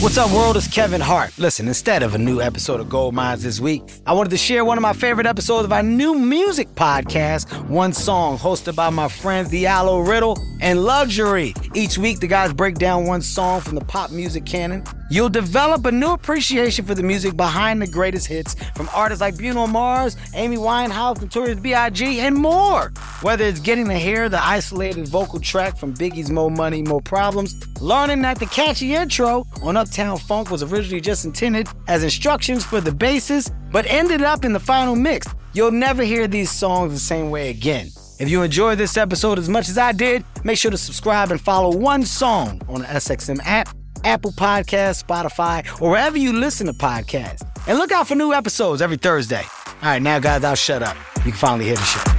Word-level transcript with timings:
What's 0.00 0.18
up, 0.18 0.30
world? 0.30 0.56
It's 0.56 0.68
Kevin 0.68 1.00
Hart. 1.00 1.36
Listen, 1.38 1.66
instead 1.66 2.02
of 2.02 2.14
a 2.14 2.18
new 2.18 2.40
episode 2.40 2.80
of 2.80 2.88
Gold 2.88 3.14
Minds 3.14 3.42
this 3.42 3.58
week, 3.60 3.82
I 4.06 4.12
wanted 4.12 4.28
to 4.30 4.36
share 4.36 4.64
one 4.64 4.76
of 4.78 4.82
my 4.82 4.92
favorite 4.92 5.26
episodes 5.26 5.64
of 5.64 5.72
our 5.72 5.82
new 5.82 6.14
music 6.14 6.68
podcast, 6.74 7.66
One 7.68 7.92
Song, 7.92 8.36
hosted 8.38 8.76
by 8.76 8.90
my 8.90 9.08
friends 9.08 9.50
Diallo 9.50 10.06
Riddle 10.06 10.38
and 10.60 10.80
Luxxury. 10.80 11.54
Each 11.74 11.96
week, 11.98 12.20
the 12.20 12.26
guys 12.26 12.52
break 12.52 12.76
down 12.76 13.06
one 13.06 13.22
song 13.22 13.62
from 13.62 13.74
the 13.74 13.84
pop 13.86 14.10
music 14.10 14.44
canon. 14.44 14.84
You'll 15.08 15.28
develop 15.28 15.86
a 15.86 15.92
new 15.92 16.12
appreciation 16.12 16.84
for 16.84 16.94
the 16.94 17.02
music 17.02 17.36
behind 17.36 17.80
the 17.80 17.86
greatest 17.86 18.26
hits 18.26 18.54
from 18.74 18.88
artists 18.92 19.20
like 19.20 19.36
Bruno 19.36 19.66
Mars, 19.66 20.16
Amy 20.34 20.56
Winehouse, 20.56 21.20
Notorious 21.20 21.60
B.I.G., 21.60 22.20
and 22.20 22.34
more. 22.34 22.92
Whether 23.22 23.44
it's 23.44 23.60
getting 23.60 23.86
to 23.88 23.94
hear 23.94 24.28
the 24.28 24.44
isolated 24.44 25.06
vocal 25.06 25.38
track 25.38 25.76
from 25.76 25.94
Biggie's 25.94 26.30
More 26.30 26.50
Money, 26.50 26.82
More 26.82 27.00
Problems, 27.00 27.54
learning 27.80 28.22
that 28.22 28.38
the 28.40 28.46
catchy 28.46 28.94
intro 28.94 29.46
on 29.62 29.76
Uptown 29.76 30.18
Funk 30.18 30.50
was 30.50 30.64
originally 30.64 31.00
just 31.00 31.24
intended 31.24 31.68
as 31.86 32.02
instructions 32.02 32.64
for 32.64 32.80
the 32.80 32.92
basses, 32.92 33.52
but 33.70 33.86
ended 33.86 34.22
up 34.22 34.44
in 34.44 34.52
the 34.52 34.60
final 34.60 34.96
mix. 34.96 35.26
You'll 35.52 35.70
never 35.70 36.02
hear 36.02 36.26
these 36.26 36.50
songs 36.50 36.92
the 36.92 36.98
same 36.98 37.30
way 37.30 37.50
again. 37.50 37.90
If 38.18 38.28
you 38.28 38.42
enjoyed 38.42 38.78
this 38.78 38.96
episode 38.96 39.38
as 39.38 39.48
much 39.48 39.68
as 39.68 39.78
I 39.78 39.92
did, 39.92 40.24
make 40.42 40.58
sure 40.58 40.70
to 40.70 40.78
subscribe 40.78 41.30
and 41.30 41.40
follow 41.40 41.76
One 41.76 42.02
Song 42.02 42.60
on 42.68 42.80
the 42.80 42.86
SXM 42.86 43.40
app, 43.44 43.68
Apple 44.06 44.30
Podcasts, 44.30 45.02
Spotify, 45.02 45.66
or 45.82 45.90
wherever 45.90 46.16
you 46.16 46.32
listen 46.32 46.68
to 46.68 46.72
podcasts. 46.72 47.42
And 47.66 47.76
look 47.76 47.90
out 47.90 48.06
for 48.06 48.14
new 48.14 48.32
episodes 48.32 48.80
every 48.80 48.96
Thursday. 48.96 49.42
All 49.66 49.74
right, 49.82 50.00
now, 50.00 50.20
guys, 50.20 50.44
I'll 50.44 50.54
shut 50.54 50.80
up. 50.80 50.96
You 51.16 51.22
can 51.22 51.32
finally 51.32 51.64
hear 51.64 51.74
the 51.74 51.82
show. 51.82 52.12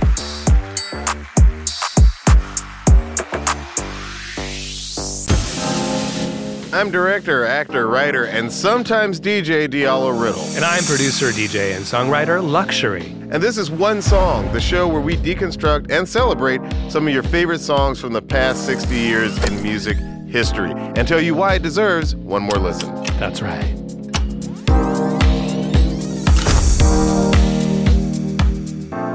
I'm 6.74 6.92
director, 6.92 7.46
actor, 7.46 7.88
writer, 7.88 8.26
and 8.26 8.52
sometimes 8.52 9.22
DJ 9.22 9.70
Diallo 9.70 10.12
Riddle. 10.22 10.44
And 10.58 10.66
I'm 10.66 10.84
producer, 10.84 11.28
DJ, 11.28 11.74
and 11.78 11.86
songwriter 11.86 12.44
Luxxury. 12.44 13.06
And 13.32 13.42
this 13.42 13.58
is 13.58 13.72
One 13.72 14.02
Song, 14.02 14.52
the 14.52 14.60
show 14.60 14.90
where 14.90 15.00
we 15.00 15.16
deconstruct 15.16 15.90
and 15.90 16.08
celebrate 16.08 16.60
some 16.90 17.08
of 17.08 17.14
your 17.14 17.24
favorite 17.24 17.62
songs 17.62 18.02
from 18.02 18.12
the 18.12 18.22
past 18.22 18.66
60 18.66 18.94
years 18.94 19.42
in 19.46 19.64
music 19.64 19.98
history 20.28 20.72
and 20.72 21.08
tell 21.08 21.22
you 21.22 21.34
why 21.36 21.56
it 21.56 21.64
deserves 21.64 22.16
one 22.16 22.44
more 22.44 22.60
listen. 22.60 22.94
That's 23.20 23.42
right. 23.42 23.76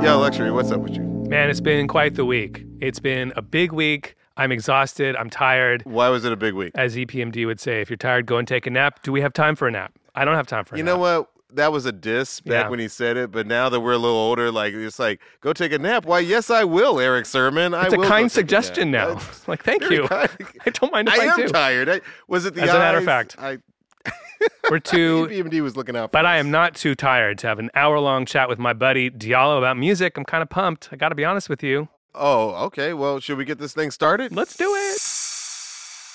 Yeah, 0.03 0.15
Luxxury, 0.19 0.53
what's 0.53 0.73
up 0.73 0.81
with 0.81 0.95
you? 0.97 1.03
Man, 1.03 1.49
it's 1.49 1.61
been 1.61 1.87
quite 1.87 2.17
the 2.17 2.25
week. 2.25 2.65
It's 2.81 2.99
been 2.99 3.33
a 3.37 3.43
big 3.43 3.71
week. 3.73 4.17
I'm 4.37 4.51
exhausted. 4.51 5.15
I'm 5.15 5.31
tired. 5.31 5.83
Why 5.85 6.09
was 6.09 6.25
it 6.25 6.33
a 6.33 6.37
big 6.37 6.55
week? 6.55 6.73
As 6.75 6.97
EPMD 6.97 7.47
would 7.47 7.61
say, 7.61 7.81
if 7.81 7.89
you're 7.89 7.97
tired, 7.97 8.27
go 8.27 8.39
and 8.39 8.49
take 8.49 8.67
a 8.67 8.71
nap. 8.71 9.03
Do 9.03 9.13
we 9.13 9.21
have 9.21 9.33
time 9.33 9.55
for 9.55 9.69
a 9.69 9.71
nap? 9.71 9.93
I 10.15 10.25
don't 10.25 10.35
have 10.35 10.47
time 10.47 10.65
for 10.65 10.75
a 10.75 10.79
You 10.79 10.85
nap. 10.85 10.91
You 10.91 10.97
know 10.97 11.01
what? 11.01 11.31
That 11.55 11.73
was 11.73 11.85
a 11.87 11.93
diss 11.93 12.41
back 12.41 12.65
Yeah. 12.65 12.69
when 12.69 12.79
he 12.79 12.89
said 12.89 13.17
it, 13.17 13.31
but 13.31 13.47
now 13.47 13.69
that 13.69 13.81
we're 13.81 13.93
a 13.93 13.99
little 13.99 14.17
older, 14.17 14.51
like 14.51 14.75
it's 14.75 14.99
like, 14.99 15.21
go 15.41 15.53
take 15.53 15.73
a 15.73 15.79
nap. 15.79 16.05
Why, 16.07 16.21
yes, 16.21 16.51
I 16.51 16.65
will, 16.65 16.99
Erick 17.01 17.27
Sermon. 17.27 17.75
I 17.75 17.85
It's 17.85 17.95
a 17.95 17.97
will 17.97 18.05
go 18.05 18.09
kind 18.09 18.33
suggestion 18.33 18.91
nap. 18.91 19.09
now. 19.09 19.15
That's 19.17 19.49
like, 19.49 19.63
thank 19.63 19.89
you. 19.91 20.09
kind. 20.09 20.31
I 20.67 20.71
don't 20.71 20.93
mind 20.93 21.09
if 21.09 21.15
I 21.21 21.25
I, 21.27 21.27
am 21.33 21.37
do. 21.37 21.49
tired. 21.49 21.89
I, 21.89 22.01
was 22.29 22.47
it 22.47 22.55
the 22.55 22.63
As 22.63 22.71
a 22.71 22.75
matter 22.75 22.99
of 22.99 23.05
fact. 23.05 23.37
I, 23.39 23.59
We're 24.71 24.81
too, 24.81 25.29
EPMD 25.31 25.61
was 25.61 25.77
looking 25.77 25.95
out 25.95 26.09
for 26.09 26.13
but 26.13 26.27
I 26.27 26.39
am 26.39 26.51
not 26.51 26.75
too 26.75 26.95
tired 26.97 27.39
to 27.39 27.47
have 27.47 27.59
an 27.61 27.71
hour 27.75 27.99
long 28.01 28.27
chat 28.27 28.49
with 28.49 28.59
my 28.59 28.73
buddy 28.73 29.09
Diallo 29.11 29.59
about 29.59 29.77
music. 29.77 30.17
I'm 30.19 30.25
kind 30.25 30.43
of 30.43 30.51
pumped. 30.51 30.89
I 30.91 30.97
got 30.97 31.11
to 31.11 31.15
be 31.15 31.25
honest 31.25 31.49
with 31.49 31.63
you. 31.63 31.89
Oh, 32.15 32.51
okay. 32.67 32.93
Well, 32.93 33.21
should 33.21 33.39
we 33.39 33.45
get 33.45 33.59
this 33.59 33.73
thing 33.73 33.91
started? 33.91 34.33
Let's 34.35 34.57
do 34.57 34.65
it. 34.75 34.99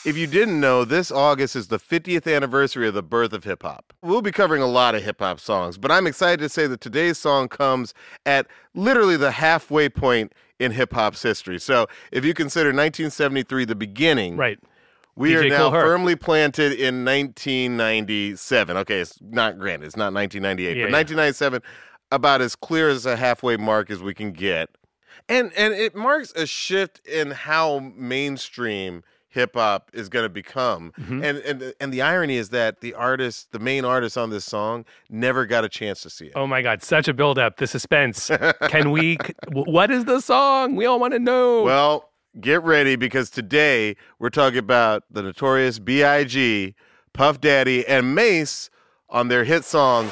If 0.07 0.15
you 0.15 0.25
didn't 0.25 0.61
know, 0.61 0.85
this 0.85 1.11
August 1.11 1.53
is 1.53 1.67
the 1.67 1.77
50th 1.77 2.33
anniversary 2.33 2.87
of 2.87 2.93
the 2.93 3.03
birth 3.03 3.33
of 3.33 3.43
hip 3.43 3.63
hop. 3.63 3.91
We'll 4.01 4.21
be 4.21 4.31
covering 4.31 4.61
a 4.61 4.65
lot 4.67 4.95
of 4.95 5.03
hip 5.03 5.19
hop 5.19 5.37
songs, 5.37 5.77
but 5.77 5.91
I'm 5.91 6.07
excited 6.07 6.39
to 6.39 6.47
say 6.47 6.65
that 6.65 6.79
today's 6.79 7.17
song 7.17 7.49
comes 7.49 7.93
at 8.25 8.47
literally 8.73 9.17
the 9.17 9.31
halfway 9.31 9.89
point 9.89 10.31
in 10.59 10.71
hip 10.71 10.93
hop's 10.93 11.21
history. 11.21 11.59
So 11.59 11.87
if 12.13 12.23
you 12.23 12.33
consider 12.33 12.69
1973 12.69 13.65
the 13.65 13.75
beginning, 13.75 14.37
Right. 14.37 14.57
we 15.17 15.35
are 15.35 15.43
now 15.49 15.71
firmly 15.71 16.15
planted 16.15 16.71
in 16.71 17.03
1997. 17.03 18.77
Okay, 18.77 19.01
it's 19.01 19.19
not 19.21 19.59
granted, 19.59 19.87
it's 19.87 19.97
not 19.97 20.13
1998, 20.13 20.77
Yeah, 20.77 20.83
but 20.85 20.89
yeah. 20.89 20.95
1997, 20.95 21.61
about 22.13 22.39
as 22.39 22.55
clear 22.55 22.87
as 22.87 23.05
a 23.05 23.17
halfway 23.17 23.57
mark 23.57 23.91
as 23.91 24.01
we 24.01 24.13
can 24.13 24.31
get. 24.31 24.69
And 25.27 25.51
and 25.57 25.73
it 25.73 25.95
marks 25.95 26.31
a 26.33 26.45
shift 26.45 27.05
in 27.05 27.31
how 27.31 27.79
mainstream 27.97 29.03
hip 29.29 29.55
hop 29.55 29.89
is 29.93 30.09
going 30.09 30.23
to 30.25 30.29
become. 30.29 30.91
Mm-hmm. 30.99 31.23
And 31.23 31.37
and 31.39 31.73
and 31.79 31.93
the 31.93 32.01
irony 32.01 32.37
is 32.37 32.49
that 32.49 32.81
the 32.81 32.93
artist, 32.93 33.51
the 33.51 33.59
main 33.59 33.85
artist 33.85 34.17
on 34.17 34.29
this 34.29 34.45
song, 34.45 34.85
never 35.09 35.45
got 35.45 35.63
a 35.65 35.69
chance 35.69 36.01
to 36.01 36.09
see 36.09 36.27
it. 36.27 36.33
Oh 36.35 36.47
my 36.47 36.61
God, 36.61 36.83
such 36.83 37.07
a 37.07 37.13
build 37.13 37.37
up. 37.37 37.57
The 37.57 37.67
suspense. 37.67 38.31
Can 38.69 38.91
we, 38.91 39.17
c- 39.25 39.33
w- 39.45 39.71
what 39.71 39.91
is 39.91 40.05
the 40.05 40.21
song? 40.21 40.75
We 40.75 40.85
all 40.85 40.99
want 40.99 41.13
to 41.13 41.19
know. 41.19 41.63
Well, 41.63 42.09
get 42.39 42.63
ready 42.63 42.95
because 42.95 43.29
today 43.29 43.95
we're 44.19 44.29
talking 44.29 44.59
about 44.59 45.03
the 45.11 45.21
notorious 45.23 45.79
B.I.G., 45.79 46.75
Puff 47.13 47.41
Daddy, 47.41 47.85
and 47.87 48.13
Mase 48.15 48.69
on 49.09 49.27
their 49.27 49.43
hit 49.43 49.63
song 49.65 50.11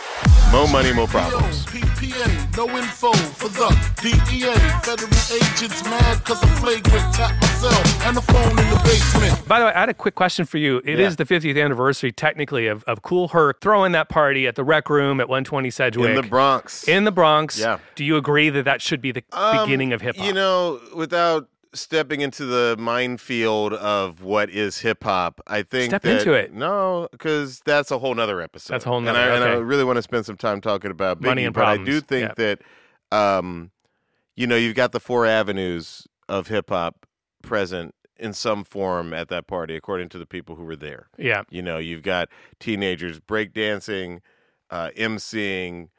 "Mo 0.51 0.67
Money, 0.67 0.93
Mo 0.93 1.07
Problems." 1.07 1.65
PPA, 1.65 2.57
no 2.57 2.67
info 2.77 3.11
for 3.13 3.49
the 3.49 3.69
DEA. 4.01 4.53
Federal 4.83 5.09
agents 5.41 5.83
mad 5.85 6.23
cause 6.23 6.41
I 6.43 6.47
flagrant 6.59 7.13
tap 7.13 7.31
myself 7.41 7.54
and 7.69 8.15
the 8.15 8.21
phone 8.21 8.51
in 8.51 8.69
the 8.69 8.81
basement. 8.83 9.47
By 9.47 9.59
the 9.59 9.65
way, 9.65 9.71
I 9.73 9.79
had 9.81 9.89
a 9.89 9.93
quick 9.93 10.15
question 10.15 10.45
for 10.45 10.57
you. 10.57 10.77
It 10.85 10.99
is 10.99 11.13
Yeah. 11.13 11.15
the 11.17 11.25
50th 11.25 11.61
anniversary, 11.63 12.11
technically, 12.11 12.67
of, 12.67 12.83
of 12.85 13.01
Kool 13.01 13.29
Herc 13.29 13.61
throwing 13.61 13.91
that 13.93 14.09
party 14.09 14.47
at 14.47 14.55
the 14.55 14.63
Rec 14.63 14.89
Room 14.89 15.19
at 15.19 15.27
120 15.29 15.69
Sedgwick. 15.71 16.09
In 16.11 16.15
the 16.15 16.23
Bronx. 16.23 16.87
In 16.87 17.03
the 17.03 17.11
Bronx. 17.11 17.59
Yeah. 17.59 17.79
Do 17.95 18.03
you 18.03 18.17
agree 18.17 18.49
that 18.49 18.65
that 18.65 18.81
should 18.81 19.01
be 19.01 19.11
the 19.11 19.23
Um, 19.33 19.65
beginning 19.65 19.93
of 19.93 20.01
hip 20.01 20.15
hop? 20.17 20.25
You 20.25 20.33
know, 20.33 20.79
without 20.95 21.47
stepping 21.73 22.21
into 22.21 22.45
the 22.45 22.75
minefield 22.79 23.73
of 23.73 24.21
what 24.21 24.49
is 24.49 24.79
hip 24.79 25.03
hop, 25.03 25.41
I 25.47 25.61
think 25.61 25.91
Step 25.91 26.03
that- 26.03 26.19
into 26.19 26.33
it. 26.33 26.53
No, 26.53 27.07
because 27.11 27.59
that's 27.65 27.91
a 27.91 27.99
whole 27.99 28.15
nother 28.15 28.41
episode. 28.41 28.73
That's 28.73 28.85
a 28.85 28.89
whole 28.89 28.97
And 28.99 29.07
nother- 29.07 29.19
I, 29.19 29.35
and 29.35 29.43
I 29.43 29.53
really 29.55 29.83
want 29.83 29.97
to 29.97 30.01
spend 30.01 30.25
some 30.25 30.37
time 30.37 30.61
talking 30.61 30.91
about 30.91 31.19
Biggie, 31.19 31.25
Money 31.25 31.45
and 31.45 31.53
problems. 31.53 31.79
but 31.79 31.91
I 31.91 31.93
do 31.93 31.99
think 32.01 32.31
Yeah. 32.37 32.55
that, 33.11 33.17
um, 33.17 33.71
you 34.35 34.47
know, 34.47 34.55
you've 34.55 34.75
got 34.75 34.91
the 34.93 34.99
four 34.99 35.25
avenues 35.25 36.07
of 36.29 36.47
hip 36.47 36.69
hop 36.69 37.05
present 37.45 37.95
in 38.17 38.33
some 38.33 38.63
form 38.63 39.13
at 39.13 39.27
that 39.29 39.47
party, 39.47 39.75
according 39.75 40.09
to 40.09 40.17
the 40.17 40.25
people 40.25 40.55
who 40.55 40.63
were 40.63 40.75
there. 40.75 41.09
yeah. 41.17 41.43
You 41.49 41.61
know, 41.61 41.77
you've 41.77 42.03
got 42.03 42.29
teenagers 42.59 43.19
breakdancing, 43.19 44.21
uh, 44.69 44.89
emceeing, 44.97 45.89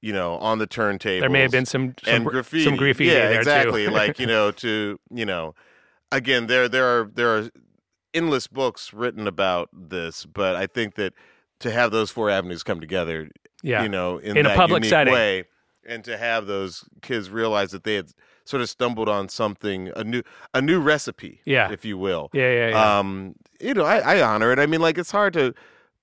you 0.00 0.12
know, 0.12 0.36
on 0.38 0.58
the 0.58 0.66
turntable. 0.66 1.20
There 1.20 1.30
may 1.30 1.42
have 1.42 1.50
been 1.50 1.66
some, 1.66 1.94
some, 2.02 2.14
and 2.14 2.26
graffiti. 2.26 2.64
some 2.64 2.76
graffiti 2.76 3.10
yeah, 3.10 3.30
exactly. 3.30 3.86
like 3.88 4.18
you 4.18 4.26
know, 4.26 4.50
to 4.52 4.98
you 5.10 5.26
know, 5.26 5.54
again, 6.12 6.46
there 6.46 6.68
there 6.68 6.86
are 6.86 7.10
there 7.12 7.36
are 7.36 7.50
endless 8.14 8.46
books 8.46 8.92
written 8.92 9.26
about 9.26 9.68
this, 9.72 10.24
but 10.24 10.56
I 10.56 10.66
think 10.66 10.94
that 10.94 11.12
to 11.60 11.70
have 11.70 11.90
those 11.90 12.10
four 12.10 12.30
avenues 12.30 12.62
come 12.62 12.80
together, 12.80 13.28
yeah. 13.62 13.82
you 13.82 13.88
know, 13.88 14.18
in, 14.18 14.36
In 14.36 14.46
a 14.46 14.54
public 14.54 14.84
setting. 14.84 15.12
way, 15.12 15.44
and 15.86 16.04
to 16.04 16.16
have 16.16 16.46
those 16.46 16.84
kids 17.02 17.30
realize 17.30 17.70
that 17.72 17.84
they 17.84 17.94
had 17.94 18.10
sort 18.48 18.62
of 18.62 18.68
stumbled 18.70 19.08
on 19.08 19.28
something 19.28 19.90
a 19.96 20.04
new 20.04 20.22
a 20.54 20.60
new 20.62 20.80
recipe, 20.80 21.40
Yeah. 21.44 21.70
if 21.70 21.84
you 21.84 21.98
will. 21.98 22.30
yeah, 22.32 22.50
yeah, 22.52 22.68
yeah. 22.70 22.98
Um, 22.98 23.34
you 23.60 23.74
know, 23.74 23.84
I, 23.84 23.98
I 24.16 24.22
honor 24.22 24.52
it. 24.52 24.58
I 24.58 24.66
mean, 24.66 24.80
like 24.80 24.98
it's 24.98 25.10
hard 25.10 25.32
to 25.34 25.54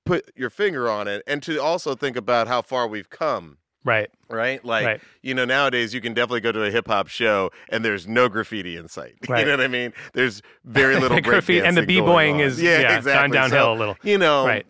put 0.06 0.32
your 0.36 0.50
finger 0.50 0.90
on 0.90 1.08
it 1.08 1.24
and 1.28 1.42
to 1.44 1.62
also 1.62 1.96
think 1.96 2.18
about 2.18 2.48
how 2.48 2.62
far 2.62 2.88
we've 2.88 3.10
come. 3.10 3.58
Right. 3.86 4.10
Right? 4.30 4.64
Like, 4.64 4.86
Right. 4.86 5.02
you 5.22 5.34
know, 5.34 5.44
nowadays 5.46 5.94
you 5.94 6.00
can 6.02 6.14
definitely 6.14 6.40
go 6.42 6.52
to 6.54 6.64
a 6.64 6.72
hip 6.72 6.88
hop 6.88 7.08
show 7.10 7.52
and 7.70 7.84
there's 7.84 8.08
no 8.08 8.30
graffiti 8.30 8.76
in 8.78 8.88
sight. 8.88 9.16
Right. 9.30 9.40
You 9.42 9.46
know 9.46 9.52
what 9.52 9.62
I 9.62 9.68
mean? 9.68 9.94
There's 10.14 10.42
very 10.66 10.96
little 11.00 11.20
Graffiti- 11.22 11.60
and 11.66 11.76
the 11.78 11.82
breakdancing 11.82 11.88
b-boying 11.88 12.40
is- 12.40 12.62
yeah, 12.62 12.96
exactly, 12.98 13.12
gone 13.14 13.30
downhill 13.50 13.74
a 13.74 13.76
little. 13.76 13.98
You 14.04 14.18
know, 14.18 14.46
Right. 14.48 14.66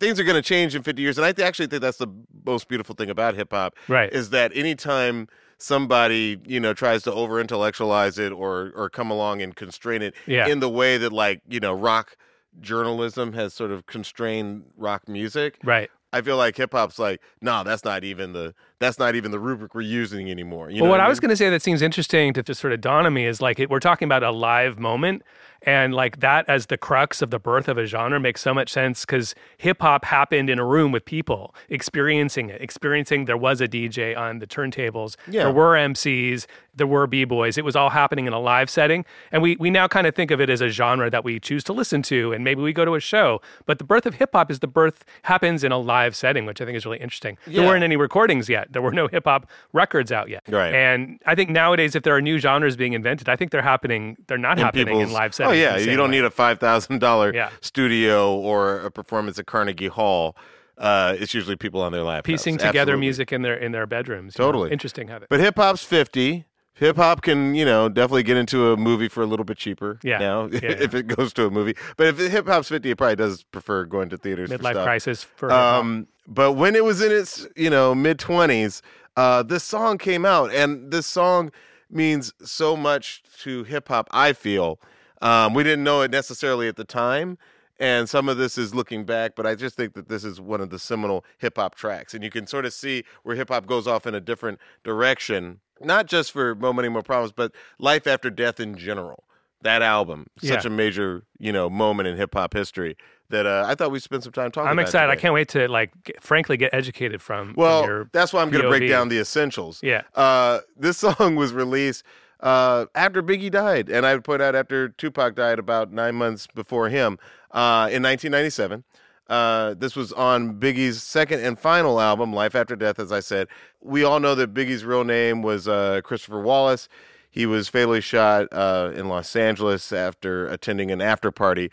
things 0.00 0.18
are 0.20 0.24
going 0.24 0.34
to 0.36 0.42
change 0.42 0.74
in 0.74 0.82
50 0.82 1.00
years. 1.00 1.16
And 1.16 1.24
I 1.24 1.32
th- 1.32 1.46
actually 1.46 1.68
think 1.68 1.80
that's 1.82 1.98
the 1.98 2.08
most 2.44 2.68
beautiful 2.68 2.94
thing 2.96 3.08
about 3.08 3.34
hip 3.36 3.52
hop 3.52 3.74
Right. 3.88 4.12
is 4.12 4.30
that 4.30 4.50
anytime 4.56 5.28
somebody, 5.58 6.38
you 6.46 6.60
know, 6.60 6.74
tries 6.74 7.02
to 7.04 7.12
over 7.12 7.40
intellectualize 7.40 8.18
it 8.18 8.32
or, 8.32 8.72
or 8.74 8.90
come 8.90 9.10
along 9.10 9.42
and 9.42 9.56
constrain 9.56 10.02
it 10.02 10.14
Yeah. 10.26 10.46
in 10.48 10.60
the 10.60 10.68
way 10.68 10.98
that, 10.98 11.12
like, 11.12 11.40
you 11.48 11.60
know, 11.60 11.72
rock 11.72 12.16
journalism 12.60 13.32
has 13.34 13.54
sort 13.54 13.70
of 13.70 13.86
constrained 13.86 14.64
rock 14.76 15.08
music. 15.08 15.58
Right. 15.64 15.90
I 16.12 16.22
feel 16.22 16.36
like 16.36 16.56
hip 16.56 16.72
hop's 16.72 16.98
like, 16.98 17.20
no, 17.40 17.62
that's 17.64 17.84
not 17.84 18.04
even 18.04 18.32
the 18.32 18.54
that's 18.78 18.98
not 18.98 19.14
even 19.14 19.30
the 19.30 19.38
rubric 19.38 19.74
we're 19.74 19.80
using 19.80 20.30
anymore. 20.30 20.70
You 20.70 20.82
well, 20.82 20.88
know 20.88 20.90
what 20.92 21.00
I 21.00 21.04
mean? 21.04 21.08
was 21.10 21.20
going 21.20 21.30
to 21.30 21.36
say 21.36 21.48
that 21.50 21.62
seems 21.62 21.80
interesting 21.82 22.32
to 22.34 22.42
just 22.42 22.60
sort 22.60 22.72
of 22.72 22.80
dawn 22.80 23.06
on 23.06 23.14
me 23.14 23.24
is 23.26 23.40
like 23.40 23.58
it, 23.58 23.70
we're 23.70 23.80
talking 23.80 24.06
about 24.06 24.22
a 24.22 24.30
live 24.30 24.78
moment, 24.78 25.22
and 25.62 25.94
like 25.94 26.20
that 26.20 26.44
as 26.48 26.66
the 26.66 26.76
crux 26.76 27.22
of 27.22 27.30
the 27.30 27.38
birth 27.38 27.68
of 27.68 27.78
a 27.78 27.86
genre 27.86 28.20
makes 28.20 28.42
so 28.42 28.52
much 28.52 28.70
sense 28.70 29.06
because 29.06 29.34
hip 29.56 29.80
hop 29.80 30.04
happened 30.04 30.50
in 30.50 30.58
a 30.58 30.64
room 30.64 30.92
with 30.92 31.04
people 31.06 31.54
experiencing 31.70 32.50
it, 32.50 32.60
experiencing 32.60 33.24
there 33.24 33.36
was 33.36 33.60
a 33.60 33.68
DJ 33.68 34.16
on 34.16 34.38
the 34.40 34.46
turntables, 34.46 35.16
Yeah. 35.26 35.44
there 35.44 35.52
were 35.52 35.72
MCs, 35.74 36.46
there 36.74 36.86
were 36.86 37.06
b 37.06 37.24
boys. 37.24 37.56
It 37.56 37.64
was 37.64 37.74
all 37.74 37.88
happening 37.90 38.26
in 38.26 38.32
a 38.34 38.38
live 38.40 38.68
setting, 38.68 39.04
and 39.32 39.42
we 39.42 39.56
we 39.56 39.70
now 39.70 39.88
kind 39.88 40.06
of 40.06 40.14
think 40.14 40.30
of 40.30 40.40
it 40.42 40.50
as 40.50 40.60
a 40.60 40.68
genre 40.68 41.08
that 41.10 41.24
we 41.24 41.40
choose 41.40 41.64
to 41.64 41.72
listen 41.72 42.02
to, 42.02 42.32
and 42.34 42.44
maybe 42.44 42.60
we 42.60 42.72
go 42.74 42.84
to 42.84 42.94
a 42.94 43.00
show. 43.00 43.40
But 43.64 43.78
the 43.78 43.84
birth 43.84 44.04
of 44.04 44.14
hip 44.16 44.30
hop 44.34 44.50
is 44.50 44.58
the 44.58 44.66
birth 44.66 45.04
happens 45.22 45.64
in 45.64 45.72
a 45.72 45.78
live 45.78 46.14
setting, 46.14 46.44
which 46.44 46.60
I 46.60 46.66
think 46.66 46.76
is 46.76 46.84
really 46.84 46.98
interesting. 46.98 47.38
There 47.46 47.66
weren't 47.66 47.82
any 47.84 47.96
recordings 47.96 48.48
yet. 48.50 48.65
There 48.70 48.82
were 48.82 48.92
no 48.92 49.08
hip 49.08 49.24
hop 49.24 49.48
records 49.72 50.10
out 50.12 50.28
yet. 50.28 50.42
Right. 50.48 50.74
And 50.74 51.20
I 51.26 51.34
think 51.34 51.50
nowadays, 51.50 51.94
if 51.94 52.02
there 52.02 52.14
are 52.16 52.20
new 52.22 52.38
genres 52.38 52.76
being 52.76 52.92
invented, 52.92 53.28
I 53.28 53.36
think 53.36 53.50
they're 53.50 53.62
happening. 53.62 54.16
They're 54.26 54.38
not 54.38 54.58
happening 54.58 55.00
in 55.00 55.12
live 55.12 55.34
settings. 55.34 55.50
Oh 55.50 55.54
in 55.54 55.60
yeah, 55.60 55.76
you 55.90 55.96
don't 55.96 56.10
way. 56.10 56.16
need 56.16 56.24
a 56.24 56.30
five 56.30 56.58
thousand 56.60 57.00
dollar 57.00 57.34
Yeah. 57.34 57.50
studio 57.60 58.34
or 58.36 58.80
a 58.80 58.90
performance 58.90 59.38
at 59.38 59.46
Carnegie 59.46 59.88
Hall. 59.88 60.36
Uh, 60.78 61.14
it's 61.18 61.32
usually 61.32 61.56
people 61.56 61.80
on 61.80 61.90
their 61.92 62.02
laptops 62.02 62.24
piecing 62.24 62.58
together 62.58 62.78
Absolutely. 62.92 63.00
music 63.00 63.32
in 63.32 63.42
their 63.42 63.56
in 63.56 63.72
their 63.72 63.86
bedrooms. 63.86 64.34
you 64.38 64.42
know. 64.44 64.48
Totally. 64.48 64.70
interesting 64.72 65.08
how 65.08 65.18
that. 65.18 65.28
But 65.30 65.40
hip 65.40 65.56
hop's 65.56 65.82
fifty. 65.82 66.44
Hip 66.76 66.96
hop 66.96 67.22
can, 67.22 67.54
you 67.54 67.64
know, 67.64 67.88
definitely 67.88 68.22
get 68.22 68.36
into 68.36 68.70
a 68.72 68.76
movie 68.76 69.08
for 69.08 69.22
a 69.22 69.26
little 69.26 69.44
bit 69.44 69.56
cheaper. 69.56 69.98
Yeah. 70.02 70.18
Now, 70.18 70.46
Yeah, 70.52 70.60
if 70.72 70.94
it 70.94 71.06
goes 71.06 71.32
to 71.34 71.46
a 71.46 71.50
movie, 71.50 71.74
but 71.96 72.06
if 72.06 72.18
hip 72.18 72.46
hop's 72.46 72.68
fifty, 72.68 72.90
it 72.90 72.96
probably 72.98 73.16
does 73.16 73.44
prefer 73.44 73.84
going 73.84 74.08
to 74.10 74.18
theaters. 74.18 74.50
for 74.50 74.58
midlife 74.58 74.72
stuff. 74.72 74.84
crisis 74.84 75.22
for 75.24 75.48
hip 75.48 75.56
hop. 75.56 75.80
Um, 75.80 76.06
but 76.26 76.52
when 76.52 76.76
it 76.76 76.84
was 76.84 77.00
in 77.00 77.10
its, 77.12 77.46
you 77.56 77.70
know, 77.70 77.94
mid 77.94 78.18
twenties, 78.18 78.82
uh, 79.16 79.42
this 79.42 79.64
song 79.64 79.96
came 79.96 80.24
out, 80.26 80.52
and 80.52 80.90
this 80.92 81.06
song 81.06 81.50
means 81.90 82.34
so 82.44 82.76
much 82.76 83.22
to 83.42 83.64
hip 83.64 83.88
hop. 83.88 84.08
I 84.10 84.32
feel 84.34 84.78
um, 85.22 85.54
we 85.54 85.62
didn't 85.62 85.84
know 85.84 86.02
it 86.02 86.10
necessarily 86.10 86.68
at 86.68 86.76
the 86.76 86.84
time, 86.84 87.38
and 87.78 88.08
some 88.08 88.28
of 88.28 88.36
this 88.38 88.56
is 88.58 88.74
looking 88.74 89.04
back. 89.04 89.32
But 89.36 89.46
I 89.46 89.54
just 89.54 89.76
think 89.76 89.94
that 89.94 90.08
this 90.08 90.24
is 90.24 90.40
one 90.40 90.60
of 90.60 90.70
the 90.70 90.78
seminal 90.78 91.24
hip 91.38 91.56
hop 91.56 91.74
tracks, 91.74 92.14
and 92.14 92.22
you 92.24 92.30
can 92.30 92.46
sort 92.46 92.64
of 92.64 92.72
see 92.72 93.04
where 93.22 93.36
hip 93.36 93.48
hop 93.48 93.66
goes 93.66 93.86
off 93.86 94.06
in 94.06 94.14
a 94.14 94.20
different 94.20 94.58
direction, 94.84 95.60
not 95.80 96.06
just 96.06 96.32
for 96.32 96.54
Mo 96.54 96.72
Money 96.72 96.88
Mo 96.88 97.02
Problems, 97.02 97.32
but 97.32 97.52
life 97.78 98.06
after 98.06 98.30
death 98.30 98.58
in 98.60 98.76
general. 98.76 99.24
That 99.62 99.82
album, 99.82 100.26
such 100.38 100.64
Yeah. 100.64 100.68
a 100.68 100.70
major, 100.70 101.22
you 101.38 101.50
know, 101.50 101.68
moment 101.70 102.08
in 102.08 102.16
hip 102.16 102.34
hop 102.34 102.52
history 102.52 102.96
that 103.30 103.46
uh, 103.46 103.64
I 103.66 103.74
thought 103.74 103.90
we 103.90 103.98
spent 103.98 104.22
some 104.22 104.32
time 104.32 104.52
talking. 104.52 104.66
About. 104.66 104.70
I'm 104.70 104.78
excited. 104.78 105.10
I 105.10 105.16
can't 105.16 105.34
wait 105.34 105.48
to 105.48 105.66
like, 105.66 105.90
get, 106.04 106.22
frankly, 106.22 106.56
get 106.56 106.72
educated 106.72 107.20
from. 107.20 107.48
from 107.48 107.54
Well, 107.56 107.84
your 107.84 108.10
that's 108.12 108.32
why 108.32 108.42
I'm 108.42 108.50
going 108.50 108.62
to 108.62 108.68
break 108.68 108.88
down 108.88 109.08
the 109.08 109.18
essentials. 109.18 109.80
Yeah. 109.82 110.02
Uh, 110.14 110.60
this 110.76 110.98
song 110.98 111.34
was 111.36 111.52
released 111.52 112.04
uh, 112.40 112.86
after 112.94 113.22
Biggie 113.22 113.50
died, 113.50 113.88
and 113.88 114.04
I 114.06 114.14
would 114.14 114.22
point 114.24 114.42
out 114.42 114.54
after 114.54 114.90
Tupac 114.90 115.34
died 115.34 115.58
about 115.58 115.90
nine 115.90 116.14
months 116.14 116.46
before 116.46 116.88
him 116.90 117.18
uh, 117.56 117.88
in 117.90 118.02
1997. 118.02 118.84
Uh, 119.28 119.74
this 119.74 119.96
was 119.96 120.12
on 120.12 120.60
Biggie's 120.60 121.02
second 121.02 121.40
and 121.40 121.58
final 121.58 122.00
album, 122.00 122.32
Life 122.32 122.54
After 122.54 122.76
Death, 122.76 123.00
as 123.00 123.10
I 123.10 123.20
said. 123.20 123.48
We 123.80 124.04
all 124.04 124.20
know 124.20 124.36
that 124.36 124.54
Biggie's 124.54 124.84
real 124.84 125.02
name 125.02 125.42
was 125.42 125.66
uh, 125.66 126.00
Christopher 126.04 126.40
Wallace. 126.40 126.88
He 127.36 127.44
was 127.46 127.68
fatally 127.68 128.00
shot 128.00 128.48
uh, 128.50 128.90
in 128.94 129.08
Los 129.08 129.36
Angeles 129.36 129.92
after 129.92 130.48
attending 130.48 130.90
an 130.90 131.00
after 131.02 131.30
party. 131.30 131.70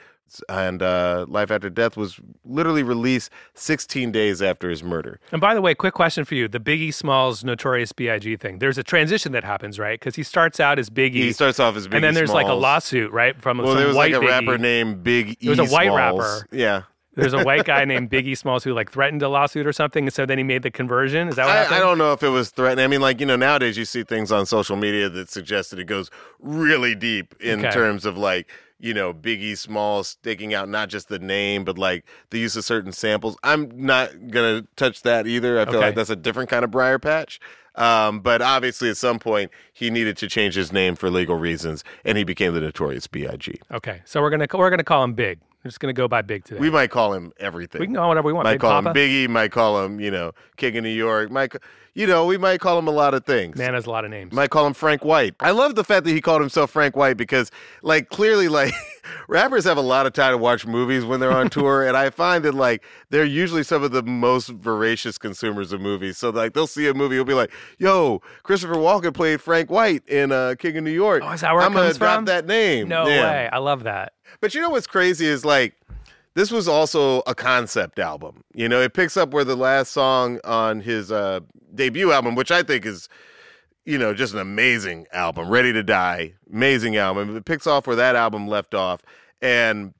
And 0.49 0.81
uh, 0.81 1.25
Life 1.29 1.51
After 1.51 1.69
Death 1.69 1.95
was 1.95 2.19
literally 2.43 2.81
released 2.81 3.29
16 3.53 4.11
days 4.11 4.41
after 4.41 4.67
his 4.69 4.81
murder. 4.83 5.19
And 5.31 5.39
by 5.39 5.53
the 5.53 5.61
way, 5.61 5.75
quick 5.75 5.93
question 5.93 6.25
for 6.25 6.33
you: 6.33 6.47
the 6.47 6.59
Biggie 6.59 6.91
Smalls 6.93 7.43
Notorious 7.43 7.91
B.I.G. 7.91 8.37
thing. 8.37 8.57
There's 8.57 8.79
a 8.79 8.83
transition 8.83 9.31
that 9.33 9.43
happens, 9.43 9.77
right? 9.77 9.99
Because 9.99 10.15
he 10.15 10.23
starts 10.23 10.59
out 10.59 10.79
as 10.79 10.89
Biggie, 10.89 11.13
He 11.13 11.33
starts 11.33 11.59
off 11.59 11.75
as 11.75 11.87
Biggie 11.87 11.95
and 11.95 12.03
then 12.03 12.13
there's 12.15 12.31
like 12.33 12.47
a 12.47 12.53
lawsuit, 12.53 13.11
right, 13.11 13.39
from 13.39 13.59
Well, 13.59 13.75
there 13.75 13.87
was 13.87 13.95
white 13.95 14.11
like 14.13 14.23
a 14.23 14.25
Biggie. 14.25 14.29
rapper 14.29 14.57
named 14.57 15.03
Big 15.03 15.29
E. 15.29 15.37
There 15.41 15.49
was 15.51 15.59
a 15.59 15.65
white 15.65 15.89
Smalls. 15.89 16.19
rapper. 16.19 16.47
Yeah. 16.51 16.81
There's 17.15 17.33
a 17.33 17.43
white 17.43 17.65
guy 17.65 17.85
named 17.85 18.09
Biggie 18.09 18.37
Smalls 18.37 18.63
who 18.63 18.73
like 18.73 18.91
threatened 18.91 19.21
a 19.21 19.29
lawsuit 19.29 19.67
or 19.67 19.73
something, 19.73 20.05
and 20.05 20.13
so 20.13 20.25
then 20.25 20.37
he 20.37 20.43
made 20.43 20.63
the 20.63 20.71
conversion. 20.71 21.27
Is 21.27 21.35
that 21.35 21.45
what 21.45 21.53
happened? 21.55 21.75
I, 21.75 21.77
I 21.77 21.79
don't 21.81 21.97
know 21.97 22.11
if 22.13 22.23
it 22.23 22.29
was 22.29 22.49
threatening. 22.49 22.83
I 22.83 22.87
mean, 22.87 23.01
like, 23.01 23.19
you 23.19 23.25
know, 23.25 23.35
nowadays 23.35 23.77
you 23.77 23.85
see 23.85 24.03
things 24.03 24.31
on 24.31 24.45
social 24.45 24.75
media 24.75 25.09
that 25.09 25.29
suggest 25.29 25.69
that 25.71 25.79
it 25.79 25.85
goes 25.85 26.09
really 26.39 26.95
deep 26.95 27.35
in 27.39 27.59
Okay. 27.59 27.71
terms 27.71 28.05
of 28.05 28.17
like, 28.17 28.49
you 28.79 28.93
know, 28.93 29.13
Biggie 29.13 29.57
Smalls 29.57 30.07
staking 30.09 30.53
out 30.53 30.67
not 30.67 30.89
just 30.89 31.07
the 31.07 31.19
name, 31.19 31.63
but 31.63 31.77
like 31.77 32.03
the 32.31 32.39
use 32.39 32.55
of 32.55 32.65
certain 32.65 32.91
samples. 32.91 33.37
I'm 33.43 33.69
not 33.85 34.09
going 34.29 34.61
to 34.63 34.67
touch 34.75 35.03
that 35.03 35.27
either. 35.27 35.59
I 35.59 35.65
feel 35.65 35.75
Okay. 35.75 35.85
like 35.87 35.95
that's 35.95 36.09
a 36.09 36.15
different 36.15 36.49
kind 36.49 36.65
of 36.65 36.71
briar 36.71 36.99
patch. 36.99 37.39
Um, 37.75 38.19
but 38.19 38.41
obviously, 38.41 38.89
at 38.89 38.97
some 38.97 39.17
point, 39.19 39.51
he 39.71 39.89
needed 39.89 40.17
to 40.17 40.27
change 40.27 40.53
his 40.55 40.71
name 40.71 40.95
for 40.95 41.09
legal 41.09 41.35
reasons, 41.37 41.83
and 42.05 42.17
he 42.17 42.23
became 42.23 42.53
the 42.53 42.61
Notorious 42.61 43.07
B.I.G. 43.07 43.59
Okay, 43.71 44.01
so 44.05 44.21
we're 44.21 44.29
gonna 44.29 44.45
we're 44.53 44.69
gonna 44.69 44.83
call 44.83 45.03
him 45.03 45.13
Big. 45.13 45.39
We're 45.63 45.69
just 45.69 45.79
gonna 45.79 45.93
go 45.93 46.07
by 46.09 46.21
Big 46.21 46.43
today. 46.43 46.59
We 46.59 46.69
might 46.69 46.89
call 46.89 47.13
him 47.13 47.31
everything. 47.39 47.79
We 47.79 47.87
can 47.87 47.95
call 47.95 48.05
him 48.05 48.09
whatever 48.09 48.27
we 48.27 48.33
want. 48.33 48.45
might 48.45 48.53
Big 48.55 48.61
call 48.61 48.81
Papa. 48.81 48.89
him 48.89 48.95
Biggie, 48.95 49.29
might 49.29 49.51
call 49.51 49.83
him, 49.83 49.99
you 49.99 50.11
know, 50.11 50.33
King 50.57 50.77
of 50.77 50.83
New 50.83 50.89
York, 50.89 51.31
might, 51.31 51.55
you 51.93 52.05
know, 52.05 52.25
we 52.25 52.37
might 52.37 52.59
call 52.59 52.77
him 52.77 52.87
a 52.87 52.91
lot 52.91 53.13
of 53.13 53.25
things. 53.25 53.57
Man 53.57 53.73
has 53.73 53.85
a 53.85 53.89
lot 53.89 54.03
of 54.03 54.11
names. 54.11 54.33
Might 54.33 54.49
call 54.49 54.67
him 54.67 54.73
Frank 54.73 55.05
White. 55.05 55.35
I 55.39 55.51
love 55.51 55.75
the 55.75 55.85
fact 55.85 56.03
that 56.05 56.11
he 56.11 56.19
called 56.19 56.41
himself 56.41 56.69
Frank 56.71 56.97
White 56.97 57.15
because, 57.15 57.49
like, 57.81 58.09
clearly, 58.09 58.49
like, 58.49 58.73
rappers 59.27 59.63
have 59.65 59.77
a 59.77 59.81
lot 59.81 60.05
of 60.05 60.13
time 60.13 60.31
to 60.31 60.37
watch 60.37 60.65
movies 60.65 61.05
when 61.05 61.19
they're 61.19 61.31
on 61.31 61.49
tour, 61.51 61.85
and 61.85 61.95
I 61.97 62.09
find 62.09 62.43
that, 62.45 62.53
like, 62.53 62.83
they're 63.09 63.23
usually 63.25 63.63
some 63.63 63.83
of 63.83 63.91
the 63.91 64.03
most 64.03 64.49
voracious 64.49 65.17
consumers 65.17 65.71
of 65.71 65.81
movies. 65.81 66.17
So, 66.17 66.29
like, 66.29 66.53
they'll 66.53 66.67
see 66.67 66.87
a 66.87 66.93
movie, 66.93 67.15
they'll 67.15 67.25
be 67.25 67.33
like, 67.33 67.51
"Yo, 67.77 68.21
Christopher 68.43 68.75
Walken 68.75 69.13
played 69.13 69.41
Frank 69.41 69.69
White 69.69 70.07
in 70.07 70.31
uh, 70.31 70.55
King 70.57 70.77
of 70.77 70.83
New 70.83 70.91
York. 70.91 71.23
Oh, 71.25 71.31
is 71.31 71.41
that 71.41 71.53
where 71.53 71.61
it 71.61 71.65
I'm 71.65 71.73
gonna 71.73 71.93
drop 71.93 72.17
from? 72.17 72.25
that 72.25 72.45
name." 72.45 72.87
no 72.87 73.07
Yeah. 73.07 73.21
way. 73.31 73.49
I 73.51 73.57
love 73.59 73.83
that. 73.83 74.13
But 74.41 74.55
you 74.55 74.61
know 74.61 74.69
what's 74.69 74.87
crazy 74.87 75.25
is 75.25 75.45
like 75.45 75.75
this 76.35 76.49
was 76.51 76.67
also 76.67 77.19
a 77.27 77.35
concept 77.35 77.99
album. 77.99 78.43
You 78.55 78.67
know, 78.67 78.81
it 78.81 78.93
picks 78.93 79.15
up 79.17 79.31
where 79.33 79.43
the 79.43 79.55
last 79.55 79.91
song 79.91 80.39
on 80.43 80.79
his 80.81 81.11
uh, 81.11 81.41
debut 81.75 82.11
album, 82.11 82.33
which 82.35 82.49
I 82.51 82.63
think 82.63 82.85
is, 82.85 83.07
you 83.85 83.97
know, 83.97 84.13
just 84.13 84.33
an 84.33 84.39
amazing 84.39 85.07
album, 85.11 85.49
Ready 85.49 85.73
to 85.73 85.83
Die, 85.83 86.33
amazing 86.51 86.95
album. 86.97 87.35
It 87.35 87.45
picks 87.45 87.67
off 87.67 87.87
where 87.87 87.95
that 87.95 88.15
album 88.15 88.47
left 88.47 88.73
off, 88.73 89.01
and 89.41 89.93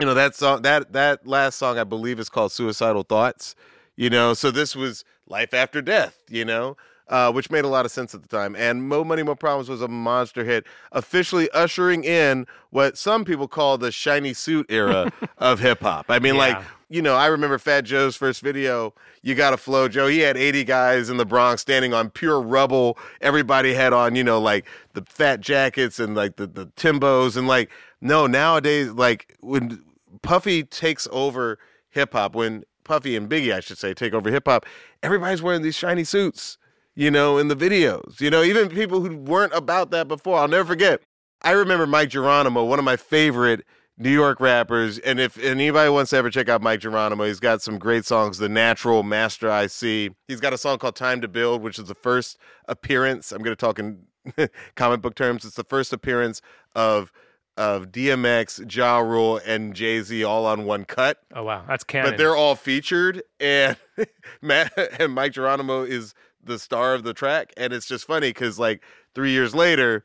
you 0.00 0.06
know 0.06 0.14
that 0.14 0.34
song, 0.34 0.62
that 0.62 0.92
that 0.92 1.26
last 1.26 1.56
song, 1.56 1.78
I 1.78 1.84
believe, 1.84 2.18
is 2.18 2.28
called 2.28 2.52
"Suicidal 2.52 3.02
Thoughts." 3.04 3.54
You 3.96 4.10
know, 4.10 4.34
so 4.34 4.50
this 4.50 4.74
was 4.74 5.04
life 5.28 5.54
after 5.54 5.80
death. 5.82 6.18
You 6.28 6.44
know. 6.44 6.76
Uh, 7.06 7.30
which 7.30 7.50
made 7.50 7.66
a 7.66 7.68
lot 7.68 7.84
of 7.84 7.92
sense 7.92 8.14
at 8.14 8.22
the 8.22 8.28
time. 8.28 8.56
And 8.56 8.88
Mo 8.88 9.04
Money 9.04 9.22
Mo 9.22 9.34
Problems 9.34 9.68
was 9.68 9.82
a 9.82 9.88
monster 9.88 10.42
hit, 10.42 10.64
officially 10.90 11.50
ushering 11.50 12.02
in 12.02 12.46
what 12.70 12.96
some 12.96 13.26
people 13.26 13.46
call 13.46 13.76
the 13.76 13.92
shiny 13.92 14.32
suit 14.32 14.64
era 14.70 15.12
of 15.38 15.60
hip 15.60 15.82
hop. 15.82 16.06
I 16.08 16.18
mean, 16.18 16.38
like, 16.38 16.56
Yeah. 16.56 16.64
You 16.94 17.02
know, 17.02 17.16
I 17.16 17.26
remember 17.26 17.58
Fat 17.58 17.80
Joe's 17.80 18.14
first 18.14 18.40
video, 18.40 18.94
You 19.20 19.34
Gotta 19.34 19.56
Flow 19.56 19.88
Joe. 19.88 20.06
He 20.06 20.20
had 20.20 20.36
80 20.36 20.62
guys 20.62 21.10
in 21.10 21.16
the 21.16 21.26
Bronx 21.26 21.60
standing 21.60 21.92
on 21.92 22.08
pure 22.08 22.40
rubble. 22.40 22.96
Everybody 23.20 23.74
had 23.74 23.92
on, 23.92 24.14
you 24.14 24.22
know, 24.22 24.40
like 24.40 24.64
the 24.92 25.02
fat 25.02 25.40
jackets 25.40 25.98
and 25.98 26.14
like 26.14 26.36
the, 26.36 26.46
the 26.46 26.66
Timbos. 26.76 27.36
And 27.36 27.48
like, 27.48 27.68
no, 28.00 28.28
nowadays, 28.28 28.90
like 28.90 29.36
when 29.40 29.82
Puffy 30.22 30.62
takes 30.62 31.08
over 31.10 31.58
hip 31.90 32.12
hop, 32.12 32.36
when 32.36 32.62
Puffy 32.84 33.16
and 33.16 33.28
Biggie, 33.28 33.52
I 33.52 33.58
should 33.58 33.78
say, 33.78 33.92
take 33.92 34.14
over 34.14 34.30
hip 34.30 34.44
hop, 34.46 34.64
everybody's 35.02 35.42
wearing 35.42 35.62
these 35.62 35.74
shiny 35.74 36.04
suits, 36.04 36.58
you 36.94 37.10
know, 37.10 37.38
in 37.38 37.48
the 37.48 37.56
videos. 37.56 38.20
You 38.20 38.30
know, 38.30 38.44
even 38.44 38.68
people 38.68 39.00
who 39.00 39.16
weren't 39.16 39.52
about 39.52 39.90
that 39.90 40.06
before. 40.06 40.38
I'll 40.38 40.46
never 40.46 40.68
forget. 40.68 41.00
I 41.42 41.50
remember 41.50 41.88
Mic 41.88 42.10
Geronimo, 42.10 42.62
one 42.62 42.78
of 42.78 42.84
my 42.84 42.96
favorite 42.96 43.64
New 43.96 44.10
York 44.10 44.40
rappers. 44.40 44.98
And 44.98 45.20
if 45.20 45.38
anybody 45.38 45.88
wants 45.88 46.10
to 46.10 46.16
ever 46.16 46.30
check 46.30 46.48
out 46.48 46.62
Mic 46.62 46.80
Geronimo, 46.80 47.24
he's 47.24 47.40
got 47.40 47.62
some 47.62 47.78
great 47.78 48.04
songs. 48.04 48.38
The 48.38 48.48
Natural, 48.48 49.02
Master 49.02 49.50
I 49.50 49.66
See. 49.66 50.10
He's 50.26 50.40
got 50.40 50.52
a 50.52 50.58
song 50.58 50.78
called 50.78 50.96
Time 50.96 51.20
to 51.20 51.28
Build, 51.28 51.62
which 51.62 51.78
is 51.78 51.86
the 51.86 51.94
first 51.94 52.38
appearance. 52.66 53.30
I'm 53.30 53.42
going 53.42 53.56
to 53.56 53.60
talk 53.60 53.78
in 53.78 54.06
comic 54.74 55.00
book 55.00 55.14
terms. 55.14 55.44
It's 55.44 55.56
the 55.56 55.64
first 55.64 55.92
appearance 55.92 56.40
of 56.74 57.12
of 57.56 57.92
DMX, 57.92 58.74
Ja 58.74 58.98
Rule, 58.98 59.40
and 59.46 59.74
Jay 59.74 60.02
Z 60.02 60.24
all 60.24 60.44
on 60.44 60.64
one 60.64 60.84
cut. 60.84 61.18
Oh 61.32 61.44
wow, 61.44 61.64
that's 61.68 61.84
canon. 61.84 62.10
But 62.10 62.18
they're 62.18 62.34
all 62.34 62.56
featured, 62.56 63.22
and 63.38 63.76
Matt 64.42 64.72
and 64.98 65.14
Mic 65.14 65.34
Geronimo 65.34 65.84
is 65.84 66.14
the 66.42 66.58
star 66.58 66.94
of 66.94 67.04
the 67.04 67.14
track, 67.14 67.52
and 67.56 67.72
it's 67.72 67.86
just 67.86 68.06
funny 68.06 68.30
because 68.30 68.58
like 68.58 68.82
three 69.14 69.30
years 69.30 69.54
later, 69.54 70.02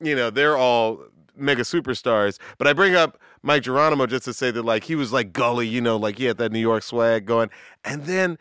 you 0.00 0.16
know, 0.16 0.28
they're 0.30 0.56
all 0.56 1.04
mega 1.36 1.62
superstars. 1.62 2.38
But 2.58 2.66
I 2.66 2.72
bring 2.72 2.94
up 2.94 3.18
Mic 3.42 3.62
Geronimo 3.64 4.06
just 4.06 4.24
to 4.26 4.34
say 4.34 4.50
that 4.50 4.62
like 4.64 4.84
he 4.84 4.94
was 4.94 5.12
like 5.12 5.32
gully, 5.32 5.66
you 5.66 5.80
know, 5.80 5.96
like 5.96 6.18
he 6.18 6.24
had 6.26 6.38
that 6.38 6.52
New 6.52 6.60
York 6.60 6.82
swag 6.82 7.26
going, 7.26 7.50
and 7.84 8.04
then 8.04 8.38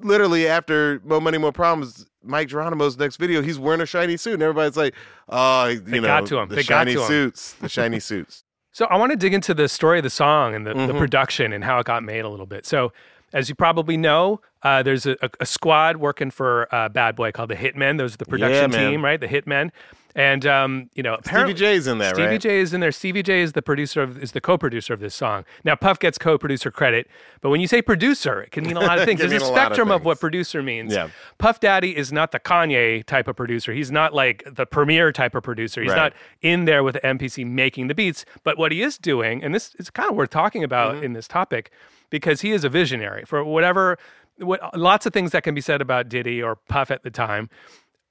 literally 0.00 0.46
after 0.46 1.00
Mo 1.04 1.20
Money 1.20 1.38
More 1.38 1.52
Problems, 1.52 2.06
Mic 2.24 2.48
Geronimo's 2.48 2.96
next 2.98 3.16
video, 3.16 3.42
he's 3.42 3.58
wearing 3.58 3.80
a 3.80 3.86
shiny 3.86 4.16
suit, 4.16 4.34
and 4.34 4.42
everybody's 4.42 4.76
like, 4.76 4.94
"Oh, 5.28 5.66
you 5.66 5.80
They 5.80 6.00
know, 6.00 6.06
got 6.06 6.26
to 6.26 6.38
him. 6.38 6.48
the 6.48 6.56
They 6.56 6.62
got 6.62 6.86
shiny 6.86 6.94
to 6.94 7.00
him." 7.02 7.06
suits, 7.06 7.52
the 7.54 7.68
shiny 7.68 8.00
suits." 8.10 8.44
So 8.74 8.86
I 8.86 8.96
want 8.96 9.10
to 9.10 9.16
dig 9.16 9.34
into 9.34 9.52
the 9.52 9.68
story 9.68 9.98
of 9.98 10.02
the 10.04 10.10
song 10.10 10.54
and 10.54 10.66
the, 10.66 10.72
Mm-hmm. 10.72 10.86
the 10.86 10.94
production 10.98 11.52
and 11.52 11.62
how 11.62 11.78
it 11.78 11.84
got 11.84 12.02
made 12.02 12.24
a 12.24 12.28
little 12.28 12.46
bit. 12.46 12.64
So 12.64 12.92
as 13.34 13.48
you 13.50 13.54
probably 13.54 13.96
know, 13.98 14.40
uh, 14.62 14.82
there's 14.82 15.04
a, 15.04 15.16
a, 15.40 15.44
squad 15.46 15.96
working 15.98 16.30
for 16.30 16.72
uh, 16.74 16.88
Bad 16.88 17.14
Boy 17.16 17.32
called 17.32 17.50
the 17.50 17.54
Hitmen. 17.56 17.98
Those 17.98 18.14
are 18.14 18.18
the 18.18 18.24
production 18.26 18.70
man. 18.70 18.90
team, 18.92 19.04
right? 19.04 19.20
The 19.20 19.26
Hitmen. 19.28 19.70
And 20.14 20.44
um, 20.46 20.90
you 20.94 21.02
know, 21.02 21.14
apparently 21.14 21.54
Stevie 21.54 21.66
J's 21.74 21.86
in 21.86 21.98
there, 21.98 22.12
Stevie 22.14 22.28
right? 22.28 22.40
J 22.40 22.60
is 22.60 22.74
in 22.74 22.80
there. 22.80 22.92
Stevie 22.92 23.22
J 23.22 23.40
is 23.40 23.52
the 23.52 23.62
producer 23.62 24.02
of 24.02 24.22
is 24.22 24.32
the 24.32 24.40
co-producer 24.40 24.92
of 24.92 25.00
this 25.00 25.14
song. 25.14 25.44
Now 25.64 25.74
Puff 25.74 25.98
gets 25.98 26.18
co-producer 26.18 26.70
credit, 26.70 27.08
but 27.40 27.48
when 27.50 27.60
you 27.62 27.66
say 27.66 27.80
producer, 27.80 28.42
it 28.42 28.50
can 28.50 28.64
mean 28.64 28.76
a 28.76 28.80
lot 28.80 28.98
of 28.98 29.04
things. 29.06 29.20
There's 29.20 29.32
a 29.32 29.36
a 29.36 29.38
lot 29.38 29.50
of 29.50 29.56
spectrum 29.56 29.90
of, 29.90 30.04
what 30.04 30.20
producer 30.20 30.62
means. 30.62 30.92
Yeah. 30.92 31.08
Puff 31.38 31.60
Daddy 31.60 31.96
is 31.96 32.12
not 32.12 32.30
the 32.32 32.40
Kanye 32.40 33.04
type 33.04 33.26
of 33.26 33.36
producer. 33.36 33.72
He's 33.72 33.90
not 33.90 34.12
like 34.12 34.44
the 34.46 34.66
premier 34.66 35.12
type 35.12 35.34
of 35.34 35.42
producer. 35.42 35.80
He's 35.82 35.90
Right. 35.90 35.96
not 35.96 36.12
in 36.42 36.66
there 36.66 36.82
with 36.84 36.94
the 36.94 37.00
MPC 37.06 37.46
making 37.46 37.88
the 37.88 37.94
beats. 37.94 38.24
But 38.44 38.58
what 38.58 38.70
he 38.72 38.82
is 38.82 38.98
doing, 38.98 39.42
and 39.42 39.54
this 39.54 39.74
is 39.78 39.88
kind 39.90 40.10
of 40.10 40.16
worth 40.16 40.30
talking 40.30 40.62
about 40.62 40.96
Mm-hmm. 40.96 41.04
in 41.04 41.12
this 41.14 41.26
topic, 41.28 41.70
because 42.10 42.42
he 42.42 42.50
is 42.52 42.64
a 42.64 42.68
visionary 42.68 43.24
for 43.24 43.42
whatever, 43.44 43.96
what, 44.38 44.76
lots 44.78 45.06
of 45.06 45.12
things 45.12 45.30
that 45.32 45.42
can 45.42 45.54
be 45.54 45.60
said 45.60 45.80
about 45.80 46.08
Diddy 46.08 46.42
or 46.42 46.56
Puff 46.56 46.90
at 46.90 47.02
the 47.02 47.10
time. 47.10 47.48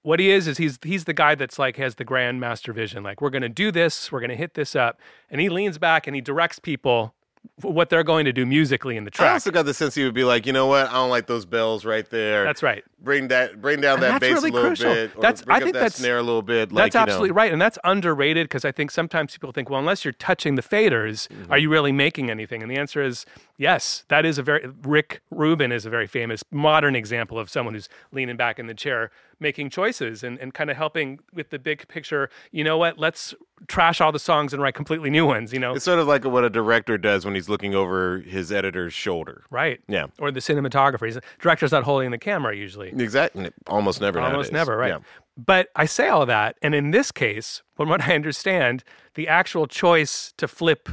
What 0.04 0.20
he 0.20 0.32
is 0.32 0.48
is 0.48 0.58
he's 0.58 0.80
he's 0.84 1.06
the 1.06 1.14
guy 1.14 1.36
that's 1.36 1.60
like 1.60 1.78
has 1.78 1.96
the 1.96 2.04
grand 2.06 2.40
master 2.40 2.74
vision. 2.74 3.04
Like 3.04 3.22
we're 3.22 3.30
gonna 3.30 3.50
do 3.50 3.72
this, 3.72 4.12
we're 4.12 4.22
gonna 4.22 4.36
hit 4.36 4.56
this 4.56 4.76
up, 4.76 5.00
and 5.30 5.40
he 5.42 5.50
leans 5.50 5.78
back 5.78 6.08
and 6.08 6.16
he 6.16 6.22
directs 6.22 6.58
people 6.60 7.14
what 7.62 7.90
they're 7.90 8.04
going 8.04 8.24
to 8.26 8.32
do 8.32 8.46
musically 8.46 8.96
in 8.96 9.04
the 9.04 9.10
track. 9.10 9.30
I 9.30 9.34
also 9.34 9.50
got 9.50 9.66
the 9.66 9.74
sense 9.74 9.96
he 9.96 10.04
would 10.04 10.14
be 10.14 10.24
like, 10.24 10.46
you 10.46 10.54
know 10.54 10.68
what? 10.68 10.88
I 10.90 10.94
don't 10.94 11.10
like 11.10 11.26
those 11.26 11.44
bells 11.44 11.84
right 11.86 12.08
there. 12.08 12.44
That's 12.44 12.62
right. 12.62 12.84
Bring 13.02 13.30
that, 13.30 13.60
bring 13.60 13.82
down 13.82 13.96
And 13.96 14.04
that 14.04 14.22
bass 14.22 14.34
really 14.34 14.50
a 14.52 14.54
little 14.54 14.70
crucial. 14.70 14.94
bit. 14.94 15.16
Or 15.18 15.22
That's- 15.22 15.42
bring 15.42 15.56
I 15.56 15.58
up 15.58 15.64
think 15.64 15.74
that 15.74 15.80
that's- 15.80 15.96
snare 15.96 16.20
a 16.20 16.22
little 16.24 16.44
bit. 16.44 16.70
That's 16.70 16.74
Like, 16.74 16.94
you 16.94 17.00
know. 17.00 17.02
absolutely 17.04 17.32
right. 17.32 17.52
And 17.52 17.60
that's 17.60 17.80
underrated 17.84 18.46
because 18.48 18.64
I 18.64 18.72
think 18.72 18.92
sometimes 18.92 19.34
people 19.34 19.52
think, 19.52 19.72
well, 19.72 19.80
unless 19.80 20.06
you're 20.06 20.12
touching 20.12 20.54
the 20.54 20.62
faders, 20.62 21.28
Mm-hmm. 21.30 21.52
are 21.52 21.58
you 21.58 21.70
really 21.72 21.92
making 21.92 22.30
anything? 22.30 22.62
And 22.62 22.70
the 22.70 22.78
answer 22.78 23.02
is 23.02 23.26
yes. 23.58 24.06
That 24.10 24.24
is 24.24 24.38
a 24.38 24.44
very, 24.44 24.70
Rick 24.84 25.22
Rubin 25.32 25.72
is 25.72 25.84
a 25.84 25.90
very 25.90 26.06
famous 26.08 26.44
modern 26.52 26.96
example 26.96 27.40
of 27.40 27.50
someone 27.50 27.74
who's 27.74 27.90
leaning 28.12 28.38
back 28.38 28.60
in 28.60 28.68
the 28.68 28.76
chair, 28.76 29.10
making 29.42 29.70
choices 29.70 30.24
and, 30.24 30.38
and 30.40 30.54
kind 30.54 30.70
of 30.70 30.78
helping 30.78 31.20
with 31.34 31.50
the 31.50 31.60
big 31.60 31.88
picture. 31.88 32.30
You 32.52 32.64
know 32.64 32.78
what? 32.78 32.98
Let's 32.98 33.34
trash 33.68 34.00
all 34.00 34.12
the 34.12 34.20
songs 34.20 34.54
and 34.54 34.62
write 34.62 34.76
completely 34.76 35.10
new 35.10 35.26
ones, 35.26 35.52
you 35.52 35.60
know? 35.60 35.74
It's 35.74 35.84
sort 35.84 36.00
of 36.00 36.08
like 36.08 36.24
what 36.24 36.44
a 36.44 36.50
director 36.50 36.98
does 36.98 37.26
when 37.26 37.36
he's 37.36 37.50
looking 37.50 37.76
over 37.76 38.20
his 38.20 38.52
editor's 38.52 38.94
shoulder. 38.94 39.44
right. 39.50 39.82
Yeah. 39.88 40.08
Or 40.20 40.32
the 40.32 40.40
cinematographer. 40.40 41.06
He's, 41.06 41.18
director's 41.40 41.72
not 41.72 41.84
holding 41.84 42.12
the 42.12 42.18
camera 42.18 42.56
usually. 42.56 42.90
Exactly. 42.90 43.52
Almost 43.68 44.00
never. 44.00 44.20
Almost 44.20 44.52
nowadays. 44.52 44.68
never, 44.68 44.78
right? 44.78 44.90
Yeah. 44.90 45.00
But 45.38 45.70
I 45.76 45.86
say 45.86 46.08
all 46.08 46.26
that, 46.28 46.58
and 46.62 46.76
in 46.76 46.92
this 46.92 47.12
case, 47.12 47.64
from 47.76 47.90
what 47.90 48.02
I 48.02 48.14
understand, 48.16 48.84
the 49.16 49.28
actual 49.28 49.66
choice 49.66 50.34
to 50.38 50.48
flip 50.48 50.90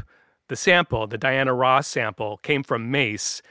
the 0.49 0.57
sample, 0.57 1.07
the 1.07 1.19
Diana 1.19 1.53
Ross 1.53 1.87
sample, 1.87 2.39
came 2.39 2.63
from 2.63 2.91
Mase, 2.91 3.43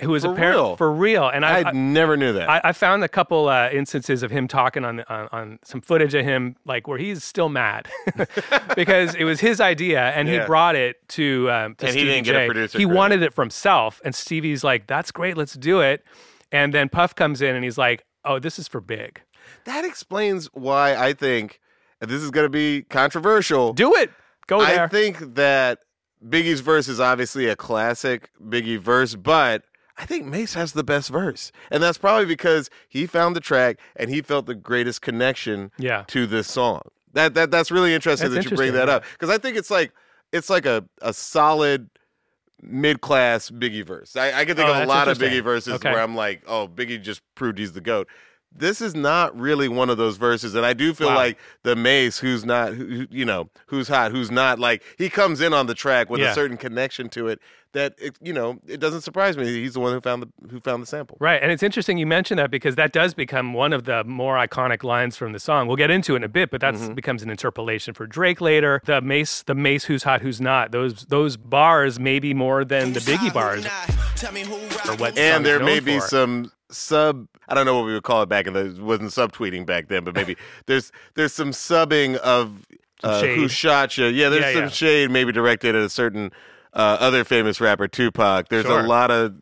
who 0.00 0.10
was 0.10 0.24
For 0.24 0.32
apparently 0.32 0.62
real? 0.62 0.76
for 0.76 0.92
real. 0.92 1.28
And 1.28 1.44
I, 1.44 1.68
I, 1.68 1.72
never 1.72 2.16
knew 2.16 2.32
that. 2.34 2.48
I, 2.48 2.60
I 2.64 2.72
found 2.72 3.02
a 3.02 3.08
couple 3.08 3.48
uh, 3.48 3.68
instances 3.70 4.22
of 4.22 4.30
him 4.30 4.46
talking 4.46 4.84
on, 4.84 5.00
on 5.08 5.28
on 5.32 5.58
some 5.64 5.80
footage 5.80 6.14
of 6.14 6.24
him, 6.24 6.56
like 6.64 6.86
where 6.86 6.98
he's 6.98 7.24
still 7.24 7.48
mad 7.48 7.88
because 8.76 9.14
it 9.14 9.24
was 9.24 9.40
his 9.40 9.60
idea 9.60 10.00
and 10.10 10.28
he 10.28 10.38
brought 10.40 10.76
it 10.76 10.96
to, 11.10 11.50
um, 11.50 11.74
to 11.76 11.86
And 11.86 11.94
he 11.94 12.00
Stevie 12.00 12.14
didn't 12.14 12.24
get 12.26 12.36
a 12.36 12.38
J. 12.40 12.46
producer 12.46 12.78
He 12.78 12.84
credit. 12.84 12.96
wanted 12.96 13.22
it 13.22 13.34
for 13.34 13.42
himself, 13.42 14.00
and 14.04 14.14
Stevie's 14.14 14.62
like, 14.62 14.86
"That's 14.86 15.10
great, 15.10 15.36
let's 15.36 15.54
do 15.54 15.80
it." 15.80 16.04
And 16.52 16.72
then 16.72 16.88
Puff 16.88 17.14
comes 17.14 17.42
in 17.42 17.54
and 17.54 17.64
he's 17.64 17.78
like, 17.78 18.04
"Oh, 18.24 18.38
this 18.38 18.58
is 18.58 18.68
for 18.68 18.80
big. 18.80 19.20
that 19.64 19.84
explains 19.84 20.46
why 20.52 20.94
I 20.94 21.12
think 21.12 21.60
this 22.00 22.22
is 22.22 22.30
going 22.30 22.44
to 22.46 22.50
be 22.50 22.82
controversial. 22.82 23.72
Do 23.72 23.94
it. 23.96 24.10
Go 24.46 24.64
there." 24.64 24.84
I 24.84 24.88
think 24.88 25.34
that 25.34 25.80
Biggie's 26.26 26.60
verse 26.60 26.88
is 26.88 27.00
obviously 27.00 27.48
a 27.48 27.56
classic 27.56 28.30
Biggie 28.42 28.78
verse, 28.78 29.14
but 29.14 29.64
I 30.00 30.06
think 30.06 30.24
Mase 30.26 30.54
has 30.54 30.72
the 30.72 30.84
best 30.84 31.10
verse. 31.10 31.50
And 31.70 31.82
that's 31.82 31.98
probably 31.98 32.24
because 32.26 32.70
he 32.88 33.04
found 33.06 33.34
the 33.34 33.40
track 33.40 33.78
and 33.96 34.08
he 34.10 34.22
felt 34.22 34.46
the 34.46 34.54
greatest 34.54 35.02
connection 35.02 35.72
Yeah. 35.76 36.04
to 36.08 36.26
this 36.26 36.48
song. 36.48 36.82
That 37.14 37.34
that 37.34 37.50
that's 37.50 37.70
really 37.70 37.92
interesting 37.94 38.30
That's 38.30 38.44
that 38.44 38.50
you 38.50 38.56
bring 38.56 38.72
that 38.74 38.82
interesting, 38.88 39.08
up 39.10 39.18
because 39.18 39.30
I 39.30 39.38
think 39.38 39.56
it's 39.56 39.70
like 39.70 39.92
it's 40.32 40.48
like 40.48 40.66
a 40.66 40.84
a 41.02 41.12
solid 41.12 41.88
mid 42.62 43.00
class 43.00 43.50
Biggie 43.50 43.84
verse. 43.84 44.14
I, 44.16 44.40
I 44.40 44.44
can 44.44 44.56
think 44.56 44.68
Oh, 44.68 44.74
of 44.74 44.82
a 44.82 44.86
lot 44.86 45.08
of. 45.08 45.18
Biggie 45.18 45.42
verses 45.42 45.74
Okay. 45.74 45.90
where 45.92 46.00
I'm 46.02 46.14
like, 46.16 46.42
oh, 46.46 46.68
Biggie 46.68 47.00
just 47.02 47.22
proved 47.34 47.58
he's 47.58 47.72
the 47.72 47.80
goat. 47.80 48.08
This 48.50 48.80
is 48.80 48.94
not 48.94 49.38
really 49.38 49.68
one 49.68 49.90
of 49.90 49.98
those 49.98 50.16
verses, 50.16 50.54
and 50.54 50.64
I 50.64 50.72
do 50.72 50.94
feel 50.94 51.08
Wow. 51.08 51.16
like 51.16 51.38
the 51.64 51.76
Mase, 51.76 52.18
who's 52.18 52.44
not, 52.46 52.72
who, 52.74 52.86
who- 52.86 53.06
you 53.10 53.24
know, 53.24 53.50
who's 53.66 53.88
hot, 53.88 54.10
who's 54.10 54.30
not, 54.30 54.58
like 54.58 54.82
he 54.96 55.10
comes 55.10 55.40
in 55.42 55.52
on 55.52 55.66
the 55.66 55.74
track 55.74 56.08
with 56.08 56.20
Yeah. 56.20 56.30
a 56.30 56.34
certain 56.34 56.56
connection 56.56 57.08
to 57.10 57.28
it 57.28 57.40
that 57.78 57.94
it, 57.98 58.16
you 58.20 58.32
know, 58.32 58.58
it 58.66 58.80
doesn't 58.80 59.00
surprise 59.02 59.36
me. 59.36 59.46
He's 59.46 59.74
the 59.74 59.80
one 59.80 59.92
who 59.92 60.00
found 60.00 60.22
the 60.22 60.28
who 60.50 60.60
found 60.60 60.82
the 60.82 60.86
sample. 60.86 61.16
Right. 61.20 61.42
And 61.42 61.50
it's 61.50 61.62
interesting 61.62 61.96
you 61.98 62.06
mentioned 62.06 62.38
that 62.38 62.50
because 62.50 62.74
that 62.76 62.92
does 62.92 63.14
become 63.14 63.54
one 63.54 63.72
of 63.72 63.84
the 63.84 64.04
more 64.04 64.36
iconic 64.36 64.82
lines 64.84 65.16
from 65.16 65.32
the 65.32 65.38
song. 65.40 65.66
We'll 65.66 65.76
get 65.76 65.90
into 65.90 66.14
it 66.14 66.16
in 66.18 66.24
a 66.24 66.28
bit, 66.28 66.50
but 66.50 66.60
that 66.60 66.74
Mm-hmm. 66.74 66.94
becomes 66.94 67.22
an 67.22 67.30
interpolation 67.30 67.94
for 67.94 68.06
Drake 68.06 68.40
later. 68.40 68.82
The 68.84 69.00
Mase, 69.00 69.42
the 69.44 69.54
Mase 69.54 69.84
who's 69.84 70.02
hot, 70.02 70.20
who's 70.20 70.40
not. 70.40 70.70
Those 70.72 71.06
those 71.06 71.36
bars 71.36 71.98
maybe 71.98 72.34
more 72.34 72.64
than 72.64 72.92
the 72.92 73.00
Biggie 73.00 73.32
bars. 73.32 73.64
Or 74.88 74.96
what 74.96 75.16
and 75.18 75.44
there 75.46 75.60
may 75.60 75.80
be 75.80 75.98
for. 76.00 76.06
some 76.08 76.52
sub 76.70 77.26
i 77.48 77.54
don't 77.54 77.64
know 77.64 77.74
what 77.76 77.86
we 77.86 77.94
would 77.94 78.02
call 78.02 78.20
it 78.22 78.28
back 78.28 78.46
in 78.46 78.52
the 78.52 78.66
it 78.66 78.78
wasn't 78.78 79.10
subtweeting 79.10 79.64
back 79.64 79.88
then 79.88 80.04
but 80.04 80.14
maybe 80.14 80.36
there's 80.66 80.92
there's 81.14 81.32
some 81.32 81.50
subbing 81.50 82.16
of 82.16 82.66
uh, 83.02 83.22
who 83.22 83.48
shot 83.48 83.96
you 83.96 84.04
yeah 84.06 84.28
there's 84.28 84.42
Yeah, 84.44 84.52
some 84.52 84.62
yeah. 84.64 84.68
shade 84.68 85.10
maybe 85.10 85.32
directed 85.32 85.74
at 85.74 85.82
a 85.82 85.88
certain 85.88 86.30
uh, 86.74 86.96
other 87.00 87.24
famous 87.24 87.60
rapper 87.60 87.88
tupac 87.88 88.48
there's 88.48 88.66
Sure. 88.66 88.80
a 88.80 88.86
lot 88.86 89.10
of 89.10 89.34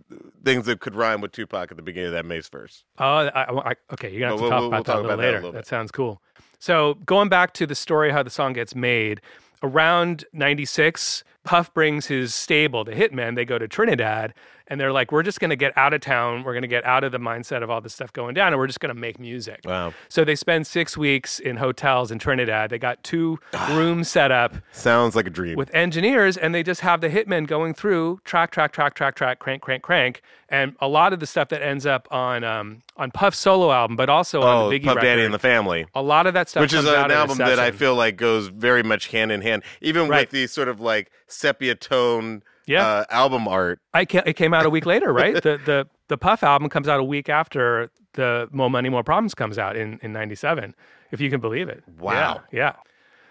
things 0.45 0.66
that 0.66 0.80
could 0.80 0.95
rhyme 0.95 1.21
with 1.21 1.33
tupac 1.33 1.71
at 1.71 1.76
the 1.76 1.83
beginning 1.83 2.09
of 2.09 2.12
that 2.12 2.25
mase 2.25 2.49
verse 2.49 2.85
Oh, 2.99 3.04
I, 3.04 3.71
I, 3.71 3.75
okay. 3.95 4.11
You're 4.11 4.21
gonna 4.21 4.33
have 4.33 4.38
to 4.38 4.42
We'll- 4.42 4.50
talk 4.50 4.61
we'll- 4.61 4.68
about 4.68 4.71
we'll 4.71 4.71
that 4.71 4.85
talk 4.85 4.95
a 4.95 5.00
little 5.00 5.11
about 5.12 5.16
that 5.16 5.23
a 5.23 5.26
later. 5.26 5.37
little 5.38 5.52
that 5.52 5.66
sounds 5.66 5.90
cool. 5.90 6.23
So 6.59 6.95
going 7.04 7.28
back 7.28 7.52
to 7.54 7.66
the 7.66 7.75
story, 7.75 8.11
how 8.12 8.23
the 8.23 8.30
song 8.30 8.52
gets 8.54 8.75
made. 8.75 9.21
Around 9.62 10.25
'96, 10.33 11.25
Puff 11.45 11.73
brings 11.75 12.06
his 12.06 12.35
stable, 12.35 12.85
the 12.85 12.92
Hitmen. 12.92 13.35
They 13.37 13.45
go 13.45 13.59
to 13.59 13.66
Trinidad, 13.66 14.35
and 14.69 14.81
they're 14.81 14.93
like, 14.93 15.13
"We're 15.13 15.23
just 15.23 15.41
going 15.41 15.51
to 15.51 15.57
get 15.57 15.73
out 15.77 15.93
of 15.95 16.01
town. 16.01 16.43
We're 16.45 16.53
going 16.53 16.63
to 16.63 16.69
get 16.69 16.85
out 16.85 17.05
of 17.05 17.13
the 17.13 17.19
mindset 17.19 17.63
of 17.63 17.71
all 17.71 17.81
this 17.81 17.95
stuff 17.95 18.13
going 18.13 18.35
down, 18.35 18.49
and 18.53 18.59
we're 18.59 18.67
just 18.67 18.81
going 18.81 18.95
to 18.95 19.01
make 19.01 19.19
music." 19.19 19.61
Wow. 19.65 19.93
So 20.09 20.25
they 20.25 20.35
spend 20.35 20.67
six 20.67 20.97
weeks 20.97 21.39
in 21.39 21.57
hotels 21.57 22.11
in 22.11 22.19
Trinidad. 22.19 22.71
They 22.71 22.79
got 22.79 23.03
two 23.03 23.39
Ah. 23.55 23.75
rooms 23.77 24.09
set 24.09 24.31
up 24.31 24.55
sounds 24.73 25.15
like 25.17 25.27
a 25.27 25.31
dream 25.31 25.57
with 25.57 25.73
engineers 25.75 26.37
and 26.37 26.55
they 26.55 26.63
just 26.63 26.81
have 26.81 27.01
the 27.01 27.09
hitmen 27.09 27.47
going 27.47 27.75
through 27.75 28.21
track 28.25 28.51
track 28.51 28.73
track 28.73 28.95
track 28.95 29.15
track 29.15 29.39
crank 29.39 29.63
crank 29.63 29.83
crank 29.83 30.23
and 30.49 30.75
a 30.81 30.89
lot 30.89 31.13
of 31.13 31.21
the 31.21 31.27
stuff 31.27 31.49
that 31.49 31.63
ends 31.63 31.87
up 31.87 32.07
on 32.11 32.45
um 32.45 32.83
on 32.97 33.11
Puff's 33.11 33.39
solo 33.39 33.73
album 33.73 33.97
but 33.97 34.09
also 34.09 34.43
oh 34.43 34.47
on 34.47 34.71
the 34.71 34.79
Biggie 34.79 34.85
puff 34.85 34.97
record 34.97 35.07
daddy 35.07 35.25
and 35.25 35.33
the 35.35 35.39
family 35.39 35.87
a 35.95 36.03
lot 36.03 36.27
of 36.27 36.35
that 36.35 36.49
stuff 36.49 36.61
which 36.63 36.73
is 36.73 36.85
an 36.87 37.11
album 37.11 37.39
that 37.39 37.59
I 37.59 37.71
feel 37.71 37.95
like 37.95 38.17
goes 38.17 38.49
very 38.49 38.83
much 38.83 39.09
hand 39.09 39.33
in 39.33 39.41
hand, 39.43 39.63
even 39.81 40.09
Right. 40.09 40.21
with 40.23 40.31
the 40.31 40.47
sort 40.47 40.69
of 40.69 40.81
like 40.81 41.11
sepia 41.27 41.75
tone 41.75 42.43
Yeah. 42.67 42.87
uh, 42.87 43.05
album 43.11 43.47
art. 43.49 43.81
I 43.95 44.05
ca- 44.05 44.23
it 44.27 44.35
came 44.35 44.53
out 44.55 44.67
a 44.67 44.71
week 44.71 44.87
later 44.95 45.13
right 45.13 45.35
the 45.35 45.59
the 45.65 45.87
the 46.09 46.19
Puff 46.19 46.43
album 46.43 46.69
comes 46.69 46.89
out 46.89 47.01
a 47.01 47.05
week 47.05 47.29
after 47.29 47.91
the 48.15 48.49
More 48.53 48.71
Money 48.71 48.89
More 48.89 49.03
Problems 49.05 49.35
comes 49.35 49.59
out 49.59 49.77
in 49.77 49.99
in 50.03 50.13
97 50.13 50.75
if 51.13 51.21
you 51.21 51.31
can 51.31 51.41
believe 51.41 51.69
it 51.69 51.83
Wow. 51.99 52.43
yeah, 52.53 52.59
yeah. 52.59 52.73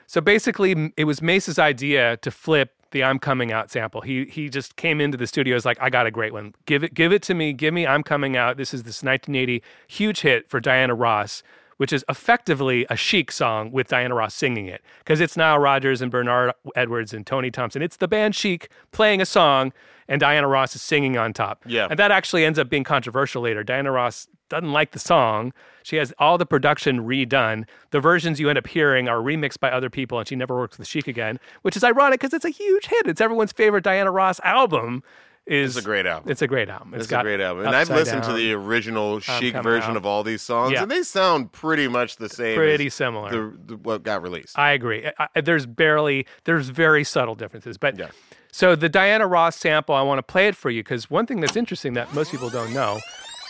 so 0.08 0.22
basically 0.22 0.94
it 0.98 1.04
was 1.06 1.22
Mase's 1.22 1.60
idea 1.60 2.18
to 2.18 2.32
flip 2.32 2.72
the 2.92 3.04
I'm 3.04 3.20
coming 3.20 3.52
out 3.52 3.72
sample. 3.72 4.02
He 4.02 4.26
he 4.26 4.48
just 4.48 4.78
came 4.78 5.02
into 5.02 5.18
the 5.18 5.28
studio 5.28 5.56
was 5.56 5.66
like 5.66 5.78
I 5.82 5.90
got 5.90 6.06
a 6.06 6.12
great 6.12 6.32
one. 6.32 6.54
Give 6.66 6.82
it 6.84 6.94
give 6.94 7.12
it 7.12 7.22
to 7.24 7.34
me. 7.34 7.52
Give 7.52 7.74
me 7.74 7.86
I'm 7.86 8.04
coming 8.04 8.38
out. 8.38 8.56
This 8.58 8.74
is 8.74 8.84
this 8.84 9.04
1980 9.04 9.62
huge 9.88 10.22
hit 10.22 10.50
for 10.50 10.62
Diana 10.62 10.96
Ross 10.96 11.44
which 11.78 11.92
is 11.92 12.06
effectively 12.10 12.86
a 12.90 12.96
chic 12.96 13.32
song 13.32 13.72
with 13.72 13.88
Diana 13.88 14.16
Ross 14.16 14.34
singing 14.34 14.68
it. 14.68 14.82
Because 15.00 15.20
it's 15.20 15.36
Nile 15.36 15.60
Rodgers 15.60 16.02
and 16.02 16.12
Bernard 16.12 16.54
Edwards 16.76 17.14
and 17.14 17.26
Tony 17.26 17.52
Thompson. 17.52 17.82
It's 17.82 17.98
the 17.98 18.08
band 18.08 18.36
Chic 18.36 18.70
playing 18.92 19.22
a 19.22 19.26
song 19.26 19.74
and 20.08 20.20
Diana 20.20 20.48
Ross 20.48 20.76
is 20.76 20.82
singing 20.82 21.18
on 21.18 21.34
top. 21.34 21.64
Yeah. 21.66 21.88
And 21.90 21.98
that 22.00 22.12
actually 22.12 22.46
ends 22.46 22.60
up 22.60 22.70
being 22.70 22.84
controversial 22.84 23.42
later. 23.42 23.64
Diana 23.64 23.92
Ross 23.92 24.28
doesn't 24.50 24.72
like 24.72 24.92
the 24.92 25.00
song. 25.00 25.54
She 25.84 25.96
has 25.98 26.14
all 26.20 26.38
the 26.38 26.46
production 26.46 27.02
redone. 27.02 27.66
The 27.92 28.00
versions 28.00 28.40
you 28.40 28.50
end 28.50 28.58
up 28.58 28.68
hearing 28.68 29.10
are 29.10 29.18
remixed 29.18 29.60
by 29.60 29.72
other 29.72 29.90
people, 29.90 30.20
and 30.20 30.28
she 30.28 30.36
never 30.36 30.56
works 30.56 30.78
with 30.78 30.88
Chic 30.88 31.08
again, 31.08 31.40
which 31.64 31.76
is 31.76 31.84
ironic 31.84 32.20
because 32.20 32.34
it's 32.34 32.46
a 32.46 32.50
huge 32.50 32.88
hit. 32.88 33.08
It's 33.08 33.22
everyone's 33.22 33.52
favorite 33.52 33.84
Diana 33.84 34.12
Ross 34.12 34.40
album. 34.44 35.04
Is 35.48 35.78
It's 35.78 35.86
a 35.86 35.88
great 35.88 36.06
album. 36.08 36.32
It's 36.32 36.42
a 36.42 36.48
great 36.48 36.70
album. 36.70 36.94
It's, 36.96 37.06
got 37.08 37.20
a 37.20 37.24
great 37.30 37.40
album. 37.40 37.68
And 37.68 37.76
I've 37.76 37.90
listened 37.90 38.24
to 38.24 38.34
the 38.34 38.54
original 38.54 39.20
chic 39.20 39.54
version 39.56 39.92
Out. 39.92 39.98
of 39.98 40.06
all 40.06 40.24
these 40.24 40.42
songs, 40.42 40.72
Yeah. 40.74 40.82
and 40.82 40.90
they 40.90 41.04
sound 41.04 41.52
pretty 41.52 41.88
much 41.88 42.16
the 42.18 42.30
same. 42.30 42.56
Pretty 42.58 42.90
similar. 42.90 43.30
The, 43.30 43.58
the, 43.66 43.78
what 43.78 44.02
got 44.02 44.24
released. 44.24 44.58
I 44.58 44.72
agree. 44.72 45.08
I, 45.20 45.28
I- 45.36 45.42
there's 45.42 45.66
barely, 45.68 46.26
there's 46.46 46.70
very 46.70 47.04
subtle 47.04 47.36
differences. 47.36 47.78
But 47.78 47.98
Yeah. 48.00 48.08
so 48.52 48.76
the 48.76 48.90
Diana 48.90 49.28
Ross 49.28 49.56
sample, 49.56 49.94
I 49.94 50.02
want 50.02 50.18
to 50.18 50.24
play 50.24 50.48
it 50.48 50.56
for 50.56 50.72
you 50.72 50.82
because 50.82 51.10
one 51.12 51.28
thing 51.28 51.42
that's 51.42 51.56
interesting 51.56 51.94
that 51.94 52.12
most 52.16 52.32
people 52.32 52.50
don't 52.50 52.74
know 52.74 53.00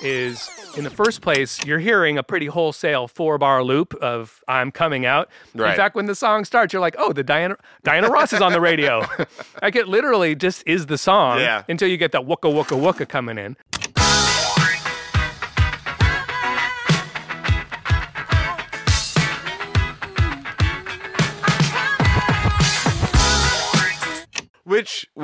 is 0.01 0.49
in 0.77 0.83
the 0.83 0.89
first 0.89 1.21
place, 1.21 1.63
you're 1.65 1.79
hearing 1.79 2.17
a 2.17 2.23
pretty 2.23 2.47
wholesale 2.47 3.07
four 3.07 3.37
bar 3.37 3.63
loop 3.63 3.93
of 3.95 4.43
I'm 4.47 4.71
coming 4.71 5.05
out. 5.05 5.29
In 5.71 5.77
fact, 5.77 5.95
when 5.95 6.05
the 6.05 6.15
song 6.15 6.45
starts, 6.45 6.73
you're 6.73 6.81
like, 6.81 6.95
oh, 6.97 7.13
the 7.13 7.23
Diana, 7.23 7.57
Diana 7.83 8.09
Ross 8.09 8.33
is 8.33 8.41
on 8.41 8.51
the 8.51 8.61
radio. 8.61 9.05
like 9.61 9.75
it 9.75 9.87
literally 9.87 10.35
just 10.35 10.63
is 10.67 10.85
the 10.87 10.97
song 10.97 11.39
Yeah. 11.39 11.63
until 11.69 11.87
you 11.87 11.97
get 11.97 12.11
that 12.11 12.21
wooka 12.23 12.51
wooka 12.53 12.79
wooka 12.79 13.07
coming 13.07 13.37
in. 13.37 13.55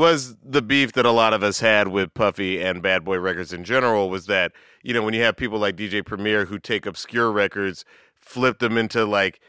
Was 0.02 0.36
the 0.44 0.64
beef 0.64 0.94
that 0.94 1.06
a 1.06 1.12
lot 1.12 1.32
of 1.32 1.44
us 1.44 1.60
had 1.60 1.90
with 1.90 2.12
Puffy 2.16 2.60
and 2.60 2.82
Bad 2.82 3.06
Boy 3.06 3.20
Records 3.20 3.54
in 3.54 3.64
general 3.64 4.10
was 4.10 4.26
that, 4.26 4.52
you 4.82 4.96
know, 4.96 5.04
when 5.04 5.14
you 5.14 5.22
have 5.22 5.38
people 5.38 5.60
like 5.60 5.76
DJ 5.76 6.04
Premier 6.04 6.46
who 6.46 6.58
take 6.58 6.88
obscure 6.88 7.32
records, 7.32 7.86
flip 8.16 8.58
them 8.58 8.80
into 8.80 9.06
like 9.06 9.40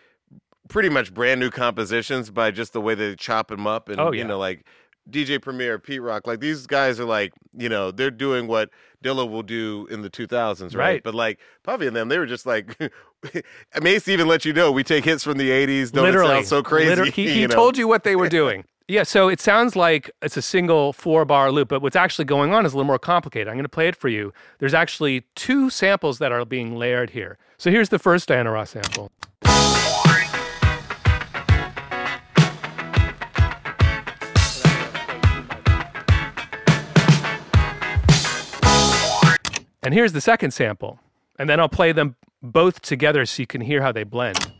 pretty 0.68 0.90
much 0.90 1.14
brand 1.14 1.40
new 1.40 1.48
compositions 1.48 2.30
by 2.30 2.50
just 2.50 2.74
the 2.74 2.82
way 2.82 2.94
they 2.94 3.16
chop 3.16 3.48
them 3.48 3.66
up 3.66 3.88
and 3.88 3.98
Oh, 3.98 4.12
you 4.12 4.24
know 4.24 4.38
like 4.38 4.66
DJ 5.10 5.40
Premier, 5.40 5.78
Pete 5.78 6.02
Rock, 6.02 6.26
like 6.26 6.40
these 6.40 6.66
guys 6.66 7.00
are 7.00 7.06
like, 7.06 7.32
you 7.56 7.68
know, 7.70 7.90
they're 7.90 8.10
doing 8.10 8.46
what 8.46 8.68
Dilla 9.02 9.28
will 9.28 9.42
do 9.42 9.88
in 9.90 10.02
the 10.02 10.10
2000s, 10.10 10.62
right? 10.62 10.74
Right. 10.76 11.02
But 11.02 11.14
like 11.14 11.40
Puffy 11.62 11.86
and 11.86 11.96
them, 11.96 12.08
they 12.08 12.18
were 12.18 12.26
just 12.26 12.44
like, 12.46 12.78
Mase 13.82 14.06
even 14.06 14.28
let 14.28 14.44
you 14.44 14.52
know 14.52 14.70
we 14.70 14.84
take 14.84 15.04
hits 15.04 15.24
from 15.24 15.38
the 15.38 15.50
80s. 15.50 15.92
Don't 15.92 16.04
literally 16.04 16.32
it 16.32 16.34
sound 16.34 16.46
so 16.46 16.62
crazy? 16.62 16.90
Liter- 16.90 17.04
he 17.06 17.28
he 17.32 17.40
you 17.40 17.48
know? 17.48 17.54
told 17.54 17.78
you 17.78 17.88
what 17.88 18.04
they 18.04 18.16
were 18.16 18.28
doing. 18.28 18.64
Yeah, 18.88 19.02
so 19.02 19.28
it 19.28 19.40
sounds 19.40 19.76
like 19.76 20.10
it's 20.22 20.36
a 20.36 20.42
single 20.42 20.92
four 20.92 21.24
bar 21.24 21.52
loop, 21.52 21.68
but 21.68 21.82
what's 21.82 21.96
actually 21.96 22.24
going 22.24 22.52
on 22.52 22.66
is 22.66 22.72
a 22.72 22.76
little 22.76 22.86
more 22.86 22.98
complicated. 22.98 23.48
I'm 23.48 23.54
going 23.54 23.64
to 23.64 23.68
play 23.68 23.88
it 23.88 23.96
for 23.96 24.08
you. 24.08 24.32
There's 24.58 24.74
actually 24.74 25.22
two 25.34 25.70
samples 25.70 26.18
that 26.18 26.32
are 26.32 26.44
being 26.44 26.76
layered 26.76 27.10
here. 27.10 27.38
So 27.58 27.70
here's 27.70 27.90
the 27.90 27.98
first 27.98 28.28
Diana 28.28 28.50
Ross 28.50 28.70
sample. 28.70 29.10
And 39.84 39.94
here's 39.94 40.12
the 40.12 40.20
second 40.20 40.52
sample. 40.52 41.00
And 41.38 41.50
then 41.50 41.58
I'll 41.58 41.68
play 41.68 41.92
them 41.92 42.14
both 42.40 42.82
together 42.82 43.26
so 43.26 43.42
you 43.42 43.46
can 43.46 43.60
hear 43.60 43.82
how 43.82 43.90
they 43.90 44.04
blend. 44.04 44.52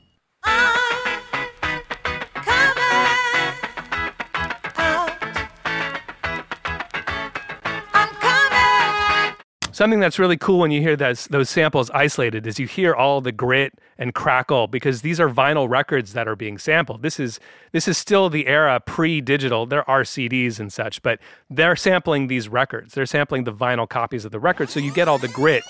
Something 9.82 9.98
that's 9.98 10.20
really 10.20 10.36
cool 10.36 10.60
when 10.60 10.70
you 10.70 10.80
hear 10.80 10.94
those, 10.94 11.24
those 11.24 11.50
samples 11.50 11.90
isolated 11.90 12.46
is 12.46 12.60
you 12.60 12.68
hear 12.68 12.94
all 12.94 13.20
the 13.20 13.32
grit 13.32 13.80
and 13.98 14.14
crackle 14.14 14.68
because 14.68 15.02
these 15.02 15.18
are 15.18 15.28
vinyl 15.28 15.68
records 15.68 16.12
that 16.12 16.28
are 16.28 16.36
being 16.36 16.56
sampled. 16.56 17.02
This 17.02 17.18
is 17.18 17.40
this 17.72 17.88
is 17.88 17.98
still 17.98 18.30
the 18.30 18.46
era 18.46 18.78
pre-digital. 18.78 19.66
There 19.66 19.82
are 19.90 20.02
CDs 20.02 20.60
and 20.60 20.72
such, 20.72 21.02
but 21.02 21.18
they're 21.50 21.74
sampling 21.74 22.28
these 22.28 22.48
records. 22.48 22.94
They're 22.94 23.06
sampling 23.06 23.42
the 23.42 23.52
vinyl 23.52 23.88
copies 23.88 24.24
of 24.24 24.30
the 24.30 24.38
records, 24.38 24.72
so 24.72 24.78
you 24.78 24.92
get 24.92 25.08
all 25.08 25.18
the 25.18 25.26
grit. 25.26 25.64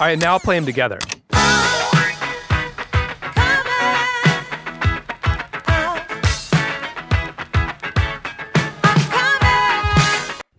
All 0.00 0.06
right, 0.06 0.18
now 0.18 0.32
I'll 0.32 0.40
play 0.40 0.56
them 0.56 0.64
together. 0.64 0.98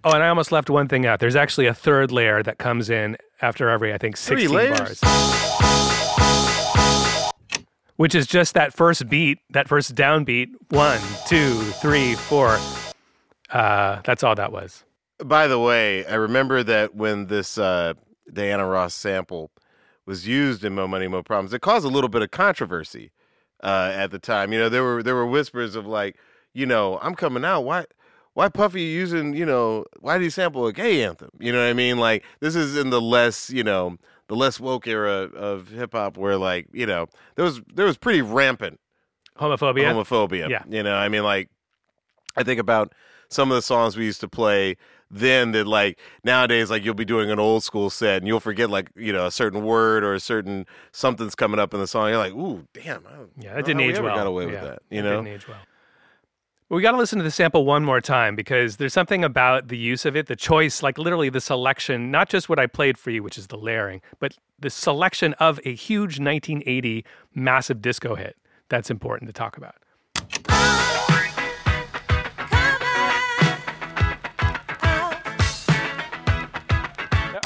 Oh, 0.06 0.12
and 0.12 0.24
I 0.24 0.30
almost 0.30 0.54
left 0.54 0.70
one 0.70 0.88
thing 0.88 1.06
out. 1.06 1.20
There's 1.20 1.36
actually 1.36 1.66
a 1.66 1.74
third 1.74 2.10
layer 2.10 2.42
that 2.44 2.58
comes 2.58 2.90
in 2.90 3.18
after 3.42 3.70
every, 3.70 3.94
I 3.94 3.98
think, 3.98 4.16
16 4.16 4.50
bars. 4.50 5.02
Which 7.98 8.16
is 8.16 8.26
just 8.26 8.54
that 8.54 8.74
first 8.74 9.10
beat, 9.10 9.40
that 9.50 9.68
first 9.68 9.94
downbeat. 9.96 10.48
One, 10.70 11.02
two, 11.28 11.60
three, 11.82 12.16
four. 12.16 12.58
Uh, 13.52 14.00
that's 14.06 14.24
all 14.24 14.36
that 14.36 14.54
was. 14.54 14.86
By 15.18 15.48
the 15.48 15.60
way, 15.60 16.06
I 16.06 16.16
remember 16.16 16.64
that 16.64 16.96
when 16.96 17.26
this 17.26 17.58
uh, 17.58 17.96
Diana 18.32 18.66
Ross 18.66 18.94
sample 18.94 19.52
was 20.06 20.26
used 20.26 20.64
in 20.64 20.76
Mo 20.76 20.88
Money 20.88 21.10
Mo 21.10 21.24
Problems, 21.24 21.52
it 21.52 21.60
caused 21.60 21.86
a 21.86 21.90
little 21.90 22.10
bit 22.10 22.22
of 22.22 22.32
controversy 22.32 23.12
uh, 23.62 23.92
at 23.94 24.12
the 24.12 24.20
time. 24.20 24.54
You 24.54 24.60
know, 24.60 24.70
there 24.70 24.84
were 24.84 25.04
there 25.04 25.16
were 25.16 25.26
whispers 25.26 25.76
of 25.76 25.86
like, 25.86 26.16
you 26.54 26.66
know, 26.66 27.00
I'm 27.02 27.16
coming 27.16 27.44
out. 27.44 27.62
Why 27.66 27.84
why 28.40 28.48
Puffy 28.48 28.84
using, 28.84 29.34
you 29.34 29.46
know, 29.46 29.84
why 30.00 30.18
did 30.18 30.24
he 30.24 30.30
sample 30.30 30.66
a 30.66 30.72
gay 30.72 31.04
anthem? 31.04 31.30
You 31.42 31.52
know 31.52 31.60
what 31.60 31.70
I 31.70 31.74
mean? 31.74 31.98
Like 31.98 32.24
this 32.40 32.56
is 32.56 32.78
in 32.78 32.90
the 32.90 33.02
less, 33.02 33.50
you 33.50 33.66
know, 33.66 33.98
the 34.30 34.36
less 34.36 34.62
woke 34.62 34.88
era 34.88 35.30
of 35.36 35.68
hip 35.68 35.92
hop 35.92 36.16
where 36.16 36.38
like, 36.38 36.68
you 36.72 36.86
know, 36.86 37.08
there 37.36 37.44
was 37.44 37.60
there 37.74 37.86
was 37.86 37.98
pretty 37.98 38.22
rampant 38.22 38.80
Homophobia. 39.38 39.92
homophobia. 39.94 40.50
Yeah. 40.50 40.64
You 40.70 40.84
know, 40.84 40.96
I 40.96 41.10
mean, 41.10 41.24
like, 41.24 41.50
I 42.38 42.44
think 42.44 42.62
about 42.62 42.94
some 43.28 43.52
of 43.52 43.56
the 43.56 43.62
songs 43.62 43.98
we 43.98 44.06
used 44.06 44.22
to 44.22 44.30
play 44.30 44.78
then 45.12 45.52
that, 45.54 45.66
like, 45.68 46.00
nowadays, 46.24 46.70
like, 46.70 46.86
you'll 46.86 46.94
be 46.94 47.04
doing 47.06 47.32
an 47.32 47.40
old 47.40 47.64
school 47.64 47.90
set 47.90 48.18
and 48.18 48.28
you'll 48.28 48.40
forget, 48.40 48.70
like, 48.70 48.90
you 48.96 49.12
know, 49.12 49.26
a 49.26 49.32
certain 49.32 49.64
word 49.66 50.04
or 50.04 50.14
a 50.14 50.20
certain 50.20 50.66
something's 50.92 51.36
coming 51.36 51.60
up 51.60 51.74
in 51.74 51.80
the 51.80 51.88
song. 51.88 52.10
You're 52.10 52.18
like, 52.18 52.34
ooh, 52.34 52.68
damn. 52.74 53.06
I 53.08 53.12
don't 53.16 53.32
yeah, 53.38 53.56
that 53.56 53.66
didn't 53.66 53.78
we 53.78 53.90
age 53.90 53.96
ever 53.98 54.08
well. 54.08 54.16
got 54.16 54.28
away 54.28 54.46
Yeah, 54.46 54.52
with 54.52 54.62
that, 54.62 54.82
you 54.92 55.00
it 55.00 55.04
know? 55.04 55.24
didn't 55.24 55.36
age 55.36 55.48
well. 55.48 55.58
We 56.72 56.84
got 56.84 56.92
to 56.92 56.98
listen 56.98 57.18
to 57.18 57.24
the 57.24 57.32
sample 57.32 57.66
one 57.66 57.84
more 57.84 58.00
time 58.00 58.36
because 58.36 58.78
there's 58.78 58.94
something 58.94 59.24
about 59.24 59.70
the 59.70 59.78
use 59.78 60.06
of 60.06 60.16
it, 60.16 60.28
the 60.28 60.36
choice, 60.36 60.84
like 60.84 61.00
literally 61.00 61.30
the 61.30 61.42
selection, 61.42 62.12
not 62.12 62.30
just 62.30 62.48
what 62.48 62.60
I 62.60 62.68
played 62.68 62.96
for 62.96 63.10
you, 63.10 63.24
which 63.24 63.40
is 63.40 63.48
the 63.48 63.58
layering, 63.58 64.04
but 64.20 64.38
the 64.60 64.70
selection 64.70 65.34
of 65.40 65.60
a 65.66 65.74
huge 65.74 66.20
1980 66.20 67.06
massive 67.34 67.82
disco 67.82 68.14
hit. 68.14 68.38
That's 68.68 68.92
important 68.92 69.30
to 69.30 69.34
talk 69.34 69.58
about. 69.58 69.78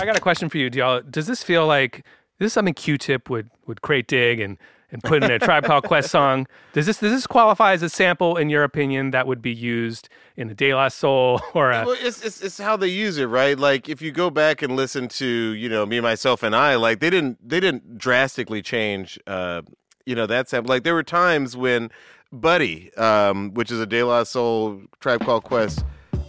I 0.01 0.05
got 0.05 0.17
a 0.17 0.21
question 0.21 0.49
for 0.49 0.57
you, 0.57 0.69
y'all. 0.73 0.99
Does 0.99 1.27
this 1.27 1.41
feel 1.41 1.65
like 1.65 2.05
this 2.39 2.47
is 2.47 2.53
something 2.53 2.73
Q-Tip 2.73 3.29
would 3.29 3.49
would 3.67 3.81
crate 3.81 4.07
dig 4.07 4.41
and 4.41 4.57
and 4.93 5.03
put 5.03 5.23
in 5.23 5.31
a 5.31 5.39
Tribe 5.39 5.65
Called 5.65 5.83
Quest 5.83 6.09
song? 6.09 6.47
Does 6.71 6.85
this 6.85 6.99
does 6.99 7.11
this 7.11 7.27
qualify 7.27 7.73
as 7.73 7.81
a 7.83 7.89
sample 7.89 8.37
in 8.37 8.49
your 8.49 8.63
opinion 8.63 9.11
that 9.11 9.27
would 9.27 9.41
be 9.41 9.51
used 9.51 10.07
in 10.37 10.49
a 10.49 10.53
De 10.53 10.73
La 10.73 10.87
Soul 10.87 11.41
or 11.53 11.71
a? 11.71 11.83
Well, 11.85 11.97
it's, 11.99 12.23
it's 12.23 12.41
it's 12.41 12.57
how 12.59 12.77
they 12.77 12.87
use 12.87 13.17
it, 13.17 13.25
right? 13.25 13.59
Like 13.59 13.89
if 13.89 14.01
you 14.01 14.11
go 14.11 14.29
back 14.29 14.61
and 14.61 14.75
listen 14.75 15.09
to 15.09 15.25
you 15.25 15.67
know 15.67 15.85
me, 15.85 15.99
myself, 15.99 16.43
and 16.43 16.55
I, 16.55 16.75
like 16.75 16.99
they 17.01 17.09
didn't 17.09 17.37
they 17.47 17.59
didn't 17.59 17.97
drastically 17.97 18.61
change, 18.61 19.19
uh, 19.27 19.63
you 20.05 20.15
know 20.15 20.27
that 20.27 20.47
sample. 20.47 20.69
Like 20.69 20.83
there 20.83 20.93
were 20.93 21.03
times 21.03 21.57
when 21.57 21.91
Buddy, 22.31 22.93
um, 22.95 23.53
which 23.53 23.71
is 23.71 23.79
a 23.79 23.85
De 23.85 24.03
La 24.03 24.23
Soul 24.23 24.83
Tribe 24.99 25.25
Called 25.25 25.43
Quest, 25.43 25.83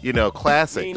you 0.05 0.13
know, 0.13 0.31
classic, 0.31 0.95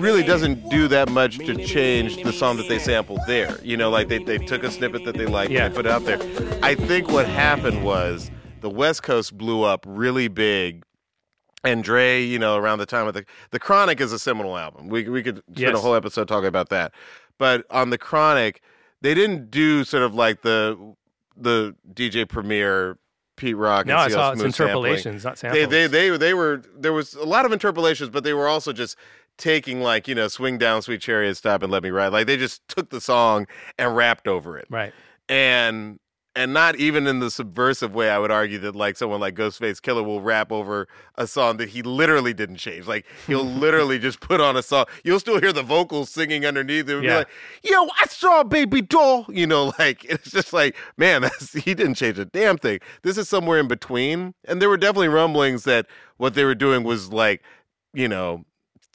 really 0.00 0.22
doesn't 0.22 0.68
do 0.70 0.86
that 0.88 1.10
much 1.10 1.38
to 1.38 1.54
change 1.66 2.22
the 2.22 2.32
song 2.32 2.56
that 2.56 2.68
they 2.68 2.78
sampled 2.78 3.18
there. 3.26 3.58
You 3.62 3.76
know, 3.76 3.90
like 3.90 4.08
they 4.08 4.18
they 4.18 4.38
took 4.38 4.62
a 4.62 4.70
snippet 4.70 5.04
that 5.04 5.16
they 5.16 5.26
liked 5.26 5.50
Yeah. 5.50 5.66
and 5.66 5.74
they 5.74 5.76
put 5.76 5.86
it 5.86 5.92
out 5.92 6.04
there. 6.04 6.18
I 6.62 6.74
think 6.74 7.10
what 7.10 7.26
happened 7.26 7.84
was 7.84 8.30
the 8.60 8.70
West 8.70 9.02
Coast 9.02 9.36
blew 9.36 9.64
up 9.64 9.84
really 9.88 10.28
big 10.28 10.84
and 11.64 11.82
Dre, 11.84 12.22
you 12.22 12.38
know, 12.38 12.56
around 12.56 12.78
the 12.78 12.86
time 12.86 13.06
of 13.08 13.14
the 13.14 13.24
the 13.50 13.58
Chronic 13.58 14.00
is 14.00 14.12
a 14.12 14.18
seminal 14.18 14.56
album. 14.56 14.88
We 14.88 15.08
we 15.08 15.22
could 15.22 15.42
spend 15.56 15.74
a 15.74 15.80
whole 15.80 15.94
episode 15.94 16.28
talking 16.28 16.48
about 16.48 16.68
that. 16.70 16.92
But 17.38 17.66
on 17.70 17.90
the 17.90 17.98
Chronic, 17.98 18.62
they 19.00 19.14
didn't 19.14 19.50
do 19.50 19.82
sort 19.84 20.04
of 20.04 20.14
like 20.14 20.42
the 20.42 20.94
the 21.36 21.74
DJ 21.92 22.28
Premier, 22.28 22.98
Pete 23.36 23.56
Rock. 23.56 23.86
no, 23.86 23.94
and 23.94 24.00
I 24.02 24.08
saw 24.08 24.32
it's 24.32 24.40
Smooth 24.40 24.54
sampling. 24.54 24.92
interpolations, 24.92 25.24
not 25.24 25.36
They, 25.36 25.48
samples. 25.50 25.68
they 25.70 25.86
they 25.86 26.16
they 26.16 26.34
were 26.34 26.62
there 26.76 26.92
was 26.92 27.14
a 27.14 27.24
lot 27.24 27.44
of 27.46 27.52
interpolations, 27.52 28.10
but 28.10 28.24
they 28.24 28.34
were 28.34 28.48
also 28.48 28.72
just 28.72 28.96
taking 29.38 29.80
like 29.80 30.06
you 30.06 30.14
know 30.14 30.28
swing 30.28 30.58
down 30.58 30.82
sweet 30.82 31.00
chariot 31.00 31.34
stop 31.36 31.62
and 31.62 31.72
let 31.72 31.82
me 31.82 31.88
ride 31.90 32.08
like 32.12 32.26
they 32.26 32.36
just 32.36 32.66
took 32.68 32.90
the 32.90 33.00
song 33.00 33.46
and 33.78 33.96
rapped 33.96 34.28
over 34.28 34.58
it 34.58 34.66
right. 34.68 34.92
and 35.26 35.98
and 36.34 36.54
not 36.54 36.76
even 36.76 37.06
in 37.06 37.18
the 37.20 37.30
subversive 37.30 37.94
way. 37.94 38.08
I 38.08 38.18
would 38.18 38.30
argue 38.30 38.58
that 38.60 38.74
like 38.74 38.96
someone 38.96 39.20
like 39.20 39.34
Ghostface 39.34 39.80
Killah 39.80 40.04
will 40.04 40.20
rap 40.22 40.50
over 40.50 40.88
a 41.16 41.26
song 41.26 41.58
that 41.58 41.68
he 41.70 41.82
literally 41.82 42.32
didn't 42.32 42.56
change. 42.56 42.86
Like 42.86 43.04
he'll 43.26 43.44
literally 43.64 43.98
just 43.98 44.20
put 44.20 44.40
on 44.40 44.56
a 44.56 44.62
song. 44.62 44.86
You'll 45.04 45.20
still 45.20 45.40
hear 45.40 45.52
the 45.52 45.62
vocals 45.62 46.08
singing 46.10 46.46
underneath. 46.46 46.88
It 46.88 46.94
would 46.94 47.04
Yeah. 47.04 47.10
be 47.10 47.16
like, 47.16 47.28
"Yo, 47.64 47.88
I 48.00 48.06
saw 48.08 48.40
a 48.40 48.44
baby 48.44 48.80
doll." 48.80 49.26
You 49.28 49.46
know, 49.46 49.72
like 49.78 50.04
it's 50.06 50.30
just 50.30 50.52
like, 50.52 50.74
man, 50.96 51.22
that's, 51.22 51.52
he 51.52 51.74
didn't 51.74 51.94
change 51.94 52.18
a 52.18 52.24
damn 52.24 52.56
thing. 52.56 52.78
This 53.02 53.18
is 53.18 53.28
somewhere 53.28 53.58
in 53.58 53.68
between. 53.68 54.34
And 54.46 54.62
there 54.62 54.68
were 54.68 54.78
definitely 54.78 55.08
rumblings 55.08 55.64
that 55.64 55.86
what 56.16 56.34
they 56.34 56.44
were 56.44 56.54
doing 56.54 56.82
was 56.84 57.12
like, 57.12 57.42
you 57.92 58.08
know, 58.08 58.44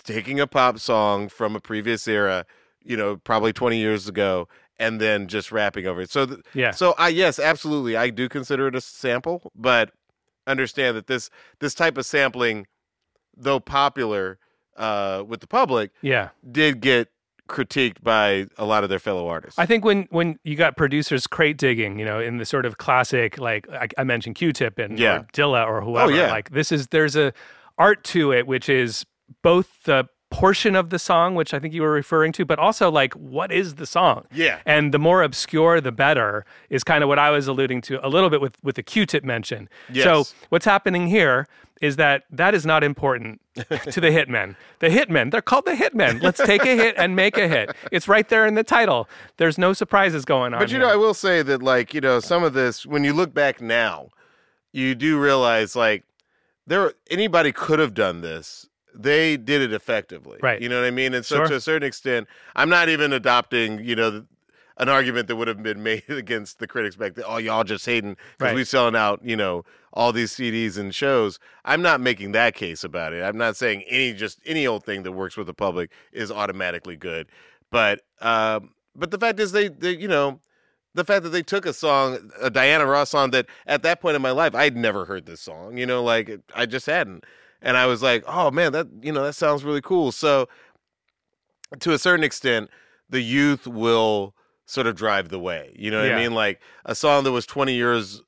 taking 0.04 0.40
a 0.40 0.48
pop 0.48 0.80
song 0.80 1.30
from 1.30 1.56
a 1.56 1.60
previous 1.60 2.08
era, 2.08 2.46
you 2.84 2.96
know, 2.98 3.18
probably 3.18 3.52
20 3.54 3.78
years 3.78 4.08
ago, 4.08 4.48
and 4.80 5.00
then 5.02 5.28
just 5.28 5.52
rapping 5.52 5.88
over 5.88 6.02
it. 6.02 6.10
So, 6.12 6.26
th- 6.26 6.40
Yeah. 6.54 6.72
So 6.72 6.94
I 6.98 7.10
yes, 7.10 7.40
absolutely, 7.40 7.96
I 7.98 8.10
do 8.10 8.30
consider 8.30 8.68
it 8.68 8.76
a 8.76 8.82
sample, 8.82 9.52
but 9.56 9.92
understand 10.46 10.96
that 10.98 11.08
this 11.08 11.30
this 11.60 11.74
type 11.74 11.98
of 11.98 12.06
sampling, 12.06 12.68
though 13.36 13.60
popular 13.60 14.40
uh, 14.78 15.24
with 15.28 15.40
the 15.42 15.48
public, 15.48 15.92
Yeah. 16.02 16.30
did 16.50 16.82
get 16.82 17.10
critiqued 17.50 18.04
by 18.04 18.46
a 18.58 18.66
lot 18.66 18.84
of 18.84 18.90
their 18.90 19.00
fellow 19.00 19.28
artists. 19.28 19.58
I 19.58 19.66
think 19.66 19.84
when 19.86 20.08
when 20.12 20.38
you 20.44 20.56
got 20.56 20.76
producers 20.78 21.28
crate 21.28 21.58
digging, 21.58 21.98
you 21.98 22.06
know, 22.06 22.20
in 22.20 22.38
the 22.38 22.46
sort 22.46 22.66
of 22.66 22.78
classic, 22.78 23.38
like 23.40 23.68
I, 23.70 23.88
I 23.98 24.04
mentioned 24.04 24.36
Q-Tip 24.36 24.78
and 24.80 25.00
Yeah. 25.00 25.14
Oh, 25.14 25.18
or 25.22 25.28
Dilla 25.34 25.66
or 25.68 25.82
whoever, 25.82 26.12
yeah. 26.12 26.30
like 26.30 26.52
this 26.52 26.72
is 26.72 26.88
there's 26.88 27.16
a 27.16 27.34
art 27.78 28.04
to 28.06 28.32
it, 28.34 28.48
which 28.48 28.68
is 28.70 29.06
both 29.44 29.84
the 29.84 30.08
portion 30.30 30.76
of 30.76 30.90
the 30.90 31.00
song, 31.00 31.36
which 31.36 31.54
I 31.54 31.60
think 31.60 31.74
you 31.74 31.82
were 31.82 31.92
referring 31.92 32.32
to, 32.34 32.46
but 32.46 32.60
also 32.60 32.92
like 32.92 33.14
what 33.14 33.52
is 33.52 33.76
the 33.76 33.86
song? 33.86 34.26
Yeah. 34.32 34.60
And 34.66 34.94
the 34.94 35.00
more 35.00 35.24
obscure, 35.24 35.80
the 35.82 35.92
better 35.92 36.46
is 36.70 36.84
kind 36.84 37.04
of 37.04 37.08
what 37.08 37.20
I 37.20 37.30
was 37.30 37.48
alluding 37.48 37.82
to 37.84 38.06
a 38.06 38.10
little 38.10 38.30
bit 38.30 38.42
with 38.42 38.58
with 38.64 38.76
the 38.76 38.84
Q-Tip 38.84 39.24
mention. 39.24 39.70
Yes. 39.92 40.04
So 40.04 40.36
what's 40.50 40.66
happening 40.66 41.08
here 41.08 41.48
is 41.82 41.96
that 41.98 42.24
that 42.30 42.54
is 42.54 42.66
not 42.66 42.84
important 42.84 43.42
to 43.56 44.02
the 44.02 44.10
hitmen. 44.10 44.56
The 44.80 44.90
hitmen, 44.90 45.32
they're 45.32 45.42
called 45.42 45.66
the 45.66 45.74
hitmen. 45.74 46.22
Let's 46.22 46.44
take 46.44 46.66
a 46.66 46.76
hit 46.76 46.96
and 46.98 47.16
make 47.16 47.38
a 47.38 47.48
hit. 47.48 47.76
It's 47.92 48.08
right 48.08 48.28
there 48.28 48.46
in 48.46 48.56
the 48.56 48.64
title. 48.64 49.08
There's 49.38 49.58
no 49.58 49.74
surprises 49.74 50.26
going 50.26 50.54
on. 50.54 50.60
But 50.60 50.70
you 50.70 50.78
here. 50.78 50.88
know, 50.88 50.94
I 50.94 50.96
will 50.96 51.14
say 51.14 51.42
that, 51.44 51.62
like, 51.62 51.94
you 51.94 52.02
know, 52.02 52.20
some 52.20 52.44
of 52.44 52.54
this, 52.54 52.86
when 52.86 53.04
you 53.04 53.14
look 53.14 53.34
back 53.34 53.62
now, 53.62 54.10
you 54.72 54.96
do 54.96 55.20
realize, 55.20 55.76
like, 55.76 56.04
there 56.66 56.94
anybody 57.10 57.52
could 57.52 57.80
have 57.80 57.94
done 57.94 58.22
this. 58.22 58.68
They 58.98 59.38
did 59.38 59.62
it 59.62 59.74
effectively, 59.74 60.40
Right. 60.42 60.62
You 60.62 60.70
know 60.70 60.80
what 60.82 60.88
I 60.88 60.92
mean? 60.92 61.14
And 61.14 61.26
so, 61.26 61.38
Sure. 61.38 61.48
to 61.48 61.56
a 61.56 61.62
certain 61.62 61.88
extent, 61.88 62.28
I'm 62.56 62.70
not 62.70 62.90
even 62.90 63.14
adopting, 63.14 63.84
you 63.84 63.96
know, 63.96 64.26
an 64.78 64.90
argument 64.90 65.28
that 65.28 65.36
would 65.36 65.48
have 65.48 65.62
been 65.64 65.82
made 65.84 66.04
against 66.10 66.60
the 66.60 66.68
critics 66.68 66.96
back 66.96 67.16
then. 67.16 67.26
Oh, 67.28 67.38
y'all 67.38 67.64
just 67.64 67.86
hating 67.86 68.16
because 68.38 68.52
Right. 68.52 68.56
we 68.56 68.64
selling 68.64 68.96
out, 68.96 69.22
you 69.24 69.36
know, 69.36 69.66
all 69.94 70.12
these 70.12 70.32
CDs 70.32 70.78
and 70.78 70.94
shows. 70.94 71.40
I'm 71.66 71.82
not 71.82 72.00
making 72.02 72.32
that 72.34 72.54
case 72.54 72.84
about 72.84 73.14
it. 73.14 73.24
I'm 73.24 73.38
not 73.38 73.56
saying 73.58 73.84
any 73.88 74.14
just 74.14 74.40
any 74.46 74.68
old 74.68 74.84
thing 74.84 75.04
that 75.04 75.12
works 75.14 75.36
with 75.38 75.48
the 75.48 75.54
public 75.54 75.92
is 76.12 76.32
automatically 76.32 76.96
good. 76.96 77.28
But 77.72 78.02
um, 78.22 78.72
but 78.96 79.12
the 79.12 79.18
fact 79.18 79.40
is, 79.40 79.52
they, 79.52 79.68
they 79.70 79.96
you 79.96 80.08
know, 80.08 80.40
the 80.94 81.04
fact 81.04 81.24
that 81.24 81.30
they 81.30 81.44
took 81.44 81.66
a 81.66 81.74
song, 81.74 82.32
a 82.42 82.50
Diana 82.52 82.86
Ross 82.86 83.10
song 83.10 83.32
that 83.32 83.48
at 83.66 83.82
that 83.84 84.00
point 84.02 84.16
in 84.16 84.22
my 84.22 84.32
life 84.32 84.54
I'd 84.56 84.76
never 84.78 85.06
heard 85.06 85.26
this 85.26 85.42
song. 85.42 85.78
You 85.78 85.86
know, 85.88 86.04
like 86.04 86.30
I 86.56 86.66
just 86.68 86.86
hadn't, 86.86 87.24
and 87.62 87.76
I 87.78 87.86
was 87.86 88.02
like, 88.04 88.24
oh 88.28 88.52
man, 88.52 88.72
that 88.74 88.88
you 89.02 89.12
know 89.12 89.24
that 89.24 89.34
sounds 89.34 89.64
really 89.64 89.82
cool. 89.82 90.12
So 90.12 90.48
to 91.80 91.94
a 91.94 92.00
certain 92.00 92.24
extent, 92.24 92.70
the 93.10 93.22
youth 93.22 93.68
will 93.68 94.34
sort 94.66 94.88
of 94.88 94.96
drive 94.96 95.30
the 95.30 95.40
way. 95.40 95.74
You 95.78 95.92
know 95.92 96.02
what 96.02 96.12
I 96.12 96.16
mean? 96.16 96.34
Like 96.34 96.62
a 96.86 96.96
song 96.96 97.24
that 97.24 97.32
was 97.32 97.46
20 97.46 97.74
years 97.74 98.22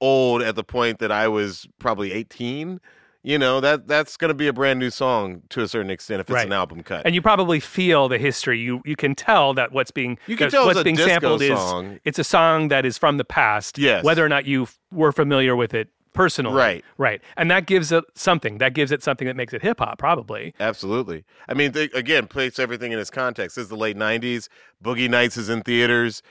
old 0.00 0.42
at 0.42 0.54
the 0.56 0.64
point 0.64 0.98
that 1.00 1.12
I 1.12 1.28
was 1.28 1.66
probably 1.78 2.12
18. 2.12 2.80
You 3.22 3.38
know 3.38 3.60
that 3.60 3.86
that's 3.86 4.16
going 4.16 4.30
to 4.30 4.34
be 4.34 4.46
a 4.46 4.52
brand 4.52 4.78
new 4.78 4.88
song 4.88 5.42
to 5.50 5.60
a 5.60 5.68
certain 5.68 5.90
extent 5.90 6.20
if 6.20 6.28
it's 6.28 6.34
Right. 6.34 6.46
an 6.46 6.54
album 6.54 6.82
cut. 6.82 7.04
and 7.04 7.14
you 7.14 7.20
probably 7.20 7.60
feel 7.60 8.08
the 8.08 8.16
history. 8.16 8.58
You 8.60 8.80
you 8.86 8.96
can 8.96 9.14
tell 9.14 9.52
that 9.54 9.72
what's 9.72 9.90
being 9.90 10.16
You 10.26 10.38
can 10.38 10.50
tell 10.50 10.62
it's 10.62 10.68
what's 10.68 10.80
a 10.80 10.84
being 10.84 10.96
sampled 10.96 11.42
song. 11.42 11.92
is 11.92 12.00
it's 12.06 12.18
a 12.18 12.24
song 12.24 12.68
that 12.68 12.86
is 12.86 12.96
from 12.96 13.18
the 13.18 13.24
past. 13.26 13.76
Yes. 13.76 14.02
Whether 14.04 14.24
or 14.24 14.30
not 14.30 14.46
you 14.46 14.62
f- 14.62 14.78
were 14.90 15.12
familiar 15.12 15.54
with 15.54 15.74
it 15.74 15.88
personally. 16.12 16.56
Right. 16.56 16.84
Right. 16.98 17.20
And 17.36 17.50
that 17.50 17.66
gives 17.66 17.92
it 17.92 18.04
something. 18.14 18.58
That 18.58 18.74
gives 18.74 18.92
it 18.92 19.02
something 19.02 19.26
that 19.26 19.36
makes 19.36 19.52
it 19.52 19.62
hip 19.62 19.78
hop, 19.78 19.98
probably. 19.98 20.54
Absolutely. 20.60 21.24
I 21.48 21.54
mean, 21.54 21.72
they, 21.72 21.84
again, 21.94 22.26
place 22.26 22.58
everything 22.58 22.92
in 22.92 22.98
its 22.98 23.10
context. 23.10 23.56
This 23.56 23.64
is 23.64 23.68
the 23.68 23.76
late 23.76 23.96
'90s. 23.96 24.48
Boogie 24.82 25.08
Nights 25.08 25.36
is 25.36 25.48
in 25.48 25.62
theaters. 25.62 26.22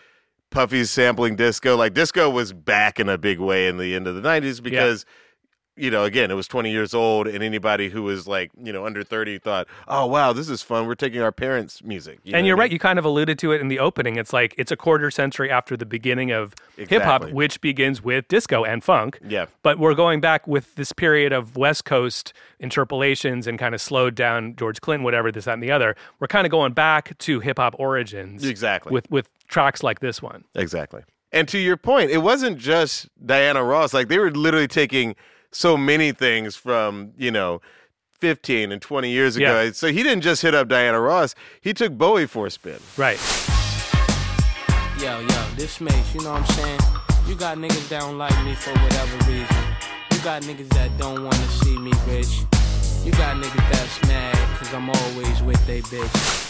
Puffy's 0.51 0.89
sampling 0.89 1.35
disco. 1.35 1.75
Like 1.75 1.93
disco 1.93 2.29
was 2.29 2.53
back 2.53 2.99
in 2.99 3.07
a 3.07 3.17
big 3.17 3.39
way 3.39 3.67
in 3.67 3.77
the 3.77 3.95
end 3.95 4.07
of 4.07 4.15
the 4.15 4.21
'90s 4.21 4.61
because, 4.61 5.05
you 5.79 5.89
know, 5.89 6.03
again, 6.03 6.29
it 6.29 6.33
was 6.33 6.47
20 6.47 6.71
years 6.71 6.93
old, 6.93 7.27
and 7.27 7.43
anybody 7.43 7.89
who 7.89 8.03
was 8.03 8.27
like, 8.27 8.51
you 8.61 8.73
know, 8.73 8.85
under 8.85 9.03
30 9.03 9.39
thought, 9.39 9.67
"Oh, 9.87 10.05
wow, 10.05 10.33
this 10.33 10.49
is 10.49 10.61
fun. 10.61 10.85
We're 10.87 10.95
taking 10.95 11.21
our 11.21 11.31
parents' 11.31 11.83
music." 11.83 12.19
You 12.23 12.35
and 12.35 12.45
you're 12.45 12.57
I 12.57 12.59
right. 12.59 12.65
mean? 12.65 12.73
You 12.73 12.79
kind 12.79 12.99
of 12.99 13.05
alluded 13.05 13.39
to 13.39 13.51
it 13.51 13.61
in 13.61 13.69
the 13.69 13.79
opening. 13.79 14.17
It's 14.17 14.33
like 14.33 14.53
it's 14.57 14.71
a 14.71 14.75
quarter 14.77 15.09
century 15.09 15.49
after 15.49 15.77
the 15.77 15.85
beginning 15.85 16.31
of 16.31 16.53
hip 16.75 17.01
hop, 17.01 17.29
which 17.31 17.61
begins 17.61 18.03
with 18.03 18.27
disco 18.27 18.63
and 18.63 18.83
funk. 18.83 19.19
Yeah. 19.27 19.45
But 19.63 19.79
we're 19.79 19.95
going 19.95 20.21
back 20.21 20.47
with 20.47 20.75
this 20.75 20.91
period 20.91 21.31
of 21.31 21.55
West 21.55 21.85
Coast 21.85 22.33
interpolations 22.59 23.47
and 23.47 23.57
kind 23.57 23.73
of 23.73 23.81
slowed 23.81 24.15
down 24.15 24.55
George 24.55 24.81
Clinton, 24.81 25.03
whatever, 25.03 25.31
this, 25.31 25.45
that, 25.45 25.53
and 25.53 25.63
the 25.63 25.71
other. 25.71 25.95
We're 26.19 26.27
kind 26.27 26.45
of 26.45 26.51
going 26.51 26.73
back 26.73 27.17
to 27.17 27.39
hip 27.39 27.57
hop 27.57 27.75
origins. 27.79 28.43
Exactly. 28.45 28.91
With 28.91 29.09
with 29.09 29.29
tracks 29.47 29.83
like 29.83 29.99
this 29.99 30.21
one. 30.21 30.43
Exactly. 30.55 31.03
And 31.31 31.47
to 31.49 31.59
your 31.59 31.77
point, 31.77 32.09
it 32.11 32.19
wasn't 32.19 32.57
just 32.57 33.07
Diana 33.23 33.63
Ross. 33.63 33.93
Like 33.93 34.07
they 34.07 34.17
were 34.17 34.31
literally 34.31 34.67
taking 34.67 35.15
so 35.51 35.77
many 35.77 36.11
things 36.11 36.55
from, 36.55 37.13
you 37.17 37.31
know, 37.31 37.61
15 38.19 38.71
and 38.71 38.81
20 38.81 39.09
years 39.09 39.35
ago. 39.35 39.63
Yeah. 39.63 39.71
So 39.71 39.87
he 39.87 40.03
didn't 40.03 40.21
just 40.21 40.41
hit 40.41 40.53
up 40.53 40.67
Diana 40.67 40.99
Ross, 40.99 41.35
he 41.61 41.73
took 41.73 41.97
Bowie 41.97 42.27
for 42.27 42.47
a 42.47 42.51
spin. 42.51 42.79
Right. 42.97 43.19
Yo, 44.99 45.19
yo, 45.19 45.45
this 45.55 45.79
makes, 45.79 46.13
you 46.13 46.21
know 46.21 46.33
what 46.33 46.41
I'm 46.41 46.55
saying? 46.55 46.79
You 47.27 47.35
got 47.35 47.57
niggas 47.57 47.87
that 47.89 48.01
don't 48.01 48.17
like 48.17 48.43
me 48.43 48.53
for 48.53 48.71
whatever 48.71 49.17
reason. 49.31 49.57
You 50.11 50.19
got 50.23 50.41
niggas 50.41 50.69
that 50.69 50.97
don't 50.97 51.23
wanna 51.23 51.47
see 51.47 51.77
me 51.77 51.93
rich. 52.07 52.43
You 53.05 53.11
got 53.13 53.37
niggas 53.37 53.71
that's 53.71 54.07
mad 54.07 54.35
cause 54.57 54.73
I'm 54.73 54.89
always 54.89 55.41
with 55.41 55.65
they 55.65 55.81
bitch. 55.81 56.49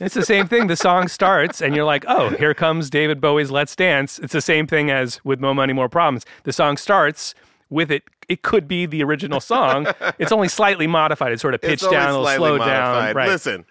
It's 0.00 0.14
the 0.14 0.24
same 0.24 0.48
thing. 0.48 0.68
The 0.68 0.76
song 0.76 1.08
starts, 1.08 1.60
and 1.60 1.76
you're 1.76 1.84
like, 1.84 2.04
oh, 2.08 2.30
here 2.30 2.54
comes 2.54 2.88
David 2.88 3.20
Bowie's 3.20 3.50
Let's 3.50 3.76
Dance. 3.76 4.18
It's 4.20 4.32
the 4.32 4.40
same 4.40 4.66
thing 4.66 4.90
as 4.90 5.22
with 5.24 5.40
More 5.40 5.54
Money, 5.54 5.74
More 5.74 5.88
Problems. 5.88 6.24
The 6.44 6.52
song 6.52 6.76
starts 6.76 7.34
with 7.68 7.90
it. 7.90 8.04
It 8.32 8.42
could 8.42 8.66
be 8.66 8.86
the 8.86 9.02
original 9.04 9.40
song. 9.40 9.86
it's 10.18 10.32
only 10.32 10.48
slightly 10.48 10.86
modified. 10.86 11.32
It's 11.32 11.42
sort 11.42 11.54
of 11.54 11.60
pitched 11.60 11.82
down, 11.90 12.10
a 12.14 12.18
little 12.18 12.36
slowed 12.36 12.60
down. 12.60 13.14
Right. 13.14 13.28
Listen, 13.28 13.64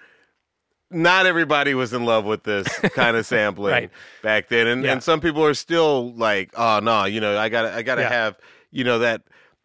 not 0.90 1.26
everybody 1.26 1.74
was 1.74 1.94
in 1.94 2.06
love 2.06 2.26
with 2.26 2.44
this 2.44 2.68
kind 2.94 3.16
of 3.18 3.26
sampling 3.34 3.72
Right. 3.72 3.90
back 4.22 4.50
then. 4.50 4.68
And, 4.68 4.84
Yeah. 4.84 4.92
and 4.94 5.04
some 5.04 5.22
people 5.22 5.44
are 5.46 5.54
still 5.54 6.14
like, 6.14 6.52
oh, 6.56 6.80
no, 6.84 7.06
you 7.06 7.22
know, 7.22 7.38
I 7.38 7.50
got 7.50 7.64
to 7.64 7.74
I 7.74 7.82
gotta 7.82 8.02
Yeah. 8.02 8.10
have, 8.10 8.38
you 8.72 8.84
know, 8.84 9.00
that 9.00 9.22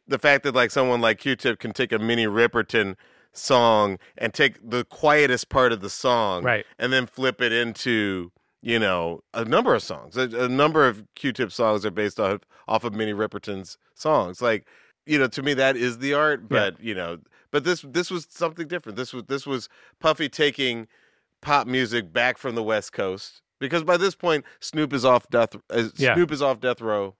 the 0.08 0.18
fact 0.18 0.44
that 0.44 0.54
like 0.54 0.70
someone 0.70 1.00
like 1.00 1.18
Q-Tip 1.18 1.58
can 1.58 1.72
take 1.72 1.92
a 1.92 1.98
Minnie 1.98 2.26
Riperton 2.26 2.94
song 3.32 3.98
and 4.16 4.32
take 4.32 4.54
the 4.66 4.84
quietest 4.84 5.48
part 5.48 5.72
of 5.72 5.80
the 5.80 5.90
song 5.90 6.42
Right. 6.44 6.64
and 6.78 6.92
then 6.92 7.06
flip 7.06 7.42
it 7.42 7.52
into 7.52 8.32
you 8.62 8.78
know 8.78 9.20
a 9.34 9.44
number 9.44 9.74
of 9.74 9.82
songs 9.82 10.16
a, 10.16 10.22
a 10.44 10.48
number 10.48 10.88
of 10.88 11.04
q-tip 11.14 11.52
songs 11.52 11.84
are 11.84 11.90
based 11.90 12.18
off 12.18 12.40
off 12.66 12.82
of 12.82 12.94
minnie 12.94 13.12
riperton's 13.12 13.76
songs 13.94 14.40
like 14.40 14.66
you 15.06 15.18
know 15.18 15.26
to 15.28 15.42
me 15.42 15.54
that 15.54 15.76
is 15.76 15.98
the 15.98 16.12
art 16.12 16.48
but 16.48 16.80
you 16.82 16.94
know 16.94 17.18
but 17.50 17.64
this 17.64 17.82
this 17.88 18.10
was 18.10 18.26
something 18.30 18.66
different 18.68 18.96
this 18.96 19.12
was 19.12 19.24
this 19.24 19.46
was 19.46 19.68
puffy 20.00 20.28
taking 20.28 20.86
pop 21.40 21.66
music 21.66 22.12
back 22.12 22.36
from 22.38 22.54
the 22.54 22.62
west 22.62 22.92
coast 22.92 23.40
because 23.60 23.84
by 23.84 23.96
this 23.96 24.14
point 24.14 24.44
snoop 24.60 24.92
is 24.92 25.04
off 25.04 25.28
death 25.30 25.54
uh, 25.70 25.84
Yeah. 25.96 26.14
snoop 26.14 26.32
is 26.32 26.42
off 26.42 26.60
death 26.60 26.80
row 26.80 27.14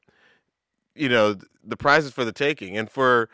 you 0.95 1.09
know 1.09 1.37
the 1.65 1.77
prize 1.77 2.05
is 2.05 2.13
for 2.13 2.25
the 2.25 2.33
taking 2.33 2.77
and 2.77 2.91
for 2.91 3.29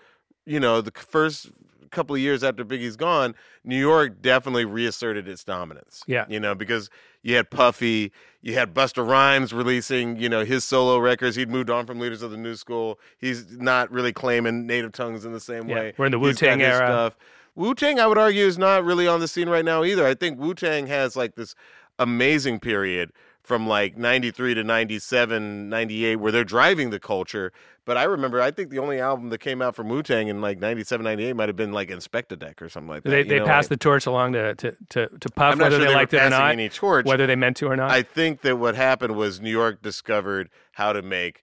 you 0.45 0.61
know 0.61 0.81
the 0.81 0.91
first 0.93 1.51
couple 1.93 2.15
of 2.17 2.21
years 2.21 2.43
after 2.43 2.65
biggie's 2.65 2.97
gone 2.97 3.35
new 3.65 3.79
york 3.79 4.21
definitely 4.21 4.65
reasserted 4.65 5.29
its 5.29 5.45
dominance 5.45 6.03
Yeah. 6.07 6.25
you 6.29 6.41
know 6.41 6.55
because 6.55 6.91
you 7.23 7.37
had 7.37 7.51
puffy 7.51 8.11
you 8.41 8.55
had 8.55 8.75
busta 8.75 9.07
rhymes 9.07 9.53
releasing 9.53 10.17
you 10.17 10.29
know 10.29 10.45
his 10.45 10.65
solo 10.65 10.99
records 10.99 11.37
he'd 11.37 11.49
moved 11.51 11.71
on 11.71 11.87
from 11.87 12.01
leaders 12.01 12.23
of 12.23 12.31
the 12.31 12.37
new 12.37 12.57
school 12.57 12.99
he's 13.19 13.59
not 13.59 13.91
really 13.93 14.13
claiming 14.13 14.67
native 14.67 14.93
tongues 14.93 15.25
in 15.25 15.33
the 15.33 15.41
same 15.41 15.69
Yeah. 15.69 15.75
way 15.77 15.93
We're 15.97 16.07
in 16.07 16.13
the 16.13 16.19
Wu-Tang 16.19 16.59
his 16.59 16.69
era. 16.69 16.87
stuff. 16.87 17.17
wu-tang 17.55 18.01
i 18.01 18.07
would 18.07 18.19
argue 18.19 18.45
is 18.47 18.59
not 18.59 18.83
really 18.85 19.07
on 19.07 19.21
the 19.21 19.29
scene 19.29 19.49
right 19.49 19.65
now 19.65 19.85
either 19.85 20.07
i 20.07 20.15
think 20.15 20.39
wu-tang 20.41 20.87
has 20.87 21.15
like 21.17 21.35
this 21.37 21.55
amazing 21.99 22.59
period 22.59 23.13
from 23.43 23.67
like 23.67 23.97
93 23.97 24.55
to 24.55 24.65
97, 24.65 25.69
98, 25.69 26.17
where 26.17 26.31
they're 26.33 26.45
driving 26.45 26.91
the 26.91 27.01
culture. 27.01 27.53
But 27.85 27.97
I 27.97 28.05
remember, 28.05 28.41
I 28.41 28.53
think 28.53 28.71
the 28.71 28.79
only 28.79 29.01
album 29.01 29.31
that 29.31 29.39
came 29.39 29.61
out 29.61 29.75
from 29.75 29.89
Wu 29.89 30.05
Tang 30.05 30.29
in 30.29 30.41
like 30.41 30.61
97, 30.61 31.03
98 31.03 31.33
might 31.35 31.49
have 31.49 31.57
been 31.57 31.73
like 31.73 31.89
Inspectah 31.89 32.39
Deck 32.39 32.63
or 32.63 32.69
something 32.69 32.89
like 32.89 33.03
that. 33.03 33.11
They, 33.11 33.25
they 33.25 33.41
know, 33.41 33.47
passed 33.47 33.67
like- 33.67 33.81
the 33.81 33.83
torch 33.83 34.07
along 34.07 34.35
to, 34.35 34.55
to, 34.55 34.77
to, 34.91 35.09
to 35.19 35.29
Puff, 35.31 35.59
whether 35.59 35.71
sure 35.71 35.79
they 35.81 35.87
they 35.87 35.95
liked 35.95 36.15
it 36.15 36.23
or 36.23 36.31
not, 36.31 36.53
any 36.53 36.69
torch. 36.69 37.05
whether 37.05 37.27
they 37.27 37.35
meant 37.35 37.57
to 37.57 37.67
or 37.67 37.77
not. 37.77 37.91
I 37.91 38.03
think 38.03 38.43
that 38.43 38.59
what 38.59 38.77
happened 38.77 39.17
was 39.17 39.41
New 39.41 39.51
York 39.51 39.83
discovered 39.83 40.49
how 40.73 40.93
to 40.93 41.03
make 41.03 41.43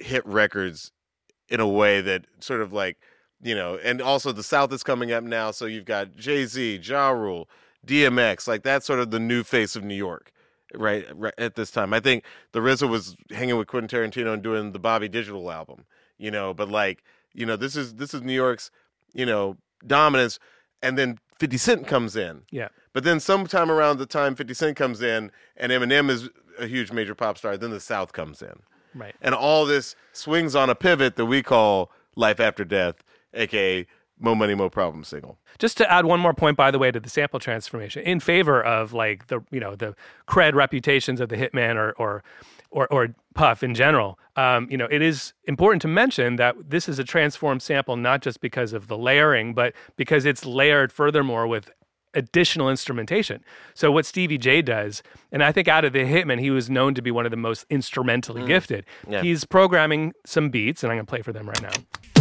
hit 0.00 0.26
records 0.26 0.90
in 1.48 1.60
a 1.60 1.68
way 1.68 2.00
that 2.00 2.26
sort 2.40 2.60
of 2.60 2.72
like, 2.72 2.98
you 3.40 3.54
know, 3.54 3.76
and 3.76 4.02
also 4.02 4.32
the 4.32 4.42
South 4.42 4.72
is 4.72 4.82
coming 4.82 5.12
up 5.12 5.22
now. 5.22 5.52
So 5.52 5.66
you've 5.66 5.84
got 5.84 6.16
Jay 6.16 6.44
Z, 6.46 6.80
Ja 6.82 7.10
Rule, 7.10 7.48
DMX, 7.86 8.48
like 8.48 8.64
that's 8.64 8.84
sort 8.84 8.98
of 8.98 9.12
the 9.12 9.20
new 9.20 9.44
face 9.44 9.76
of 9.76 9.84
New 9.84 9.94
York. 9.94 10.32
Right, 10.76 11.06
right 11.14 11.34
at 11.38 11.54
this 11.54 11.70
time, 11.70 11.94
I 11.94 12.00
think 12.00 12.24
the 12.52 12.60
RZA 12.60 12.88
was 12.88 13.16
hanging 13.30 13.56
with 13.56 13.66
Quentin 13.66 13.88
Tarantino 13.88 14.34
and 14.34 14.42
doing 14.42 14.72
the 14.72 14.78
Bobby 14.78 15.08
Digital 15.08 15.50
album, 15.50 15.84
you 16.18 16.30
know. 16.30 16.52
But 16.52 16.68
like, 16.68 17.02
you 17.32 17.46
know, 17.46 17.56
this 17.56 17.76
is 17.76 17.94
this 17.94 18.12
is 18.12 18.22
New 18.22 18.34
York's, 18.34 18.70
you 19.14 19.24
know, 19.24 19.56
dominance, 19.86 20.38
and 20.82 20.98
then 20.98 21.18
Fifty 21.38 21.56
Cent 21.56 21.86
comes 21.86 22.16
in, 22.16 22.42
yeah. 22.50 22.68
but 22.92 23.04
then 23.04 23.20
sometime 23.20 23.70
around 23.70 23.98
the 23.98 24.06
time 24.06 24.34
50 24.34 24.54
Cent 24.54 24.76
comes 24.76 25.02
in 25.02 25.30
and 25.56 25.70
Eminem 25.70 26.08
is 26.08 26.30
a 26.58 26.66
huge 26.66 26.92
major 26.92 27.14
pop 27.14 27.36
star, 27.36 27.56
then 27.56 27.70
the 27.70 27.80
South 27.80 28.12
comes 28.12 28.40
in. 28.40 28.60
Right. 28.94 29.14
And 29.20 29.34
all 29.34 29.66
this 29.66 29.94
swings 30.12 30.56
on 30.56 30.70
a 30.70 30.74
pivot 30.74 31.16
that 31.16 31.26
we 31.26 31.42
call 31.42 31.90
Life 32.16 32.40
After 32.40 32.64
Death, 32.64 33.04
aka 33.34 33.86
Mo 34.18 34.34
Money, 34.34 34.54
Mo 34.54 34.68
Problem 34.68 35.04
single. 35.04 35.38
Just 35.58 35.76
to 35.78 35.90
add 35.90 36.06
one 36.06 36.20
more 36.20 36.34
point, 36.34 36.56
by 36.56 36.70
the 36.70 36.78
way, 36.78 36.90
to 36.90 37.00
the 37.00 37.10
sample 37.10 37.40
transformation 37.40 38.02
in 38.02 38.20
favor 38.20 38.62
of 38.62 38.92
like 38.92 39.26
the 39.28 39.40
you 39.50 39.60
know 39.60 39.74
the 39.74 39.94
cred 40.28 40.54
reputations 40.54 41.20
of 41.20 41.28
the 41.28 41.36
Hitmen 41.36 41.76
or 41.76 41.92
or 41.92 42.22
or, 42.70 42.86
or 42.92 43.08
Puff 43.34 43.62
in 43.62 43.74
general. 43.74 44.18
Um, 44.36 44.66
you 44.70 44.76
know, 44.76 44.88
it 44.90 45.02
is 45.02 45.32
important 45.44 45.82
to 45.82 45.88
mention 45.88 46.36
that 46.36 46.56
this 46.70 46.88
is 46.88 46.98
a 46.98 47.04
transformed 47.04 47.62
sample 47.62 47.96
not 47.96 48.22
just 48.22 48.40
because 48.40 48.72
of 48.72 48.88
the 48.88 48.96
layering, 48.98 49.54
but 49.54 49.74
because 49.96 50.24
it's 50.24 50.44
layered 50.44 50.92
furthermore 50.92 51.46
with 51.46 51.70
additional 52.14 52.70
instrumentation. 52.70 53.44
So 53.74 53.92
what 53.92 54.06
Stevie 54.06 54.38
J 54.38 54.62
does, 54.62 55.02
and 55.30 55.44
I 55.44 55.52
think 55.52 55.68
out 55.68 55.84
of 55.84 55.92
the 55.92 56.00
Hitmen, 56.00 56.40
he 56.40 56.50
was 56.50 56.70
known 56.70 56.94
to 56.94 57.02
be 57.02 57.10
one 57.10 57.26
of 57.26 57.30
the 57.30 57.36
most 57.36 57.66
instrumentally 57.70 58.44
gifted. 58.46 58.86
Yeah. 59.08 59.22
He's 59.22 59.44
programming 59.44 60.14
some 60.24 60.48
beats, 60.48 60.82
and 60.82 60.90
I'm 60.90 60.96
going 60.96 61.06
to 61.06 61.10
play 61.10 61.22
for 61.22 61.32
them 61.32 61.46
right 61.46 61.62
now. 61.62 62.15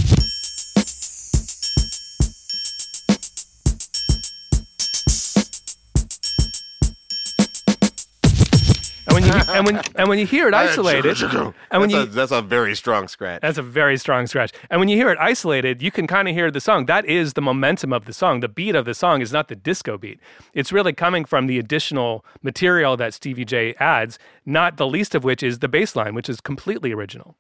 And 9.08 9.14
when 9.14 9.24
you 9.26 9.32
and 9.32 9.66
when 9.66 9.82
and 9.96 10.10
when 10.10 10.20
you 10.20 10.26
hear 10.26 10.48
it 10.48 10.54
isolated, 10.66 11.22
and 11.24 11.54
when 11.82 11.90
that's, 11.90 11.94
you 11.94 12.00
a, 12.00 12.06
that's 12.06 12.32
a 12.32 12.42
very 12.42 12.76
strong 12.76 13.08
scratch. 13.08 13.42
that's 13.42 13.58
a 13.58 13.64
very 13.64 13.98
strong 13.98 14.28
scratch. 14.28 14.52
And 14.70 14.80
when 14.80 14.90
you 14.90 14.98
hear 14.98 15.10
it 15.10 15.18
isolated, 15.20 15.82
you 15.82 15.92
can 15.92 16.08
kind 16.08 16.28
of 16.28 16.34
hear 16.34 16.50
the 16.50 16.62
song. 16.62 16.86
That 16.88 17.06
is 17.06 17.34
the 17.34 17.42
momentum 17.42 17.94
of 17.94 18.06
the 18.06 18.14
song. 18.14 18.40
The 18.40 18.48
beat 18.48 18.76
of 18.76 18.86
the 18.86 18.94
song 18.94 19.22
is 19.22 19.32
not 19.32 19.48
the 19.48 19.56
disco 19.56 19.98
beat. 19.98 20.20
It's 20.54 20.72
really 20.72 20.94
coming 20.94 21.26
from 21.26 21.48
the 21.48 21.60
additional 21.60 22.26
material 22.42 22.98
that 22.98 23.14
Stevie 23.14 23.46
J 23.46 23.76
adds, 23.80 24.18
not 24.46 24.78
the 24.78 24.88
least 24.88 25.14
of 25.16 25.24
which 25.24 25.44
is 25.44 25.60
the 25.60 25.68
bass 25.68 25.96
line, 25.96 26.16
which 26.16 26.30
is 26.30 26.42
completely 26.42 26.92
original. 26.92 27.36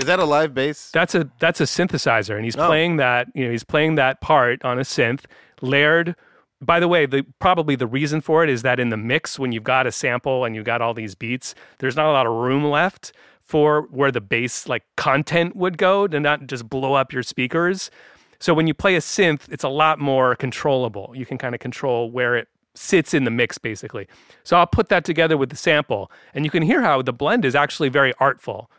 Is 0.00 0.06
that 0.06 0.18
a 0.18 0.24
live 0.24 0.54
bass? 0.54 0.90
That's 0.92 1.14
a 1.14 1.30
that's 1.38 1.60
a 1.60 1.64
synthesizer, 1.64 2.34
and 2.34 2.44
he's 2.44 2.56
Oh. 2.56 2.66
playing 2.66 2.96
that. 2.96 3.28
You 3.34 3.44
know, 3.44 3.50
he's 3.50 3.64
playing 3.64 3.94
that 3.96 4.20
part 4.20 4.64
on 4.64 4.78
a 4.78 4.82
synth, 4.82 5.24
layered. 5.60 6.16
By 6.62 6.80
the 6.80 6.88
way, 6.88 7.06
the 7.06 7.24
probably 7.38 7.74
the 7.76 7.86
reason 7.86 8.20
for 8.20 8.42
it 8.44 8.50
is 8.50 8.62
that 8.62 8.78
in 8.80 8.88
the 8.90 8.96
mix, 8.96 9.38
when 9.38 9.52
you've 9.52 9.64
got 9.64 9.86
a 9.86 9.92
sample 9.92 10.44
and 10.44 10.54
you've 10.54 10.64
got 10.64 10.82
all 10.82 10.92
these 10.94 11.14
beats, 11.14 11.54
there's 11.78 11.96
not 11.96 12.06
a 12.06 12.12
lot 12.12 12.26
of 12.26 12.32
room 12.32 12.64
left 12.64 13.12
for 13.42 13.82
where 13.90 14.10
the 14.12 14.20
bass 14.20 14.68
like 14.68 14.84
content 14.96 15.56
would 15.56 15.76
go 15.78 16.06
to 16.06 16.20
not 16.20 16.46
just 16.46 16.68
blow 16.68 16.94
up 16.94 17.12
your 17.12 17.22
speakers. 17.22 17.90
So 18.38 18.54
when 18.54 18.66
you 18.66 18.74
play 18.74 18.94
a 18.94 19.00
synth, 19.00 19.42
it's 19.50 19.64
a 19.64 19.68
lot 19.68 19.98
more 19.98 20.34
controllable. 20.36 21.12
You 21.14 21.26
can 21.26 21.36
kind 21.38 21.54
of 21.54 21.60
control 21.60 22.10
where 22.10 22.36
it 22.36 22.48
sits 22.74 23.12
in 23.12 23.24
the 23.24 23.30
mix 23.30 23.58
basically. 23.58 24.06
So 24.44 24.56
I'll 24.56 24.66
put 24.66 24.88
that 24.90 25.04
together 25.04 25.36
with 25.36 25.50
the 25.50 25.56
sample 25.56 26.10
and 26.32 26.44
you 26.44 26.50
can 26.50 26.62
hear 26.62 26.82
how 26.82 27.02
the 27.02 27.12
blend 27.12 27.44
is 27.44 27.54
actually 27.54 27.88
very 27.88 28.12
artful. 28.20 28.70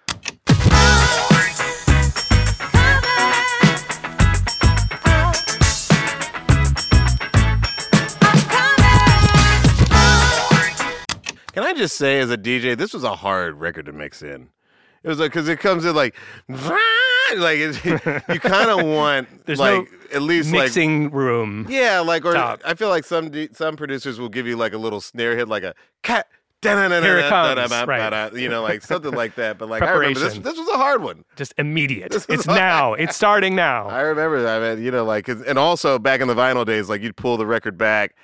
Can 11.53 11.63
I 11.63 11.73
just 11.73 11.97
say, 11.97 12.19
as 12.19 12.31
a 12.31 12.37
DJ, 12.37 12.77
this 12.77 12.93
was 12.93 13.03
a 13.03 13.15
hard 13.15 13.59
record 13.59 13.85
to 13.87 13.91
mix 13.91 14.21
in. 14.21 14.49
It 15.03 15.07
was 15.09 15.19
like 15.19 15.31
because 15.31 15.47
it 15.49 15.59
comes 15.59 15.83
in 15.85 15.95
like, 15.95 16.15
like 16.47 17.57
it, 17.57 17.83
you 17.85 18.39
kind 18.39 18.69
of 18.69 18.85
want 18.85 19.45
There's 19.45 19.59
like 19.59 19.89
no 19.91 19.97
at 20.13 20.21
least 20.21 20.51
like 20.51 20.63
Mixing 20.65 21.09
room. 21.11 21.65
Yeah, 21.69 21.99
like 21.99 22.25
or 22.25 22.33
Top. 22.33 22.61
I 22.65 22.75
feel 22.75 22.89
like 22.89 23.05
some 23.05 23.29
D- 23.29 23.49
some 23.53 23.75
producers 23.75 24.19
will 24.19 24.29
give 24.29 24.45
you 24.45 24.57
like 24.57 24.73
a 24.73 24.77
little 24.77 25.01
snare 25.01 25.35
hit, 25.35 25.47
like 25.47 25.63
a 25.63 25.73
cat. 26.03 26.27
Here 26.63 27.17
it 27.17 27.29
comes, 27.29 27.71
right. 27.87 28.33
You 28.35 28.47
know, 28.47 28.61
like 28.61 28.83
something 28.83 29.11
like 29.11 29.33
that. 29.35 29.57
But 29.57 29.67
like 29.69 29.81
I 29.81 29.89
remember 29.93 30.19
this. 30.19 30.37
This 30.37 30.59
was 30.59 30.67
a 30.69 30.77
hard 30.77 31.01
one. 31.01 31.25
just 31.35 31.55
immediate. 31.57 32.13
It's 32.13 32.45
now. 32.45 32.93
It's 32.93 33.15
starting 33.15 33.55
now. 33.55 33.87
I 33.87 34.01
remember 34.01 34.43
that, 34.43 34.61
man. 34.61 34.83
You 34.83 34.91
know, 34.91 35.03
like, 35.03 35.27
and 35.27 35.57
also 35.57 35.97
back 35.97 36.21
in 36.21 36.27
the 36.27 36.35
vinyl 36.35 36.63
days, 36.63 36.87
like 36.87 37.01
you'd 37.01 37.15
pull 37.15 37.37
the 37.37 37.47
record 37.47 37.79
back, 37.79 38.15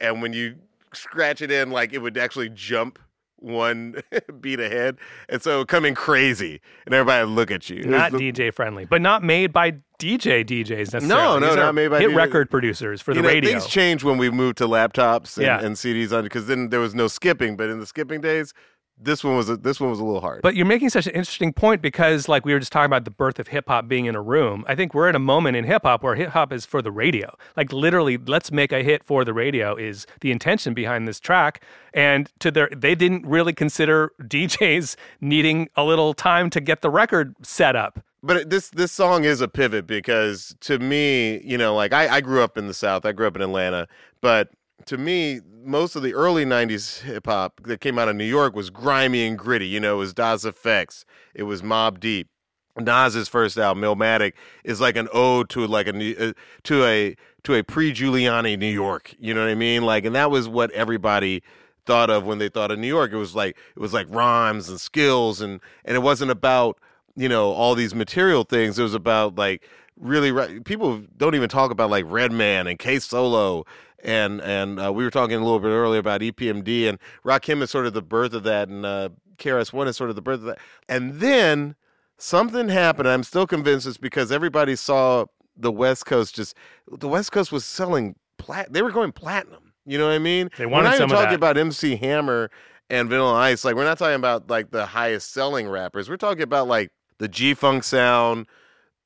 and 0.00 0.20
when 0.20 0.32
you 0.32 0.56
scratch 0.94 1.42
it 1.42 1.50
in, 1.50 1.70
like 1.70 1.92
it 1.92 1.98
would 1.98 2.16
actually 2.18 2.50
jump 2.50 2.98
one 3.36 3.96
beat 4.40 4.58
ahead, 4.60 4.96
and 5.28 5.42
so 5.42 5.64
coming 5.66 5.94
crazy, 5.94 6.60
and 6.86 6.94
everybody 6.94 7.24
would 7.26 7.34
look 7.34 7.50
at 7.50 7.68
you. 7.68 7.84
Not 7.84 8.12
the- 8.12 8.18
DJ 8.32 8.54
friendly, 8.54 8.86
but 8.86 9.02
not 9.02 9.22
made 9.22 9.52
by 9.52 9.72
DJ 9.98 10.44
DJs 10.44 10.68
necessarily. 10.94 11.08
No, 11.08 11.38
no, 11.38 11.48
These 11.48 11.56
not 11.56 11.74
made 11.74 11.88
by 11.88 12.00
hit 12.00 12.10
DJ. 12.10 12.16
record 12.16 12.50
producers 12.50 13.00
for 13.02 13.12
you 13.12 13.16
the 13.16 13.22
know, 13.22 13.28
radio. 13.28 13.50
Things 13.50 13.66
changed 13.66 14.02
when 14.02 14.16
we 14.18 14.30
moved 14.30 14.58
to 14.58 14.66
laptops 14.66 15.36
and, 15.36 15.46
Yeah. 15.46 15.60
and 15.60 15.76
CDs 15.76 16.16
on 16.16 16.24
because 16.24 16.46
then 16.46 16.70
there 16.70 16.80
was 16.80 16.94
no 16.94 17.06
skipping. 17.06 17.56
But 17.56 17.68
in 17.70 17.80
the 17.80 17.86
skipping 17.86 18.20
days, 18.22 18.54
this 18.96 19.24
one 19.24 19.36
was 19.36 19.48
a, 19.48 19.56
this 19.56 19.80
one 19.80 19.90
was 19.90 19.98
a 19.98 20.04
little 20.04 20.20
hard. 20.20 20.42
But 20.42 20.54
you're 20.54 20.66
making 20.66 20.90
such 20.90 21.06
an 21.06 21.14
interesting 21.14 21.52
point 21.52 21.82
because, 21.82 22.28
like, 22.28 22.44
we 22.44 22.52
were 22.52 22.58
just 22.58 22.72
talking 22.72 22.86
about 22.86 23.04
the 23.04 23.10
birth 23.10 23.38
of 23.38 23.48
hip 23.48 23.68
hop 23.68 23.88
being 23.88 24.06
in 24.06 24.14
a 24.14 24.22
room. 24.22 24.64
I 24.68 24.74
think 24.74 24.94
we're 24.94 25.08
at 25.08 25.16
a 25.16 25.20
moment 25.20 25.56
in 25.56 25.64
hip 25.64 25.82
hop 25.82 26.02
where 26.02 26.14
hip 26.14 26.30
hop 26.30 26.52
is 26.52 26.64
for 26.64 26.80
the 26.80 26.92
radio. 26.92 27.36
Like, 27.56 27.72
literally, 27.72 28.16
let's 28.16 28.52
make 28.52 28.72
a 28.72 28.82
hit 28.82 29.04
for 29.04 29.24
the 29.24 29.34
radio 29.34 29.74
is 29.74 30.06
the 30.20 30.30
intention 30.30 30.74
behind 30.74 31.08
this 31.08 31.18
track. 31.18 31.62
And 31.92 32.30
to 32.38 32.50
their, 32.50 32.68
they 32.74 32.94
didn't 32.94 33.26
really 33.26 33.52
consider 33.52 34.12
DJs 34.22 34.96
needing 35.20 35.68
a 35.76 35.84
little 35.84 36.14
time 36.14 36.50
to 36.50 36.60
get 36.60 36.82
the 36.82 36.90
record 36.90 37.34
set 37.42 37.76
up. 37.76 38.00
But 38.22 38.48
this 38.48 38.70
this 38.70 38.90
song 38.90 39.24
is 39.24 39.42
a 39.42 39.48
pivot 39.48 39.86
because 39.86 40.56
to 40.60 40.78
me, 40.78 41.42
you 41.44 41.58
know, 41.58 41.74
like 41.74 41.92
I, 41.92 42.08
I 42.08 42.20
grew 42.22 42.42
up 42.42 42.56
in 42.56 42.68
the 42.68 42.72
South. 42.72 43.04
I 43.04 43.12
grew 43.12 43.26
up 43.26 43.36
in 43.36 43.42
Atlanta, 43.42 43.86
but 44.22 44.48
to 44.86 44.98
me, 44.98 45.40
most 45.64 45.96
of 45.96 46.02
the 46.02 46.14
early 46.14 46.44
'90s 46.44 47.00
hip 47.02 47.26
hop 47.26 47.60
that 47.64 47.80
came 47.80 47.98
out 47.98 48.08
of 48.08 48.16
New 48.16 48.24
York 48.24 48.54
was 48.54 48.70
grimy 48.70 49.26
and 49.26 49.38
gritty. 49.38 49.66
You 49.66 49.80
know, 49.80 49.96
it 49.96 49.98
was 49.98 50.14
Das 50.14 50.44
EFX, 50.44 51.04
it 51.34 51.44
was 51.44 51.62
Mobb 51.62 52.00
Deep. 52.00 52.28
Nas's 52.76 53.28
first 53.28 53.56
album, 53.56 53.84
Illmatic, 53.84 54.32
is 54.64 54.80
like 54.80 54.96
an 54.96 55.08
ode 55.12 55.48
to 55.50 55.66
like 55.66 55.86
a 55.86 56.30
uh, 56.30 56.32
to 56.64 56.84
a 56.84 57.14
to 57.44 57.54
a 57.54 57.62
pre-Giuliani 57.62 58.58
New 58.58 58.66
York. 58.66 59.14
You 59.18 59.32
know 59.32 59.42
what 59.42 59.50
I 59.50 59.54
mean? 59.54 59.84
Like, 59.84 60.04
and 60.04 60.16
that 60.16 60.30
was 60.30 60.48
what 60.48 60.70
everybody 60.72 61.42
thought 61.86 62.10
of 62.10 62.24
when 62.24 62.38
they 62.38 62.48
thought 62.48 62.70
of 62.70 62.78
New 62.78 62.88
York. 62.88 63.12
It 63.12 63.16
was 63.16 63.34
like 63.34 63.56
it 63.76 63.80
was 63.80 63.92
like 63.92 64.06
rhymes 64.10 64.68
and 64.68 64.80
skills, 64.80 65.40
and 65.40 65.60
and 65.84 65.96
it 65.96 66.00
wasn't 66.00 66.30
about 66.30 66.78
you 67.14 67.28
know 67.28 67.52
all 67.52 67.74
these 67.74 67.94
material 67.94 68.44
things. 68.44 68.78
It 68.78 68.82
was 68.82 68.94
about 68.94 69.36
like 69.36 69.68
really 69.96 70.60
people 70.60 71.02
don't 71.16 71.34
even 71.34 71.48
talk 71.48 71.70
about 71.70 71.90
like 71.90 72.04
Redman 72.08 72.66
and 72.66 72.78
K 72.78 72.98
Solo. 72.98 73.64
And 74.04 74.40
and 74.42 74.78
uh, 74.78 74.92
we 74.92 75.02
were 75.02 75.10
talking 75.10 75.36
a 75.36 75.42
little 75.42 75.60
bit 75.60 75.68
earlier 75.68 76.00
about 76.00 76.20
EPMD 76.20 76.88
and 76.88 76.98
Rakim 77.24 77.62
is 77.62 77.70
sort 77.70 77.86
of 77.86 77.94
the 77.94 78.02
birth 78.02 78.34
of 78.34 78.42
that, 78.44 78.68
and 78.68 78.84
uh, 78.84 79.08
KRS 79.38 79.72
One 79.72 79.88
is 79.88 79.96
sort 79.96 80.10
of 80.10 80.16
the 80.16 80.22
birth 80.22 80.40
of 80.40 80.46
that. 80.46 80.58
And 80.88 81.20
then 81.20 81.74
something 82.18 82.68
happened. 82.68 83.08
I'm 83.08 83.22
still 83.22 83.46
convinced 83.46 83.86
it's 83.86 83.96
because 83.96 84.30
everybody 84.30 84.76
saw 84.76 85.26
the 85.56 85.72
West 85.72 86.06
Coast 86.06 86.34
just 86.34 86.56
the 86.90 87.08
West 87.08 87.32
Coast 87.32 87.52
was 87.52 87.64
selling 87.64 88.16
plat. 88.38 88.72
They 88.72 88.82
were 88.82 88.90
going 88.90 89.12
platinum. 89.12 89.72
You 89.86 89.98
know 89.98 90.06
what 90.06 90.14
I 90.14 90.18
mean? 90.18 90.50
They 90.56 90.66
we're 90.66 90.72
wanted 90.72 90.90
not 90.90 90.94
even 90.96 91.08
talking 91.08 91.30
that. 91.30 91.34
about 91.34 91.58
MC 91.58 91.96
Hammer 91.96 92.50
and 92.90 93.08
Vanilla 93.08 93.34
Ice. 93.34 93.64
Like 93.64 93.74
we're 93.74 93.84
not 93.84 93.98
talking 93.98 94.16
about 94.16 94.48
like 94.48 94.70
the 94.70 94.86
highest 94.86 95.32
selling 95.32 95.68
rappers. 95.68 96.08
We're 96.08 96.16
talking 96.16 96.42
about 96.42 96.68
like 96.68 96.90
the 97.18 97.28
G 97.28 97.54
Funk 97.54 97.84
sound, 97.84 98.46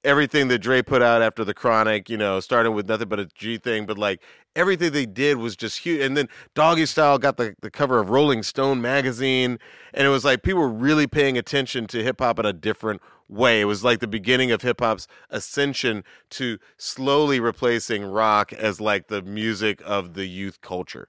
everything 0.04 0.48
that 0.48 0.60
Dre 0.60 0.82
put 0.82 1.02
out 1.02 1.22
after 1.22 1.44
the 1.44 1.54
Chronic, 1.54 2.08
you 2.08 2.16
know, 2.16 2.40
starting 2.40 2.74
with 2.74 2.88
nothing 2.88 3.08
but 3.08 3.20
a 3.20 3.26
G 3.26 3.58
thing, 3.58 3.86
but 3.86 3.98
like 3.98 4.22
everything 4.54 4.92
they 4.92 5.06
did 5.06 5.38
was 5.38 5.56
just 5.56 5.78
huge. 5.80 6.00
And 6.00 6.16
then 6.16 6.28
Doggy 6.54 6.86
Style 6.86 7.18
got 7.18 7.36
the, 7.36 7.54
the 7.60 7.70
cover 7.70 7.98
of 7.98 8.10
Rolling 8.10 8.42
Stone 8.42 8.80
magazine, 8.80 9.58
and 9.92 10.06
it 10.06 10.10
was 10.10 10.24
like 10.24 10.42
people 10.42 10.60
were 10.60 10.68
really 10.68 11.06
paying 11.06 11.36
attention 11.36 11.86
to 11.88 12.02
hip 12.02 12.20
hop 12.20 12.38
in 12.38 12.46
a 12.46 12.52
different 12.52 13.00
way. 13.28 13.60
It 13.60 13.66
was 13.66 13.84
like 13.84 14.00
the 14.00 14.08
beginning 14.08 14.50
of 14.50 14.62
hip 14.62 14.80
hop's 14.80 15.06
ascension 15.30 16.04
to 16.30 16.58
slowly 16.76 17.40
replacing 17.40 18.04
rock 18.04 18.52
as 18.52 18.80
like 18.80 19.08
the 19.08 19.22
music 19.22 19.82
of 19.84 20.14
the 20.14 20.26
youth 20.26 20.60
culture. 20.60 21.08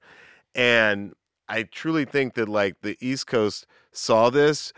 And 0.54 1.14
I 1.48 1.64
truly 1.64 2.06
think 2.06 2.34
that 2.36 2.50
like 2.50 2.82
the 2.82 2.98
East 3.00 3.28
Coast 3.28 3.66
saw 3.92 4.30
this, 4.30 4.74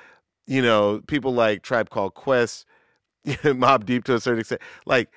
you 0.46 0.62
know, 0.62 1.02
people 1.08 1.34
like 1.34 1.64
Tribe 1.64 1.90
Called 1.90 2.14
Quest, 2.14 2.66
Mobb 3.28 3.86
Deep 3.86 4.04
to 4.06 4.16
a 4.16 4.20
certain 4.20 4.40
extent, 4.40 4.62
like, 4.86 5.10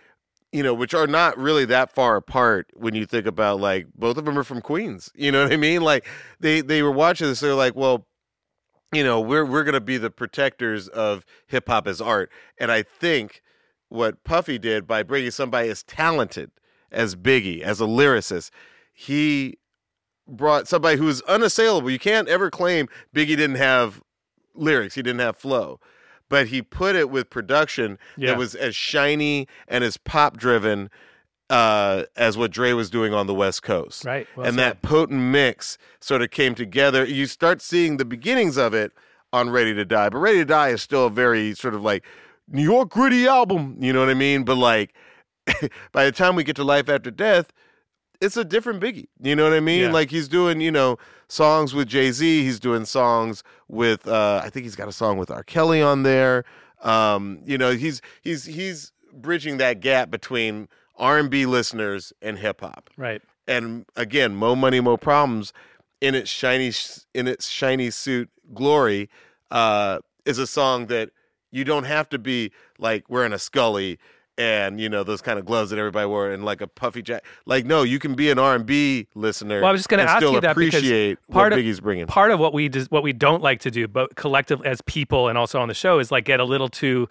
you 0.53 0.63
know, 0.63 0.73
which 0.73 0.95
are 0.95 1.09
not 1.09 1.37
really 1.37 1.65
that 1.65 1.93
far 1.93 2.17
apart 2.17 2.71
when 2.75 2.95
you 2.95 3.07
think 3.07 3.27
about 3.27 3.59
like 3.59 3.89
both 3.97 4.17
of 4.17 4.25
them 4.25 4.39
are 4.39 4.45
from 4.45 4.61
Queens. 4.61 5.11
You 5.15 5.33
know 5.33 5.43
what 5.43 5.53
I 5.53 5.57
mean? 5.57 5.83
Like 5.83 6.07
they 6.39 6.61
they 6.61 6.81
were 6.83 6.93
watching 6.93 7.27
this, 7.27 7.41
they're 7.41 7.55
like, 7.55 7.75
well, 7.75 8.07
you 8.93 9.03
know, 9.03 9.21
we're 9.21 9.45
we're 9.45 9.65
gonna 9.65 9.81
be 9.81 9.99
the 9.99 10.11
protectors 10.11 10.87
of 10.87 11.25
hip 11.49 11.69
hop 11.69 11.89
as 11.89 12.01
art. 12.01 12.31
And 12.57 12.71
I 12.71 12.83
think 12.85 13.43
what 13.89 14.23
Puffy 14.23 14.59
did 14.59 14.87
by 14.87 15.03
bringing 15.03 15.33
somebody 15.33 15.69
as 15.69 15.83
talented 15.83 16.53
as 16.93 17.17
Biggie, 17.17 17.61
as 17.61 17.81
a 17.81 17.85
lyricist, 17.85 18.51
he 18.93 19.59
brought 20.29 20.69
somebody 20.69 20.97
who 20.97 21.07
was 21.07 21.21
unassailable. 21.23 21.91
You 21.91 21.99
can't 21.99 22.29
ever 22.29 22.49
claim 22.49 22.89
Biggie 23.15 23.37
didn't 23.37 23.57
have 23.57 24.01
lyrics, 24.55 24.95
he 24.95 25.03
didn't 25.03 25.21
have 25.21 25.37
flow. 25.37 25.81
But 26.31 26.49
he 26.49 26.63
put 26.63 26.97
it 26.97 27.11
with 27.11 27.31
production 27.31 27.99
Yeah. 28.17 28.31
that 28.31 28.39
was 28.39 28.55
as 28.55 28.75
shiny 28.75 29.47
and 29.69 29.85
as 29.85 29.97
pop 29.97 30.37
driven 30.37 30.91
uh, 31.51 32.05
as 32.17 32.39
what 32.39 32.51
Dre 32.51 32.73
was 32.73 32.89
doing 32.89 33.13
on 33.13 33.27
the 33.27 33.35
West 33.35 33.63
Coast. 33.63 34.05
Right. 34.05 34.27
Well 34.35 34.47
and 34.47 34.57
said. 34.57 34.65
that 34.65 34.83
potent 34.83 35.21
mix 35.21 35.77
sort 36.01 36.23
of 36.23 36.31
came 36.31 36.55
together. 36.55 37.05
You 37.05 37.27
start 37.27 37.61
seeing 37.61 37.99
the 37.99 38.05
beginnings 38.05 38.57
of 38.57 38.73
it 38.75 38.93
on 39.33 39.51
Ready 39.51 39.75
to 39.75 39.85
Die, 39.85 40.09
but 40.09 40.19
Ready 40.19 40.39
to 40.39 40.45
Die 40.47 40.69
is 40.71 40.83
still 40.83 41.07
a 41.07 41.11
very 41.11 41.55
sort 41.55 41.75
of 41.75 41.83
like 41.83 42.05
New 42.49 42.63
York 42.63 42.89
gritty 42.91 43.27
album. 43.27 43.77
You 43.79 43.93
know 43.93 44.01
what 44.01 44.09
I 44.09 44.15
mean? 44.15 44.45
But 44.45 44.57
like 44.57 44.95
by 45.93 46.07
the 46.07 46.13
time 46.13 46.35
we 46.35 46.45
get 46.45 46.57
to 46.57 46.65
Life 46.65 46.89
After 46.89 47.11
Death, 47.11 47.53
it's 48.25 48.37
a 48.37 48.45
different 48.45 48.81
Biggie. 48.81 49.09
You 49.21 49.37
know 49.37 49.45
what 49.45 49.53
I 49.53 49.61
mean? 49.61 49.83
Yeah. 49.83 49.93
Like 49.93 50.11
he's 50.11 50.29
doing, 50.29 50.61
you 50.61 50.73
know, 50.73 50.99
songs 51.29 51.75
with 51.75 51.89
Jay 51.89 52.11
Z. 52.11 52.43
He's 52.43 52.59
doing 52.59 52.85
songs 52.85 53.43
with, 53.69 54.07
uh, 54.09 54.41
I 54.43 54.51
think 54.51 54.65
he's 54.65 54.77
got 54.77 54.89
a 54.89 54.93
song 54.93 55.19
with 55.19 55.31
R. 55.31 55.43
Kelly 55.43 55.83
on 55.83 56.03
there. 56.03 56.45
Um, 56.83 57.41
you 57.45 57.57
know, 57.57 57.73
he's 57.73 58.03
he's 58.23 58.45
he's 58.45 58.93
bridging 59.13 59.57
that 59.59 59.81
gap 59.81 60.11
between 60.11 60.69
R 60.97 61.19
and 61.19 61.31
B 61.31 61.47
listeners 61.47 62.13
and 62.21 62.39
hip 62.39 62.61
hop. 62.61 62.91
Right. 62.97 63.23
And 63.47 63.87
again, 63.97 64.35
Mo 64.35 64.55
Money 64.55 64.81
Mo 64.81 64.97
Problems 64.97 65.53
in 66.01 66.15
its 66.15 66.31
shiny 66.31 66.73
in 67.15 67.27
its 67.27 67.49
shiny 67.49 67.91
suit 67.91 68.29
glory 68.53 69.09
uh, 69.51 70.01
is 70.25 70.39
a 70.39 70.47
song 70.47 70.87
that 70.87 71.11
you 71.51 71.65
don't 71.65 71.85
have 71.85 72.09
to 72.11 72.19
be 72.19 72.53
like 72.79 73.09
wearing 73.09 73.33
a 73.33 73.39
Scully 73.39 73.99
and 74.37 74.81
you 74.81 74.89
know 74.89 75.05
those 75.05 75.21
kind 75.23 75.39
of 75.39 75.45
gloves 75.45 75.71
that 75.71 75.79
everybody 75.79 76.07
wore 76.07 76.31
and 76.31 76.45
like 76.45 76.61
a 76.61 76.67
puffy 76.67 77.03
jacket. 77.03 77.25
Like 77.47 77.65
no, 77.65 77.83
you 77.83 77.99
can 77.99 78.15
be 78.15 78.31
an 78.31 78.39
R 78.39 78.55
and 78.55 78.67
B 78.67 79.07
listener. 79.15 79.61
Well, 79.61 79.69
I 79.69 79.73
was 79.73 79.81
just 79.81 79.89
going 79.89 80.05
to 80.05 80.11
ask 80.11 80.19
still 80.19 80.33
you 80.35 80.41
that 80.41 80.57
because 80.57 80.75
appreciate 80.81 81.19
part 81.31 81.53
what 81.53 81.59
of 81.59 81.65
Biggie's 81.65 81.81
bringing. 81.81 82.07
part 82.07 82.31
of 82.31 82.41
what 82.41 82.53
we 82.53 82.69
dis- 82.69 82.91
what 82.91 83.03
we 83.03 83.13
don't 83.13 83.43
like 83.43 83.61
to 83.61 83.71
do, 83.71 83.87
but 83.89 84.17
collectively 84.17 84.67
as 84.69 84.81
people 84.83 85.29
and 85.29 85.39
also 85.39 85.61
on 85.61 85.69
the 85.69 85.75
show, 85.75 85.99
is 85.99 86.11
like 86.11 86.25
get 86.25 86.41
a 86.41 86.45
little 86.45 86.69
too 86.69 87.09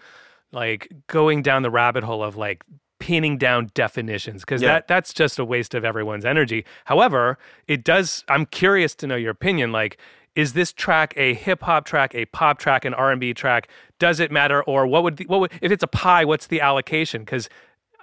like 0.52 0.88
going 1.08 1.42
down 1.42 1.64
the 1.64 1.72
rabbit 1.72 2.04
hole 2.04 2.24
of 2.24 2.36
like 2.36 2.64
pinning 3.00 3.38
down 3.38 3.70
definitions 3.74 4.42
because 4.44 4.62
Yeah. 4.62 4.74
that 4.74 4.88
that's 4.88 5.14
just 5.14 5.38
a 5.40 5.44
waste 5.46 5.74
of 5.74 5.84
everyone's 5.84 6.26
energy. 6.26 6.66
However, 6.86 7.38
it 7.68 7.84
does. 7.84 8.24
I'm 8.30 8.46
curious 8.46 8.96
to 8.96 9.08
know 9.08 9.16
your 9.16 9.32
opinion. 9.32 9.72
Like, 9.72 9.98
is 10.36 10.54
this 10.54 10.74
track 10.74 11.14
a 11.18 11.34
hip 11.34 11.62
hop 11.62 11.86
track, 11.86 12.16
a 12.16 12.26
pop 12.26 12.58
track, 12.60 12.86
an 12.86 12.94
R 12.94 13.12
and 13.12 13.20
B 13.20 13.34
track? 13.34 13.68
Does 14.00 14.20
it 14.20 14.32
matter, 14.32 14.64
or 14.64 14.88
what 14.88 15.04
would 15.04 15.18
the, 15.18 15.26
what 15.26 15.40
would 15.40 15.52
if 15.62 15.72
it's 15.72 15.84
a 15.84 15.88
pie? 15.88 16.26
What's 16.26 16.48
the 16.48 16.62
allocation? 16.62 17.22
Because 17.22 17.50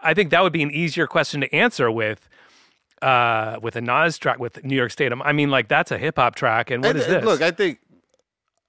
I 0.03 0.15
think 0.15 0.31
that 0.31 0.43
would 0.43 0.53
be 0.53 0.63
an 0.63 0.71
easier 0.71 1.07
question 1.07 1.41
to 1.41 1.55
answer 1.55 1.91
with. 1.91 2.29
Uh, 3.03 3.59
with 3.63 3.77
a 3.77 3.81
Nas 3.81 4.19
track 4.19 4.39
with 4.39 4.63
New 4.63 4.77
York 4.77 4.91
State, 4.91 5.11
I 5.11 5.33
mean, 5.33 5.51
like 5.51 5.69
that's 5.69 5.91
a 5.91 5.97
hip 5.97 6.17
hop 6.17 6.35
track, 6.35 6.71
and 6.71 6.83
what 6.83 6.91
And, 6.91 6.99
is 6.99 7.07
this? 7.07 7.25
Look, 7.25 7.41
I 7.41 7.51
think 7.51 7.79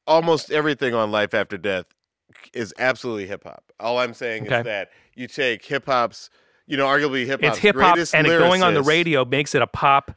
almost 0.08 0.52
everything 0.52 0.94
on 0.94 1.12
Life 1.12 1.34
After 1.34 1.58
Death 1.58 1.88
is 2.54 2.74
absolutely 2.80 3.28
hip 3.28 3.44
hop. 3.44 3.64
All 3.80 3.98
I'm 4.00 4.14
saying 4.14 4.46
Okay. 4.46 4.60
is 4.60 4.64
that 4.64 4.90
you 5.16 5.28
take 5.28 5.66
hip 5.66 5.86
hop's, 5.86 6.30
you 6.66 6.78
know, 6.78 6.86
arguably 6.86 7.26
hip 7.26 7.42
hop's 7.42 7.58
it's 7.58 7.62
hip 7.62 7.76
hop 7.78 7.98
and 8.14 8.26
it 8.26 8.38
going 8.38 8.64
on 8.64 8.74
the 8.74 8.82
radio 8.82 9.26
makes 9.26 9.54
it 9.54 9.62
a 9.62 9.68
pop 9.68 10.12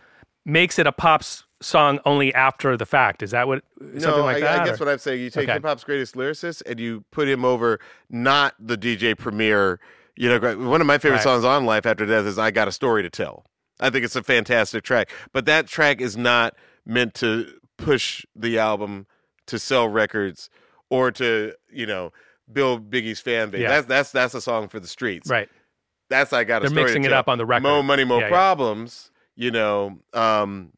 makes 0.44 0.78
it 0.78 0.86
a 0.86 0.92
pop 0.92 1.22
song 1.60 1.98
only 2.04 2.34
after 2.34 2.76
the 2.76 2.84
fact 2.84 3.22
is 3.22 3.30
that 3.30 3.48
what 3.48 3.62
something 3.80 4.00
no, 4.02 4.24
like 4.24 4.36
I, 4.36 4.40
that 4.40 4.60
I 4.60 4.64
guess 4.66 4.80
or- 4.80 4.84
what 4.84 4.92
I'm 4.92 4.98
saying, 4.98 5.20
you 5.22 5.30
take 5.30 5.44
Okay. 5.44 5.52
hip 5.54 5.62
hop's 5.64 5.84
greatest 5.84 6.14
lyricist 6.14 6.62
and 6.66 6.78
you 6.78 7.04
put 7.10 7.28
him 7.28 7.44
over 7.44 7.80
not 8.10 8.54
the 8.58 8.76
DJ 8.76 9.16
Premier. 9.16 9.80
You 10.16 10.28
know, 10.28 10.56
one 10.68 10.80
of 10.80 10.86
my 10.86 10.98
favorite 10.98 11.16
Right. 11.18 11.22
songs 11.24 11.44
on 11.44 11.64
Life 11.64 11.86
After 11.86 12.04
Death 12.06 12.26
is 12.26 12.38
"I 12.38 12.50
Got 12.50 12.68
a 12.68 12.72
Story 12.72 13.02
to 13.02 13.10
Tell." 13.10 13.46
I 13.80 13.90
think 13.90 14.04
it's 14.04 14.14
a 14.16 14.22
fantastic 14.22 14.84
track, 14.84 15.10
but 15.32 15.46
that 15.46 15.66
track 15.66 16.00
is 16.00 16.16
not 16.16 16.54
meant 16.86 17.14
to 17.14 17.46
push 17.78 18.24
the 18.36 18.58
album 18.58 19.06
to 19.46 19.58
sell 19.58 19.88
records 19.88 20.48
or 20.90 21.10
to 21.12 21.54
you 21.72 21.86
know 21.86 22.12
build 22.52 22.90
Biggie's 22.90 23.20
fan 23.20 23.50
base. 23.50 23.62
Yeah. 23.62 23.68
That's 23.70 23.86
that's 23.86 24.12
that's 24.12 24.34
a 24.34 24.40
song 24.40 24.68
for 24.68 24.78
the 24.78 24.86
streets. 24.86 25.28
right 25.30 25.48
That's 26.10 26.32
I 26.32 26.44
got 26.44 26.58
a 26.58 26.60
They're 26.60 26.68
story 26.70 26.82
mixing 26.84 27.02
to 27.02 27.08
it 27.08 27.10
tell. 27.10 27.18
up 27.20 27.28
on 27.28 27.38
the 27.38 27.46
record. 27.46 27.62
Mo 27.62 27.82
money, 27.82 28.04
mo 28.04 28.18
Yeah, 28.20 28.26
yeah. 28.26 28.30
You 29.36 29.50
know, 29.50 29.98
um, 30.12 30.72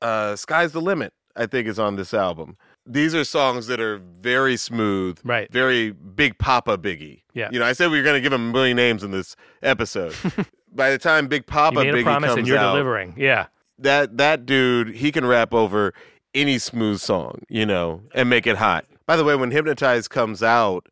uh, 0.00 0.36
sky's 0.36 0.72
the 0.72 0.80
limit. 0.80 1.12
I 1.38 1.44
think 1.46 1.68
is 1.68 1.78
on 1.78 1.96
this 1.96 2.14
album. 2.14 2.56
These 2.86 3.14
are 3.14 3.22
songs 3.24 3.66
that 3.66 3.78
are 3.80 3.98
very 3.98 4.56
smooth, 4.56 5.18
Right. 5.22 5.52
Very 5.52 5.90
Big 5.90 6.38
Papa 6.38 6.78
Biggie. 6.78 7.22
Yeah. 7.34 7.50
You 7.52 7.58
know, 7.58 7.66
I 7.66 7.72
said 7.74 7.90
we 7.90 7.98
were 7.98 8.04
going 8.04 8.14
to 8.14 8.20
give 8.22 8.32
him 8.32 8.48
a 8.48 8.52
million 8.52 8.76
names 8.76 9.04
in 9.04 9.10
this 9.10 9.36
episode. 9.62 10.14
By 10.72 10.90
the 10.90 10.98
time 10.98 11.26
Big 11.26 11.46
Papa 11.46 11.84
you 11.84 11.92
made 11.92 11.98
Biggie 11.98 12.00
a 12.00 12.04
promise 12.04 12.28
comes 12.28 12.38
and 12.38 12.48
you're 12.48 12.58
out, 12.58 12.72
delivering 12.72 13.14
yeah 13.16 13.46
that 13.78 14.16
that 14.18 14.46
dude 14.46 14.94
he 14.94 15.12
can 15.12 15.26
rap 15.26 15.52
over 15.52 15.92
any 16.34 16.58
smooth 16.58 17.00
song, 17.00 17.42
you 17.48 17.64
know, 17.66 18.02
and 18.14 18.28
make 18.30 18.46
it 18.46 18.56
hot. 18.56 18.84
By 19.06 19.16
the 19.16 19.24
way, 19.24 19.34
when 19.36 19.50
Hypnotize 19.50 20.06
comes 20.08 20.42
out, 20.42 20.88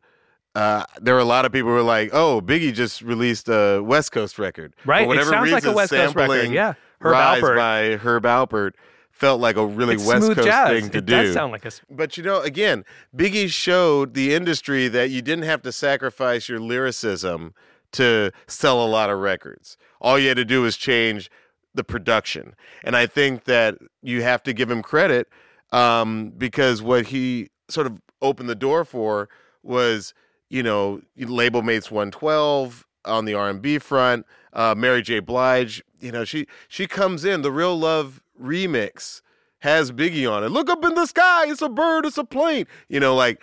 uh, 0.55 0.85
there 1.01 1.13
were 1.13 1.19
a 1.19 1.25
lot 1.25 1.45
of 1.45 1.51
people 1.51 1.69
who 1.69 1.75
were 1.75 1.81
like, 1.81 2.09
"Oh, 2.13 2.41
Biggie 2.41 2.73
just 2.73 3.01
released 3.01 3.49
a 3.49 3.81
West 3.83 4.11
Coast 4.11 4.39
record." 4.39 4.73
Right, 4.85 4.99
For 4.99 5.03
it 5.03 5.07
whatever 5.07 5.29
sounds 5.29 5.51
like 5.51 5.65
a 5.65 5.71
West 5.71 5.91
Coast 5.91 6.15
record, 6.15 6.49
yeah. 6.51 6.73
Herb 7.01 7.11
Rise 7.11 7.43
Alpert. 7.43 7.55
by 7.57 7.97
Herb 7.97 8.23
Alpert 8.23 8.71
felt 9.11 9.39
like 9.39 9.55
a 9.55 9.65
really 9.65 9.95
it's 9.95 10.05
West 10.05 10.33
Coast 10.33 10.47
jazz 10.47 10.69
thing 10.69 10.89
to 10.91 10.97
it 10.97 11.05
do. 11.05 11.23
does 11.23 11.33
sound 11.33 11.51
like 11.51 11.65
a 11.65 11.71
But 11.89 12.17
you 12.17 12.23
know, 12.23 12.41
again, 12.41 12.83
Biggie 13.15 13.49
showed 13.49 14.13
the 14.13 14.33
industry 14.33 14.87
that 14.89 15.09
you 15.09 15.21
didn't 15.21 15.45
have 15.45 15.61
to 15.63 15.71
sacrifice 15.71 16.49
your 16.49 16.59
lyricism 16.59 17.53
to 17.93 18.31
sell 18.47 18.83
a 18.83 18.87
lot 18.87 19.09
of 19.09 19.19
records. 19.19 19.77
All 20.01 20.19
you 20.19 20.27
had 20.27 20.37
to 20.37 20.45
do 20.45 20.61
was 20.61 20.75
change 20.75 21.29
the 21.73 21.83
production. 21.83 22.55
And 22.83 22.95
I 22.95 23.05
think 23.07 23.45
that 23.45 23.77
you 24.01 24.21
have 24.21 24.43
to 24.43 24.53
give 24.53 24.69
him 24.69 24.81
credit 24.81 25.27
um, 25.71 26.31
because 26.37 26.81
what 26.81 27.07
he 27.07 27.49
sort 27.69 27.87
of 27.87 28.01
opened 28.21 28.49
the 28.49 28.55
door 28.55 28.83
for 28.85 29.29
was, 29.63 30.13
you 30.49 30.63
know, 30.63 31.01
label 31.17 31.61
mates 31.61 31.89
112 31.91 32.85
on 33.05 33.25
the 33.25 33.33
R&B 33.33 33.79
front, 33.79 34.25
uh, 34.53 34.73
Mary 34.75 35.01
J. 35.01 35.19
Blige, 35.19 35.83
you 35.99 36.11
know, 36.11 36.23
she 36.23 36.47
she 36.67 36.87
comes 36.87 37.25
in 37.25 37.41
the 37.41 37.51
Real 37.51 37.77
Love 37.77 38.21
remix 38.41 39.21
has 39.59 39.91
Biggie 39.91 40.31
on 40.31 40.43
it. 40.43 40.49
Look 40.49 40.69
up 40.69 40.85
in 40.85 40.93
the 40.93 41.05
sky, 41.05 41.45
it's 41.47 41.61
a 41.61 41.69
bird, 41.69 42.05
it's 42.05 42.17
a 42.17 42.23
plane. 42.23 42.67
You 42.87 42.99
know, 42.99 43.15
like 43.15 43.41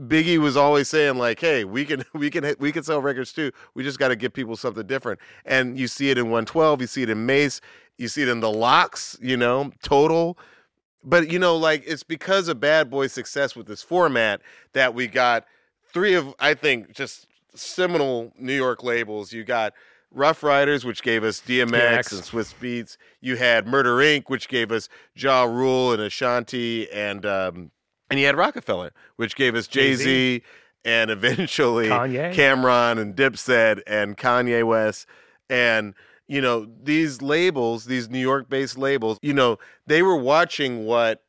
Biggie 0.00 0.38
was 0.38 0.56
always 0.56 0.88
saying 0.88 1.16
like, 1.16 1.40
"Hey, 1.40 1.64
we 1.64 1.84
can 1.84 2.04
we 2.14 2.30
can 2.30 2.54
we 2.58 2.72
can 2.72 2.82
sell 2.82 3.00
records 3.00 3.32
too. 3.32 3.50
We 3.74 3.82
just 3.82 3.98
got 3.98 4.08
to 4.08 4.16
give 4.16 4.32
people 4.32 4.56
something 4.56 4.86
different." 4.86 5.20
And 5.44 5.78
you 5.78 5.88
see 5.88 6.10
it 6.10 6.18
in 6.18 6.26
112, 6.26 6.80
you 6.80 6.86
see 6.86 7.02
it 7.02 7.10
in 7.10 7.26
Mase, 7.26 7.60
you 7.98 8.08
see 8.08 8.22
it 8.22 8.28
in 8.28 8.40
the 8.40 8.50
Lox, 8.50 9.18
you 9.20 9.36
know, 9.36 9.72
Total. 9.82 10.38
But 11.02 11.30
you 11.30 11.38
know, 11.38 11.56
like 11.56 11.84
it's 11.86 12.02
because 12.02 12.48
of 12.48 12.60
Bad 12.60 12.90
Boy's 12.90 13.12
success 13.12 13.56
with 13.56 13.66
this 13.66 13.82
format 13.82 14.40
that 14.72 14.94
we 14.94 15.06
got 15.06 15.44
three 15.96 16.12
of 16.12 16.34
I 16.38 16.52
think 16.52 16.92
just 16.92 17.26
seminal 17.54 18.30
New 18.38 18.52
York 18.52 18.84
labels. 18.84 19.32
You 19.32 19.44
got 19.44 19.72
Ruff 20.10 20.42
Ryders, 20.42 20.84
which 20.84 21.02
gave 21.02 21.24
us 21.24 21.40
DMX 21.40 22.12
and 22.12 22.20
Swizz 22.20 22.54
Beatz. 22.60 22.98
You 23.22 23.36
had 23.36 23.66
Murder 23.66 23.96
Inc., 23.96 24.24
which 24.26 24.46
gave 24.48 24.70
us 24.70 24.90
Ja 25.14 25.44
Rule 25.44 25.94
and 25.94 26.02
Ashanti, 26.02 26.90
and 26.92 27.24
um, 27.24 27.70
and 28.10 28.20
you 28.20 28.26
had 28.26 28.36
Rockefeller, 28.36 28.92
which 29.16 29.36
gave 29.36 29.54
us 29.54 29.66
Jay 29.66 29.94
Z 29.94 30.04
Jay-Z. 30.04 30.42
and 30.84 31.10
eventually 31.10 31.88
Kanye. 31.88 32.34
Cam'ron 32.34 32.98
and 32.98 33.16
Dipset 33.16 33.80
and 33.86 34.18
Kanye 34.18 34.64
West. 34.64 35.06
And, 35.48 35.94
you 36.28 36.42
know, 36.42 36.66
these 36.82 37.22
labels, 37.22 37.86
these 37.86 38.10
New 38.10 38.18
York 38.18 38.50
based 38.50 38.76
labels, 38.76 39.18
you 39.22 39.32
know, 39.32 39.58
they 39.86 40.02
were 40.02 40.16
watching 40.16 40.84
what 40.84 41.22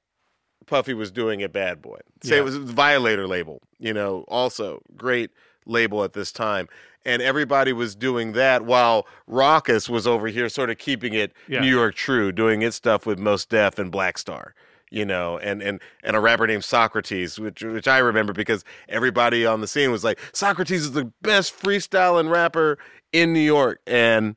Puffy 0.67 0.93
was 0.93 1.09
doing 1.11 1.41
at 1.41 1.51
Bad 1.51 1.81
Boy. 1.81 1.99
Say 2.23 2.35
Yeah. 2.35 2.41
it 2.41 2.43
was 2.43 2.53
the 2.53 2.59
Violator 2.73 3.25
label, 3.27 3.61
you 3.79 3.93
know, 3.93 4.23
also 4.27 4.81
great 4.95 5.31
label 5.65 6.03
at 6.03 6.13
this 6.13 6.31
time. 6.31 6.67
and 7.05 7.21
everybody 7.21 7.71
was 7.71 7.95
doing 7.95 8.33
that 8.33 8.65
while 8.65 9.07
Rawkus 9.29 9.87
was 9.87 10.05
over 10.05 10.27
here 10.27 10.49
sort 10.49 10.69
of 10.69 10.77
keeping 10.77 11.13
it 11.13 11.31
Yeah. 11.47 11.61
New 11.61 11.69
York 11.69 11.95
true, 11.95 12.33
doing 12.33 12.61
its 12.63 12.75
stuff 12.75 13.05
with 13.05 13.17
Mos 13.17 13.45
Def 13.45 13.79
and 13.79 13.89
Black 13.89 14.17
Star. 14.17 14.53
You 14.91 15.05
know, 15.05 15.37
and, 15.37 15.61
and 15.61 15.79
and 16.03 16.15
a 16.17 16.19
rapper 16.19 16.45
named 16.47 16.65
Socrates, 16.65 17.39
which 17.39 17.61
which 17.63 17.87
I 17.87 17.99
remember 17.99 18.33
because 18.33 18.65
everybody 18.89 19.45
on 19.45 19.61
the 19.61 19.67
scene 19.67 19.89
was 19.91 20.03
like, 20.03 20.19
Socrates 20.33 20.81
is 20.81 20.91
the 20.93 21.11
best 21.21 21.57
freestyling 21.57 22.29
rapper 22.29 22.77
in 23.13 23.31
New 23.33 23.39
York, 23.41 23.79
and 23.87 24.35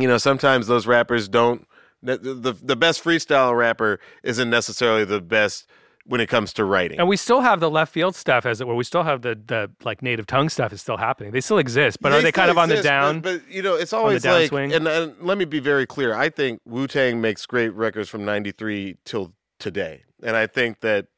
you 0.00 0.06
know 0.08 0.18
sometimes 0.18 0.66
those 0.66 0.86
rappers 0.86 1.28
don't. 1.28 1.66
The 2.06 2.18
the, 2.18 2.52
the 2.52 2.76
best 2.76 3.02
freestyle 3.02 3.56
rapper 3.56 4.00
isn't 4.22 4.48
necessarily 4.48 5.04
the 5.04 5.20
best 5.20 5.66
when 6.06 6.20
it 6.20 6.28
comes 6.28 6.52
to 6.52 6.64
writing. 6.64 6.98
And 6.98 7.08
we 7.08 7.16
still 7.16 7.40
have 7.40 7.58
the 7.60 7.70
left 7.70 7.92
field 7.92 8.14
stuff, 8.14 8.46
as 8.46 8.60
it 8.60 8.66
were. 8.66 8.74
We 8.74 8.84
still 8.84 9.02
have 9.02 9.22
the 9.22 9.34
the 9.34 9.70
like 9.84 10.02
native 10.02 10.26
tongue 10.26 10.48
stuff 10.48 10.72
is 10.72 10.80
still 10.80 10.96
happening. 10.96 11.32
They 11.32 11.40
still 11.40 11.58
exist, 11.58 11.98
but 12.00 12.12
are 12.12 12.22
they 12.22 12.32
kind 12.32 12.50
of 12.50 12.58
on 12.58 12.68
the 12.68 12.82
down? 12.82 13.20
But, 13.20 13.42
but, 13.44 13.52
you 13.52 13.62
know, 13.62 13.74
it's 13.74 13.92
always 13.92 14.24
like, 14.24 14.52
and, 14.52 14.86
and 14.86 15.14
let 15.20 15.38
me 15.38 15.44
be 15.44 15.60
very 15.60 15.86
clear. 15.86 16.14
I 16.14 16.28
think 16.28 16.60
Wu 16.64 16.86
Tang 16.86 17.20
makes 17.20 17.44
great 17.46 17.70
records 17.74 18.08
from 18.08 18.24
'93 18.24 18.96
till 19.04 19.32
today, 19.58 20.04
and 20.22 20.36
I 20.36 20.46
think 20.46 20.80
that 20.80 21.08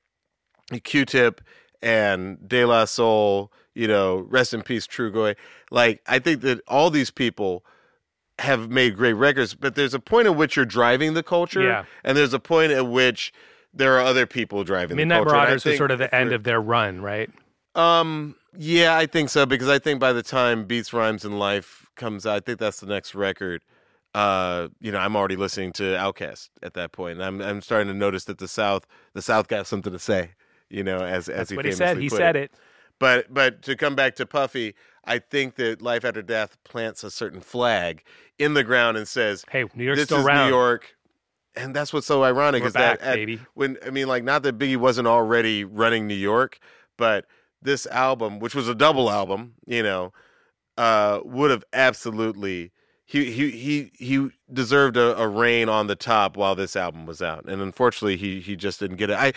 Q-Tip 0.84 1.40
and 1.82 2.46
De 2.46 2.64
La 2.64 2.84
Soul, 2.84 3.52
you 3.74 3.88
know, 3.88 4.18
rest 4.18 4.54
in 4.54 4.62
peace, 4.62 4.86
Trugoy. 4.86 5.36
Like, 5.70 6.02
I 6.06 6.18
think 6.18 6.42
that 6.42 6.60
all 6.66 6.90
these 6.90 7.10
people 7.10 7.64
have 8.38 8.70
made 8.70 8.96
great 8.96 9.14
records, 9.14 9.54
but 9.54 9.74
there's 9.74 9.94
a 9.94 10.00
point 10.00 10.26
at 10.26 10.36
which 10.36 10.56
you're 10.56 10.64
driving 10.64 11.14
the 11.14 11.22
culture, 11.22 11.62
Yeah. 11.62 11.84
and 12.04 12.16
there's 12.16 12.32
a 12.34 12.38
point 12.38 12.72
at 12.72 12.86
which 12.86 13.32
there 13.74 13.94
are 13.96 14.00
other 14.00 14.26
people 14.26 14.64
driving 14.64 14.96
Midnight 14.96 15.20
the 15.20 15.24
culture. 15.24 15.34
and 15.36 15.40
I 15.40 15.44
Marauders 15.46 15.64
was 15.64 15.76
sort 15.76 15.90
of 15.90 15.98
the 15.98 16.14
end 16.14 16.32
of 16.32 16.44
their 16.44 16.60
run, 16.60 17.00
right? 17.02 17.30
um, 17.74 18.34
yeah, 18.56 18.96
I 18.96 19.06
think 19.06 19.28
so 19.28 19.46
because 19.46 19.68
I 19.68 19.78
think 19.78 20.00
by 20.00 20.12
the 20.12 20.22
time 20.22 20.64
Beats, 20.64 20.92
Rhymes, 20.92 21.24
and 21.24 21.38
Life 21.38 21.86
comes 21.96 22.26
out, 22.26 22.36
I 22.36 22.40
think 22.40 22.58
that's 22.58 22.80
the 22.80 22.86
next 22.86 23.14
record. 23.14 23.62
Uh, 24.14 24.68
you 24.80 24.90
know, 24.90 24.98
I'm 24.98 25.14
already 25.16 25.36
listening 25.36 25.72
to 25.74 25.82
Outkast 25.82 26.48
at 26.62 26.74
that 26.74 26.92
point, 26.92 27.20
and 27.20 27.24
I'm 27.24 27.40
I'm 27.40 27.60
starting 27.60 27.88
to 27.88 27.94
notice 27.94 28.24
that 28.24 28.38
the 28.38 28.48
South, 28.48 28.86
the 29.12 29.22
South 29.22 29.48
got 29.48 29.66
something 29.66 29.92
to 29.92 29.98
say. 29.98 30.30
You 30.70 30.82
know, 30.82 30.98
as 30.98 31.28
as 31.28 31.36
That's 31.36 31.50
he 31.50 31.56
what 31.56 31.64
he 31.66 31.72
said. 31.72 31.98
He 31.98 32.08
said 32.08 32.34
it. 32.36 32.50
But 32.98 33.32
but 33.32 33.62
to 33.62 33.76
come 33.76 33.94
back 33.94 34.16
to 34.16 34.26
Puffy, 34.26 34.74
I 35.08 35.18
think 35.18 35.56
that 35.56 35.82
Life 35.82 36.04
After 36.04 36.22
Death 36.22 36.56
plants 36.64 37.02
a 37.02 37.10
certain 37.10 37.40
flag 37.40 38.04
in 38.38 38.54
the 38.54 38.62
ground 38.62 38.96
and 38.96 39.08
says, 39.08 39.44
Hey, 39.50 39.64
New 39.74 39.84
York's 39.84 39.98
this 40.00 40.04
still 40.06 40.18
is 40.20 40.26
around. 40.26 40.46
New 40.50 40.54
York. 40.54 40.94
And 41.56 41.74
that's 41.74 41.92
what's 41.92 42.06
so 42.06 42.22
ironic 42.22 42.62
We're 42.62 42.68
is 42.68 42.74
that 42.74 43.00
at- 43.00 43.16
baby. 43.16 43.40
when 43.54 43.78
I 43.84 43.90
mean 43.90 44.06
like 44.06 44.22
not 44.22 44.42
that 44.44 44.58
Biggie 44.58 44.76
wasn't 44.76 45.08
already 45.08 45.64
running 45.64 46.06
New 46.06 46.14
York, 46.14 46.60
but 46.96 47.24
this 47.60 47.86
album, 47.86 48.38
which 48.38 48.54
was 48.54 48.68
a 48.68 48.74
double 48.74 49.10
album, 49.10 49.54
you 49.66 49.82
know, 49.82 50.12
uh, 50.76 51.18
would 51.24 51.50
have 51.50 51.64
absolutely 51.72 52.70
he 53.06 53.32
he 53.32 53.50
he 53.50 53.90
he 53.98 54.28
deserved 54.52 54.96
a, 54.96 55.18
a 55.18 55.26
reign 55.26 55.68
on 55.68 55.86
the 55.88 55.96
top 55.96 56.36
while 56.36 56.54
this 56.54 56.76
album 56.76 57.06
was 57.06 57.20
out, 57.22 57.46
and 57.48 57.60
unfortunately 57.60 58.16
he 58.16 58.40
he 58.40 58.54
just 58.54 58.78
didn't 58.78 58.96
get 58.98 59.10
it. 59.10 59.16
I 59.18 59.32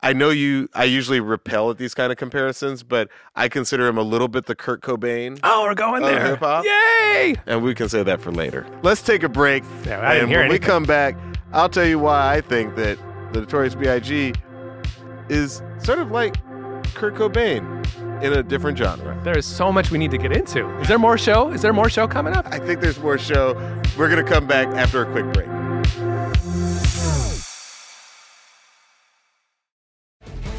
I 0.00 0.12
know 0.12 0.30
you. 0.30 0.68
I 0.74 0.84
usually 0.84 1.20
repel 1.20 1.70
at 1.70 1.78
these 1.78 1.94
kind 1.94 2.12
of 2.12 2.18
comparisons, 2.18 2.82
but 2.82 3.08
I 3.34 3.48
consider 3.48 3.88
him 3.88 3.98
a 3.98 4.02
little 4.02 4.28
bit 4.28 4.46
the 4.46 4.54
Kurt 4.54 4.82
Cobain. 4.82 5.40
Oh, 5.42 5.64
we're 5.64 5.74
going 5.74 6.02
there. 6.02 6.24
hip-hop? 6.24 6.64
Yay! 6.64 7.36
And 7.46 7.62
we 7.62 7.74
can 7.74 7.88
say 7.88 8.02
that 8.02 8.20
for 8.20 8.30
later. 8.30 8.66
Let's 8.82 9.02
take 9.02 9.22
a 9.22 9.28
break. 9.28 9.64
Yeah, 9.84 10.00
I 10.00 10.14
didn't 10.14 10.24
and 10.24 10.28
hear 10.28 10.40
when 10.40 10.50
we 10.50 10.58
come 10.58 10.84
back, 10.84 11.16
I'll 11.52 11.68
tell 11.68 11.86
you 11.86 11.98
why 11.98 12.34
I 12.34 12.40
think 12.40 12.76
that 12.76 12.98
the 13.32 13.40
Notorious 13.40 13.74
B.I.G. 13.74 14.34
is 15.28 15.62
sort 15.78 15.98
of 15.98 16.10
like 16.10 16.36
Kurt 16.94 17.14
Cobain 17.14 17.72
in 18.22 18.32
a 18.32 18.42
different 18.42 18.78
genre. 18.78 19.18
There 19.24 19.36
is 19.36 19.44
so 19.46 19.72
much 19.72 19.90
we 19.90 19.98
need 19.98 20.10
to 20.10 20.18
get 20.18 20.32
into. 20.32 20.68
Is 20.78 20.88
there 20.88 20.98
more 20.98 21.18
show? 21.18 21.50
Is 21.50 21.62
there 21.62 21.72
more 21.72 21.88
show 21.88 22.06
coming 22.06 22.34
up? 22.34 22.46
I 22.46 22.58
think 22.58 22.80
there's 22.80 22.98
more 23.00 23.18
show. 23.18 23.54
We're 23.98 24.08
going 24.08 24.24
to 24.24 24.30
come 24.30 24.46
back 24.46 24.68
after 24.68 25.02
a 25.02 25.10
quick 25.10 25.32
break. 25.32 25.48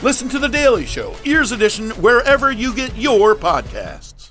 Listen 0.00 0.28
to 0.28 0.38
The 0.38 0.48
Daily 0.48 0.86
Show, 0.86 1.16
Ears 1.24 1.50
Edition, 1.50 1.90
wherever 1.90 2.52
you 2.52 2.72
get 2.72 2.94
your 2.94 3.34
podcasts. 3.34 4.30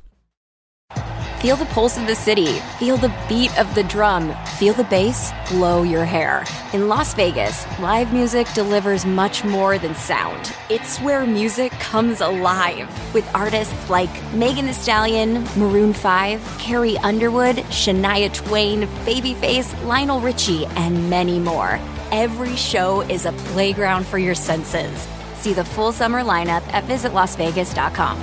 Feel 1.42 1.58
the 1.58 1.66
pulse 1.66 1.98
of 1.98 2.08
the 2.08 2.16
city. 2.16 2.60
Feel 2.80 2.96
the 2.96 3.14
beat 3.28 3.56
of 3.60 3.76
the 3.76 3.84
drum. 3.84 4.34
Feel 4.58 4.74
the 4.74 4.86
bass 4.86 5.34
blow 5.50 5.84
your 5.84 6.06
hair. 6.06 6.46
In 6.72 6.88
Las 6.88 7.14
Vegas, 7.16 7.66
live 7.82 8.14
music 8.14 8.48
delivers 8.54 9.06
much 9.06 9.44
more 9.44 9.78
than 9.78 9.94
sound. 9.94 10.54
It's 10.70 11.00
where 11.00 11.26
music 11.26 11.74
comes 11.74 12.22
alive 12.22 12.88
with 13.14 13.30
artists 13.36 13.90
like 13.90 14.10
Megan 14.34 14.68
Thee 14.68 14.74
Stallion, 14.74 15.44
Maroon 15.58 15.92
5, 15.92 16.60
Carrie 16.60 16.98
Underwood, 17.00 17.58
Shania 17.58 18.34
Twain, 18.34 18.84
Babyface, 19.04 19.86
Lionel 19.86 20.22
Richie, 20.22 20.66
and 20.78 21.10
many 21.10 21.40
more. 21.40 21.78
Every 22.14 22.56
show 22.56 23.02
is 23.02 23.26
a 23.26 23.34
playground 23.34 24.08
for 24.08 24.18
your 24.18 24.34
senses. 24.34 25.06
See 25.40 25.54
the 25.54 25.66
full 25.66 25.92
summer 25.92 26.22
lineup 26.22 26.66
at 26.74 26.84
visitlasvegas.com. 26.86 28.18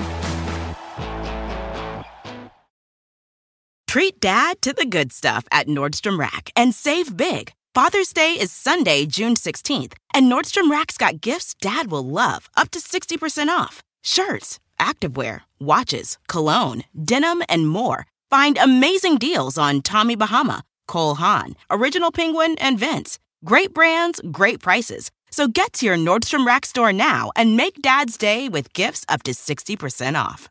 Treat 3.95 4.19
dad 4.19 4.61
to 4.63 4.73
the 4.73 4.87
good 4.87 5.13
stuff 5.13 5.45
at 5.53 5.69
Nordstrom 5.69 6.19
Rack 6.19 6.51
and 6.57 6.75
save 6.75 7.17
big. 7.17 7.53
Father's 7.75 8.13
Day 8.13 8.33
is 8.33 8.51
Sunday, 8.51 9.07
June 9.07 9.35
16th, 9.35 9.93
and 10.13 10.31
Nordstrom 10.31 10.69
Rack's 10.69 10.97
got 10.97 11.21
gifts 11.21 11.55
dad 11.61 11.93
will 11.93 12.05
love, 12.05 12.51
up 12.57 12.71
to 12.73 12.81
60% 12.81 13.49
off. 13.49 13.83
Shirts, 14.03 14.59
activewear, 14.81 15.43
watches, 15.61 16.19
cologne, 16.27 16.83
denim, 17.05 17.43
and 17.49 17.69
more. 17.69 18.07
Find 18.31 18.59
amazing 18.59 19.19
deals 19.19 19.57
on 19.57 19.81
Tommy 19.81 20.17
Bahama, 20.17 20.65
Cole 20.89 21.15
Haan, 21.15 21.55
Original 21.71 22.11
Penguin, 22.11 22.57
and 22.59 22.79
Vince. 22.79 23.21
Great 23.45 23.73
brands, 23.73 24.21
great 24.33 24.61
prices. 24.61 25.11
So 25.35 25.49
get 25.49 25.73
to 25.73 25.87
your 25.87 25.97
Nordstrom 25.97 26.47
Rack 26.47 26.65
store 26.65 26.93
now 26.93 27.33
and 27.35 27.57
make 27.57 27.83
dad's 27.83 28.17
day 28.17 28.49
with 28.49 28.73
gifts 28.73 29.05
up 29.09 29.25
to 29.25 29.33
60% 29.33 30.15
off. 30.15 30.49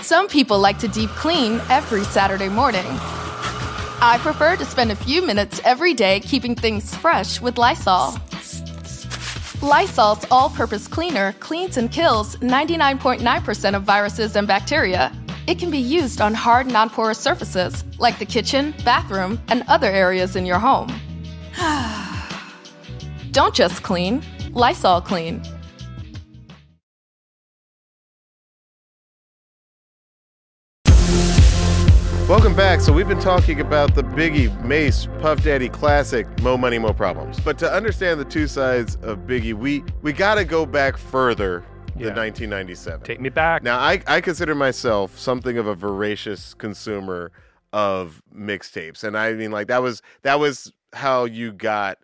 Some 0.00 0.28
people 0.28 0.60
like 0.60 0.78
to 0.78 0.86
deep 0.86 1.10
clean 1.10 1.60
every 1.70 2.04
Saturday 2.04 2.48
morning. 2.48 2.86
I 2.86 4.20
prefer 4.22 4.54
to 4.54 4.64
spend 4.64 4.92
a 4.92 4.94
few 4.94 5.26
minutes 5.26 5.60
every 5.64 5.92
day 5.92 6.20
keeping 6.20 6.54
things 6.54 6.94
fresh 6.94 7.40
with 7.40 7.58
Lysol. 7.58 8.14
Lysol's 9.60 10.24
all 10.30 10.48
purpose 10.48 10.86
cleaner 10.86 11.32
cleans 11.40 11.78
and 11.78 11.90
kills 11.90 12.36
99.9% 12.36 13.74
of 13.74 13.82
viruses 13.82 14.36
and 14.36 14.46
bacteria. 14.46 15.10
It 15.48 15.58
can 15.58 15.72
be 15.72 15.78
used 15.78 16.20
on 16.20 16.32
hard, 16.32 16.68
non 16.68 16.90
porous 16.90 17.18
surfaces 17.18 17.82
like 17.98 18.20
the 18.20 18.24
kitchen, 18.24 18.72
bathroom, 18.84 19.40
and 19.48 19.64
other 19.66 19.88
areas 19.88 20.36
in 20.36 20.46
your 20.46 20.60
home. 20.60 20.94
Don't 23.38 23.54
just 23.54 23.84
clean, 23.84 24.20
Lysol 24.50 25.00
clean. 25.00 25.40
Welcome 32.28 32.54
back. 32.54 32.80
So 32.80 32.92
we've 32.92 33.06
been 33.08 33.20
talking 33.20 33.60
about 33.60 33.94
the 33.94 34.02
Biggie, 34.02 34.52
Mase, 34.64 35.06
Puff 35.20 35.42
Daddy 35.42 35.68
classic, 35.68 36.26
Mo 36.42 36.56
Money, 36.58 36.78
Mo 36.78 36.92
Problems. 36.92 37.38
But 37.40 37.58
to 37.58 37.72
understand 37.72 38.20
the 38.20 38.24
two 38.24 38.46
sides 38.48 38.96
of 39.02 39.20
Biggie, 39.20 39.54
we 39.54 39.84
we 40.02 40.12
got 40.12 40.34
to 40.34 40.44
go 40.44 40.66
back 40.66 40.96
further 40.96 41.64
Yeah. 41.96 42.06
than 42.06 42.16
1997. 42.16 43.02
Take 43.02 43.20
me 43.20 43.28
back. 43.28 43.62
Now, 43.62 43.78
I, 43.78 44.02
I 44.08 44.20
consider 44.20 44.54
myself 44.56 45.16
something 45.16 45.56
of 45.58 45.66
a 45.68 45.74
voracious 45.76 46.54
consumer 46.54 47.30
of 47.72 48.20
mixtapes, 48.36 49.04
and 49.04 49.16
I 49.16 49.32
mean, 49.34 49.52
like 49.52 49.68
that 49.68 49.80
was 49.82 50.02
that 50.22 50.38
was 50.40 50.72
how 50.92 51.24
you 51.24 51.52
got, 51.52 51.98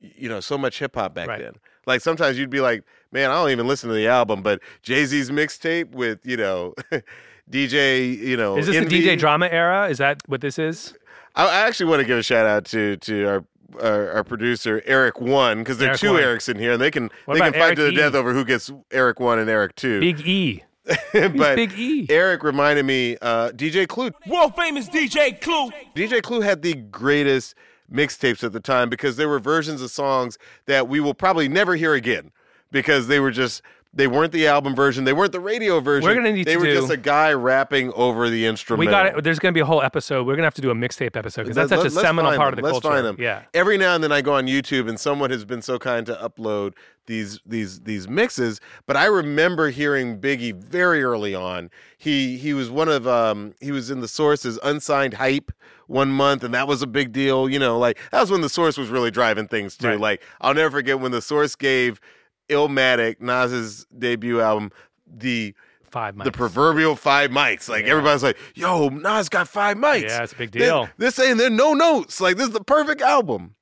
you 0.00 0.28
know, 0.28 0.40
so 0.40 0.56
much 0.58 0.78
hip 0.78 0.94
hop 0.94 1.14
back 1.14 1.28
Right. 1.28 1.40
then. 1.40 1.54
Like 1.86 2.00
sometimes 2.00 2.38
you'd 2.38 2.50
be 2.50 2.60
like, 2.60 2.82
man, 3.12 3.30
I 3.30 3.34
don't 3.34 3.50
even 3.50 3.66
listen 3.68 3.88
to 3.88 3.94
the 3.94 4.08
album, 4.08 4.42
but 4.42 4.60
Jay 4.82 5.04
Z's 5.06 5.30
mixtape 5.30 5.92
with 5.92 6.18
you 6.24 6.36
know, 6.36 6.74
DJ, 7.50 8.16
you 8.18 8.36
know, 8.36 8.56
is 8.56 8.66
this 8.66 8.76
Envy- 8.76 9.00
the 9.02 9.08
DJ 9.08 9.18
drama 9.18 9.46
era? 9.46 9.88
Is 9.88 9.98
that 9.98 10.20
what 10.26 10.40
this 10.40 10.58
is? 10.58 10.94
I, 11.34 11.46
I 11.46 11.66
actually 11.68 11.86
want 11.86 12.00
to 12.00 12.06
give 12.06 12.18
a 12.18 12.22
shout 12.22 12.46
out 12.46 12.64
to 12.66 12.96
to 12.98 13.24
our. 13.26 13.44
Our, 13.82 14.10
our 14.12 14.24
producer 14.24 14.80
Eric 14.86 15.20
One 15.20 15.58
because 15.58 15.76
there 15.78 15.88
are 15.88 15.90
Eric 15.90 16.00
two 16.00 16.12
One. 16.12 16.22
Erics 16.22 16.48
in 16.48 16.56
here 16.56 16.72
and 16.72 16.80
they 16.80 16.90
can 16.90 17.10
What 17.26 17.34
they 17.34 17.40
can 17.40 17.52
fight 17.52 17.60
Eric 17.62 17.76
to 17.76 17.82
the 17.82 17.90
E? 17.90 17.96
death 17.96 18.14
over 18.14 18.32
who 18.32 18.44
gets 18.44 18.70
Eric 18.92 19.18
One 19.20 19.38
and 19.40 19.50
Eric 19.50 19.74
Two. 19.74 19.98
Big 20.00 20.20
E. 20.20 20.62
but 21.12 21.56
Big 21.56 21.72
E. 21.76 22.06
Eric 22.08 22.42
reminded 22.44 22.86
me, 22.86 23.18
uh, 23.20 23.50
DJ 23.50 23.86
Clue. 23.88 24.12
World 24.28 24.54
famous 24.56 24.88
DJ 24.88 25.38
Clue. 25.40 25.72
DJ 25.96 26.22
Clue 26.22 26.40
had 26.40 26.62
the 26.62 26.74
greatest 26.74 27.54
mixtapes 27.92 28.42
at 28.44 28.52
the 28.52 28.60
time 28.60 28.88
because 28.88 29.16
there 29.16 29.28
were 29.28 29.38
versions 29.38 29.82
of 29.82 29.90
songs 29.90 30.38
that 30.66 30.88
we 30.88 31.00
will 31.00 31.14
probably 31.14 31.48
never 31.48 31.76
hear 31.76 31.94
again 31.94 32.30
because 32.72 33.06
they 33.06 33.20
were 33.20 33.30
just 33.30 33.62
they 33.96 34.06
weren't 34.06 34.30
the 34.32 34.46
album 34.46 34.74
version, 34.74 35.04
they 35.04 35.12
weren't 35.12 35.32
the 35.32 35.40
radio 35.40 35.80
version. 35.80 36.08
We're 36.08 36.14
gonna 36.14 36.32
need 36.32 36.46
they 36.46 36.52
to 36.52 36.58
were 36.58 36.66
do- 36.66 36.74
just 36.74 36.90
a 36.90 36.96
guy 36.96 37.32
rapping 37.32 37.92
over 37.94 38.28
the 38.30 38.46
instrument. 38.46 38.80
We 38.80 38.86
got 38.86 39.06
it. 39.06 39.24
There's 39.24 39.38
going 39.38 39.52
to 39.52 39.56
be 39.56 39.60
a 39.62 39.64
whole 39.66 39.82
episode. 39.82 40.26
We're 40.26 40.34
going 40.34 40.42
to 40.42 40.46
have 40.46 40.54
to 40.54 40.60
do 40.62 40.70
a 40.70 40.74
mixtape 40.74 41.16
episode 41.16 41.42
because 41.44 41.56
that's 41.56 41.70
such 41.70 41.86
a 41.86 41.90
seminal 41.90 42.36
part 42.36 42.54
them. 42.54 42.58
of 42.64 42.68
the 42.68 42.72
Let's 42.72 42.82
culture. 42.82 42.94
find 42.94 43.06
them. 43.06 43.16
Yeah. 43.18 43.42
Every 43.54 43.78
now 43.78 43.94
and 43.94 44.04
then 44.04 44.12
I 44.12 44.20
go 44.20 44.34
on 44.34 44.46
YouTube 44.46 44.88
and 44.88 45.00
someone 45.00 45.30
has 45.30 45.44
been 45.44 45.62
so 45.62 45.78
kind 45.78 46.04
to 46.06 46.14
upload 46.14 46.74
these 47.06 47.40
these 47.46 47.80
these 47.80 48.06
mixes. 48.08 48.60
But 48.86 48.96
I 48.96 49.06
remember 49.06 49.70
hearing 49.70 50.20
Biggie 50.20 50.54
very 50.54 51.02
early 51.02 51.34
on. 51.34 51.70
He 51.96 52.36
he 52.36 52.52
was 52.52 52.70
one 52.70 52.88
of 52.88 53.06
um 53.08 53.54
he 53.60 53.72
was 53.72 53.90
in 53.90 54.00
the 54.00 54.08
sources 54.08 54.58
unsigned 54.62 55.14
hype 55.14 55.50
one 55.86 56.10
month 56.10 56.42
and 56.42 56.52
that 56.52 56.66
was 56.68 56.82
a 56.82 56.86
big 56.86 57.12
deal. 57.12 57.48
You 57.48 57.58
know, 57.58 57.78
like 57.78 57.98
that 58.10 58.20
was 58.20 58.30
when 58.30 58.40
the 58.42 58.48
source 58.48 58.76
was 58.76 58.90
really 58.90 59.10
driving 59.10 59.48
things 59.48 59.76
too. 59.76 59.88
Right. 59.88 60.00
Like 60.00 60.22
I'll 60.40 60.54
never 60.54 60.78
forget 60.78 61.00
when 61.00 61.12
the 61.12 61.22
source 61.22 61.54
gave 61.54 62.00
Illmatic, 62.48 63.20
Nas's 63.20 63.86
debut 63.96 64.40
album, 64.40 64.70
the 65.06 65.54
Five 65.90 66.14
mics. 66.16 66.24
the 66.24 66.32
proverbial 66.32 66.96
five 66.96 67.30
mics. 67.30 67.68
Like 67.68 67.84
Yeah. 67.84 67.92
everybody's 67.92 68.22
like, 68.22 68.36
"Yo, 68.54 68.88
Nas 68.88 69.28
got 69.28 69.48
five 69.48 69.76
mics." 69.76 70.02
Yeah, 70.08 70.22
it's 70.24 70.32
a 70.32 70.36
big 70.36 70.50
This- 70.52 70.88
They're, 70.98 71.10
saying 71.10 71.36
there 71.38 71.46
are 71.46 71.50
no 71.50 71.74
notes. 71.74 72.20
Like 72.20 72.36
this 72.36 72.48
is 72.48 72.52
the 72.52 72.62
perfect 72.64 73.00
album. 73.00 73.54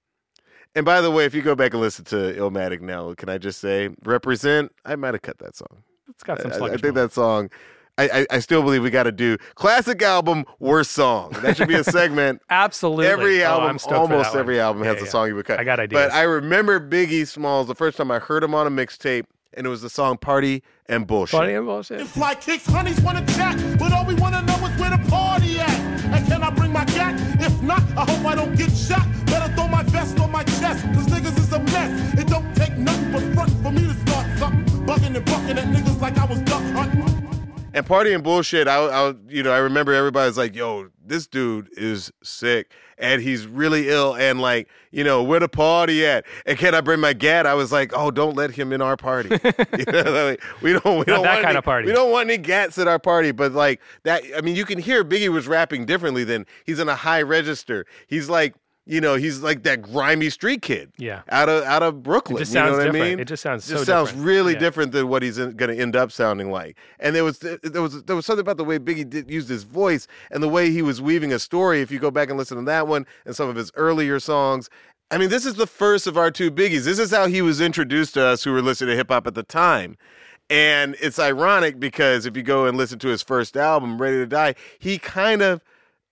And 0.74 0.85
by 0.85 1.01
the 1.01 1.11
way, 1.11 1.24
if 1.24 1.35
you 1.35 1.43
go 1.43 1.55
back 1.55 1.72
and 1.72 1.80
listen 1.80 2.05
to 2.07 2.16
Illmatic 2.16 2.80
now, 2.80 3.14
can 3.14 3.28
I 3.28 3.39
just 3.39 3.61
say, 3.61 3.91
represent? 4.05 4.72
I 4.85 4.97
might 4.97 5.14
have 5.14 5.22
cut 5.22 5.39
that 5.39 5.55
song. 5.55 5.85
It's 6.09 6.24
got 6.24 6.41
some 6.41 6.51
I, 6.51 6.55
I 6.57 6.59
think 6.59 6.82
moments. 6.82 6.95
that 6.95 7.12
song. 7.12 7.51
I, 7.97 8.09
I, 8.09 8.26
I 8.30 8.38
still 8.40 8.62
believe 8.62 8.82
we 8.82 8.90
got 8.90 9.05
to 9.05 9.12
do 9.12 9.36
classic 9.55 10.03
album, 10.03 10.45
worst 10.59 10.90
song. 10.92 11.30
That 11.42 11.57
should 11.57 11.68
be 11.68 11.74
a 11.76 11.84
segment. 11.99 12.42
Absolutely. 12.51 13.07
Every 13.07 13.42
Oh, 13.45 13.49
album, 13.51 13.68
I'm 13.70 13.78
stoked 13.78 13.95
for 13.95 14.01
almost 14.01 14.32
that 14.32 14.38
one. 14.38 14.40
every 14.40 14.61
album 14.61 14.82
has 14.82 14.97
Yeah, 14.97 15.03
a 15.03 15.05
yeah. 15.05 15.11
song 15.11 15.28
you 15.28 15.34
would 15.36 15.47
cut. 15.47 15.61
I 15.61 15.64
got 15.64 15.78
ideas. 15.80 16.03
But 16.03 16.12
I 16.12 16.22
remember 16.22 16.80
Biggie 16.80 17.26
Smalls 17.26 17.68
the 17.68 17.74
first 17.74 17.97
time 17.97 18.11
I 18.11 18.18
heard 18.18 18.42
him 18.42 18.55
on 18.55 18.66
a 18.66 18.70
mixtape, 18.70 19.26
and 19.57 19.64
it 19.66 19.70
was 19.70 19.80
the 19.82 19.88
song 19.90 20.16
"Party 20.16 20.62
and 20.88 21.07
Bullshit." 21.07 21.38
Funny 21.38 21.55
and 21.55 21.66
bullshit. 21.66 22.01
If 22.01 22.09
fly 22.09 22.34
kicks, 22.34 22.66
honeys 22.66 23.01
wanna 23.01 23.24
chat, 23.26 23.57
but 23.78 23.92
all 23.92 24.05
we 24.05 24.14
wanna 24.14 24.42
know 24.42 24.55
is 24.66 24.80
where 24.80 24.90
the 24.90 24.99
party 25.09 25.61
at. 25.61 25.70
And 25.70 26.26
can 26.26 26.42
I 26.42 26.51
bring 26.51 26.72
my 26.72 26.84
gat? 26.86 27.14
If 27.40 27.62
not, 27.62 27.80
I 27.97 28.05
hope 28.11 28.24
I 28.26 28.34
don't 28.34 28.57
get 28.57 28.70
shot. 28.72 29.07
Better 29.26 29.53
throw 29.55 29.68
my 29.68 29.82
vest 29.84 30.18
on 30.18 30.30
my 30.32 30.42
chest, 30.45 30.84
cause 30.95 31.07
niggas 31.07 31.38
is 31.38 31.53
a 31.53 31.61
mess. 31.61 32.14
It 32.18 32.26
don't 32.26 32.55
take 32.57 32.76
nothing 32.76 33.12
but 33.12 33.22
front 33.34 33.51
for 33.62 33.70
me 33.72 33.82
to 33.86 33.95
start 34.07 34.26
something. 34.38 34.64
Bugging 34.84 35.16
and 35.16 35.24
bucking 35.24 35.57
at 35.59 35.64
niggas 35.68 36.01
like 36.01 36.18
I 36.18 36.24
was 36.26 36.40
duck 36.40 36.53
hunting. 36.53 36.53
And 37.75 37.85
party 37.85 38.12
and 38.12 38.22
bullshit. 38.22 38.68
I, 38.68 38.77
I, 38.77 39.14
you 39.29 39.43
know, 39.43 39.53
I 39.53 39.59
remember 39.59 39.93
everybody's 39.93 40.39
like, 40.39 40.55
"Yo, 40.55 40.91
this 41.05 41.27
dude 41.27 41.68
is 41.77 42.12
sick, 42.22 42.70
and 42.99 43.20
he's 43.20 43.49
really 43.49 43.89
ill, 43.89 44.14
and 44.14 44.41
like, 44.41 44.68
you 44.93 45.03
know, 45.03 45.25
where 45.25 45.41
the 45.41 45.49
party 45.49 46.07
at? 46.07 46.25
And 46.47 46.57
can 46.57 46.72
I 46.72 46.81
bring 46.81 47.01
my 47.01 47.12
gat?" 47.12 47.47
I 47.47 47.55
was 47.55 47.72
like, 47.72 47.91
"Oh, 47.93 48.12
don't 48.12 48.37
let 48.37 48.53
him 48.53 48.72
in 48.72 48.81
our 48.81 48.97
party. 48.97 49.31
You 49.77 49.85
know, 49.93 50.03
like, 50.27 50.43
we 50.62 50.72
don't, 50.72 50.99
we 50.99 51.05
don't 51.05 51.22
that 51.22 51.29
want 51.29 51.43
kind 51.43 51.47
any, 51.47 51.57
of 51.57 51.64
party. 51.64 51.87
We 51.89 51.93
don't 51.93 52.12
want 52.12 52.31
any 52.31 52.39
gats 52.39 52.79
at 52.79 52.87
our 52.87 53.01
party." 53.01 53.33
But 53.33 53.53
like 53.53 53.81
that, 54.05 54.22
I 54.37 54.41
mean, 54.41 54.55
you 54.55 54.64
can 54.64 54.79
hear 54.79 55.05
Biggie 55.05 55.29
was 55.29 55.49
rapping 55.49 55.85
differently. 55.85 56.22
Than 56.22 56.47
he's 56.64 56.79
in 56.79 56.89
a 56.89 56.97
high 56.97 57.22
register. 57.22 57.87
He's 58.07 58.31
like. 58.31 58.55
You 58.87 59.01
know, 59.01 59.14
he's 59.14 59.41
like 59.41 59.62
that 59.62 59.80
grimy 59.80 60.28
street 60.28 60.61
kid. 60.61 60.93
Yeah. 60.99 61.22
Out 61.30 61.49
of 61.49 61.64
out 61.64 61.82
of 61.82 62.03
Brooklyn. 62.03 62.37
just 62.37 62.53
you 62.53 62.61
know 62.61 62.72
what 62.72 62.85
different. 62.85 62.97
I 63.05 63.09
mean? 63.09 63.20
It 63.20 63.24
just 63.28 63.43
sounds 63.43 63.66
just 63.66 63.78
so 63.80 63.85
sounds 63.85 64.09
different. 64.11 64.26
really 64.26 64.53
Yeah. 64.53 64.59
different 64.59 64.93
than 64.93 65.09
what 65.09 65.22
he's 65.22 65.39
going 65.39 65.57
to 65.57 65.74
end 65.78 65.97
up 65.97 66.12
sounding 66.12 66.51
like. 66.51 66.76
And 67.01 67.16
there 67.16 67.24
was 67.24 67.39
there 67.39 67.80
was 67.80 68.03
there 68.05 68.14
was 68.14 68.26
something 68.26 68.43
about 68.43 68.59
the 68.59 68.64
way 68.64 68.78
Biggie 68.78 69.09
did 69.09 69.30
used 69.30 69.49
his 69.49 69.62
voice 69.62 70.07
and 70.30 70.43
the 70.43 70.51
way 70.51 70.70
he 70.70 70.82
was 70.82 71.01
weaving 71.01 71.32
a 71.32 71.39
story. 71.39 71.80
If 71.80 71.91
you 71.91 71.99
go 71.99 72.11
back 72.11 72.28
and 72.28 72.37
listen 72.37 72.59
to 72.59 72.62
that 72.64 72.87
one 72.87 73.07
and 73.24 73.35
some 73.35 73.49
of 73.49 73.57
his 73.57 73.70
earlier 73.74 74.20
songs, 74.20 74.68
I 75.11 75.16
mean, 75.16 75.30
this 75.30 75.47
is 75.47 75.55
the 75.55 75.66
first 75.66 76.07
of 76.07 76.18
our 76.18 76.30
two 76.30 76.51
biggies. 76.51 76.85
This 76.85 76.99
is 76.99 77.11
how 77.11 77.26
he 77.26 77.41
was 77.41 77.62
introduced 77.62 78.12
to 78.14 78.22
us 78.26 78.45
who 78.45 78.53
were 78.53 78.61
listening 78.62 78.91
to 78.91 78.97
hip 78.97 79.09
hop 79.11 79.26
at 79.26 79.35
the 79.35 79.43
time. 79.43 79.97
And 80.51 80.95
it's 81.01 81.18
ironic 81.18 81.80
because 81.80 82.26
if 82.26 82.37
you 82.37 82.43
go 82.43 82.66
and 82.66 82.76
listen 82.76 82.99
to 82.99 83.09
his 83.09 83.22
first 83.22 83.57
album, 83.57 84.01
Ready 84.01 84.18
to 84.18 84.26
Die, 84.26 84.55
he 84.78 84.99
kind 84.99 85.41
of 85.41 85.62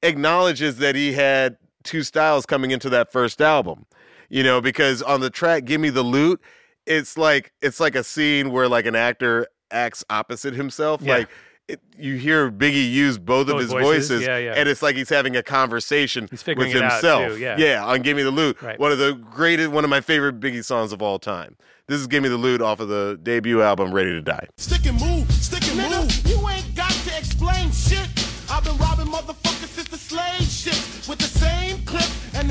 acknowledges 0.03 0.79
that 0.79 0.95
he 0.95 1.13
had 1.13 1.59
two 1.83 2.03
styles 2.03 2.47
coming 2.47 2.71
into 2.71 2.89
that 2.91 3.11
first 3.13 3.41
album. 3.41 3.87
You 4.29 4.43
know, 4.43 4.61
because 4.61 5.03
on 5.03 5.21
the 5.21 5.31
track 5.31 5.65
"Give 5.67 5.81
Me 5.81 5.91
the 5.91 6.03
Loot," 6.03 6.41
it's 6.87 7.19
like 7.19 7.53
it's 7.61 7.81
like 7.81 7.95
a 7.95 8.03
scene 8.05 8.51
where 8.51 8.69
like 8.69 8.87
an 8.87 8.97
actor 8.97 9.47
acts 9.71 10.05
opposite 10.11 10.55
himself. 10.55 11.03
Yeah. 11.03 11.19
Like 11.19 11.29
it, 11.69 11.81
you 11.97 12.17
hear 12.17 12.51
Biggie 12.51 12.91
use 12.91 13.19
both 13.19 13.49
of 13.49 13.59
his 13.59 13.71
voices, 13.71 14.09
voices, 14.09 14.23
yeah, 14.27 14.37
yeah. 14.37 14.55
and 14.57 14.69
it's 14.69 14.83
like 14.83 14.97
he's 14.97 15.09
having 15.09 15.37
a 15.37 15.43
conversation 15.45 16.27
He's 16.31 16.43
figuring 16.43 16.71
with 16.71 16.77
it 16.77 16.83
out, 16.83 16.93
himself. 16.93 17.33
too, 17.35 17.39
yeah. 17.39 17.85
on 17.85 18.03
"Give 18.03 18.17
Me 18.17 18.23
the 18.25 18.31
Loot," 18.33 18.61
Right. 18.61 18.79
one 18.81 18.91
of 18.91 18.99
the 18.99 19.13
greatest, 19.13 19.71
one 19.71 19.85
of 19.85 19.91
my 19.91 20.01
favorite 20.01 20.41
Biggie 20.41 20.65
songs 20.65 20.93
of 20.93 21.01
all 21.03 21.19
time. 21.21 21.57
This 21.87 22.01
is 22.01 22.07
"Give 22.09 22.23
Me 22.23 22.29
the 22.29 22.37
Loot" 22.37 22.61
off 22.63 22.81
of 22.81 22.89
the 22.89 23.19
debut 23.23 23.63
album 23.63 23.93
"Ready 23.93 24.11
to 24.11 24.23
Die." 24.23 24.47
Stick 24.57 24.87
and 24.87 24.99
move, 25.01 25.31
stick 25.31 25.63
and 25.69 25.77
move. 25.77 26.27
You 26.27 26.49
ain't 26.49 26.75
got 26.75 26.91
to 26.91 27.17
explain 27.19 27.71
shit. 27.71 28.09
I've 28.51 28.65
been 28.65 28.77
robbing 28.79 29.07
motherfuckers 29.07 29.52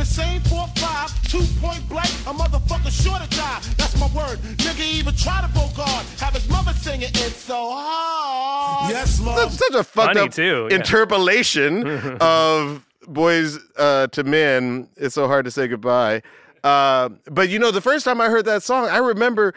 the 0.02 0.08
same 0.08 0.41
four 0.41 0.66
five, 0.78 1.10
two 1.28 1.43
point 1.60 1.88
blank. 1.88 2.10
A 2.26 2.34
motherfucker 2.34 2.89
sure 2.89 3.20
to 3.20 3.30
die. 3.38 3.62
That's 3.78 3.95
my 3.99 4.08
word. 4.08 4.39
Nigga 4.58 4.84
even 4.84 5.16
try 5.16 5.41
to 5.41 5.47
bogart. 5.49 6.06
Have 6.20 6.34
his 6.34 6.49
mother 6.49 6.74
singing 6.74 7.10
it's 7.10 7.36
so 7.36 7.70
hard. 7.72 8.89
Yes, 8.89 9.22
Lord. 9.22 9.38
That's 9.38 9.58
such 9.58 9.76
a 9.76 9.84
fucked 9.84 10.16
Funny 10.16 10.20
up 10.22 10.32
too, 10.32 10.68
yeah. 10.70 10.78
interpolation 10.78 11.86
of 12.22 12.84
boys 13.08 13.60
uh, 13.78 14.08
to 14.08 14.24
men. 14.24 14.89
It's 14.97 15.14
so 15.14 15.28
hard 15.28 15.45
to 15.45 15.52
say 15.52 15.68
goodbye. 15.68 16.24
Uh, 16.64 17.10
but 17.26 17.49
you 17.49 17.60
know, 17.60 17.70
the 17.70 17.82
first 17.82 18.04
time 18.04 18.20
I 18.22 18.30
heard 18.30 18.45
that 18.45 18.64
song, 18.64 18.88
I 18.88 18.97
remember 18.97 19.54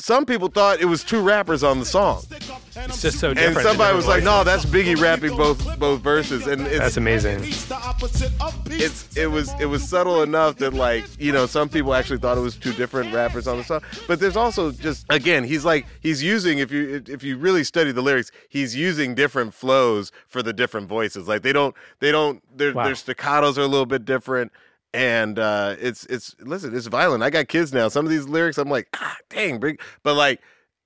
some 0.00 0.24
people 0.24 0.48
thought 0.48 0.80
it 0.80 0.84
was 0.86 1.02
two 1.04 1.20
rappers 1.20 1.62
on 1.64 1.78
the 1.80 1.84
song, 1.84 2.22
It's 2.76 3.02
just 3.02 3.18
so 3.18 3.34
different. 3.34 3.56
and 3.56 3.66
somebody 3.66 3.96
was 3.96 4.06
like, 4.06 4.22
"No, 4.22 4.44
that's 4.44 4.64
Biggie 4.64 4.96
rapping 5.00 5.36
both 5.36 5.78
both 5.78 6.00
verses." 6.02 6.46
And 6.46 6.62
it's, 6.66 6.78
That's 6.78 6.96
amazing. 6.96 7.40
it's 7.42 9.16
it 9.16 9.26
was 9.30 9.50
it 9.60 9.66
was 9.66 9.88
subtle 9.88 10.22
enough 10.22 10.56
that 10.56 10.74
like 10.74 11.04
you 11.18 11.32
know 11.32 11.46
some 11.46 11.68
people 11.68 11.94
actually 11.94 12.18
thought 12.18 12.38
it 12.38 12.42
was 12.42 12.56
two 12.56 12.72
different 12.72 13.12
rappers 13.12 13.46
on 13.46 13.56
the 13.58 13.64
song 13.64 13.80
but 14.06 14.20
there's 14.20 14.36
also 14.36 14.70
just 14.70 15.04
again 15.10 15.44
he's 15.44 15.64
like 15.64 15.86
he's 16.00 16.22
using 16.22 16.58
if 16.58 16.70
you 16.70 17.02
if 17.08 17.22
you 17.22 17.36
really 17.36 17.64
study 17.64 17.92
the 17.92 18.02
lyrics 18.02 18.30
he's 18.48 18.74
using 18.76 19.14
different 19.14 19.52
flows 19.54 20.12
for 20.28 20.42
the 20.42 20.52
different 20.52 20.88
voices 20.88 21.26
like 21.28 21.42
they 21.42 21.52
don't 21.52 21.74
they 22.00 22.12
don't 22.12 22.42
their 22.56 22.72
Wow. 22.72 22.84
their 22.84 22.94
staccatos 22.94 23.56
are 23.58 23.62
a 23.62 23.66
little 23.66 23.86
bit 23.86 24.04
different 24.04 24.52
and 24.94 25.38
uh 25.38 25.76
it's 25.78 26.06
it's 26.06 26.34
listen 26.40 26.74
it's 26.74 26.86
violent 26.86 27.22
i 27.22 27.28
got 27.28 27.46
kids 27.48 27.72
now 27.74 27.88
some 27.88 28.06
of 28.06 28.10
these 28.10 28.26
lyrics 28.26 28.56
i'm 28.56 28.70
like 28.70 28.88
ah 28.96 29.16
dang 29.28 29.60
but 30.02 30.14
like 30.14 30.40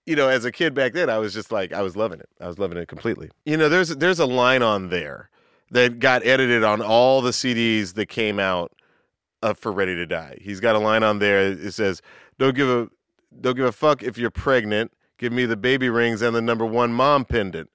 you 0.07 0.17
know 0.17 0.29
as 0.29 0.45
a 0.45 0.51
kid 0.51 0.75
back 0.75 0.93
then 0.93 1.09
i 1.09 1.19
was 1.19 1.33
just 1.33 1.53
like 1.53 1.73
i 1.73 1.81
was 1.83 1.97
loving 1.97 2.19
it 2.19 2.29
i 2.41 2.49
was 2.49 2.59
loving 2.59 2.77
it 2.77 2.89
completely 2.89 3.31
you 3.45 3.57
know 3.57 3.69
there's 3.69 3.91
there's 3.97 4.19
a 4.19 4.27
line 4.27 4.61
on 4.61 4.89
there 4.89 5.31
that 5.73 5.99
got 5.99 6.25
edited 6.25 6.63
on 6.63 6.81
all 6.81 7.21
the 7.23 7.31
CDs 7.31 7.95
that 7.95 8.07
came 8.07 8.39
out 8.39 8.73
uh, 9.43 9.55
for 9.55 9.73
Ready 9.73 9.97
to 9.97 10.07
Die. 10.07 10.39
He's 10.41 10.61
got 10.61 10.77
a 10.77 10.79
line 10.79 11.03
on 11.03 11.19
there. 11.19 11.41
It 11.41 11.73
says, 11.73 12.01
"Don't 12.39 12.55
give 12.55 12.69
a 12.69 12.89
don't 13.41 13.57
give 13.57 13.65
a 13.65 13.73
fuck 13.73 14.03
if 14.03 14.17
you're 14.17 14.31
pregnant. 14.31 14.93
Give 15.19 15.33
me 15.33 15.47
the 15.47 15.57
baby 15.57 15.89
rings 15.89 16.23
and 16.23 16.37
the 16.37 16.43
number 16.43 16.65
one 16.65 16.93
mom 16.93 17.25
pendant." 17.25 17.71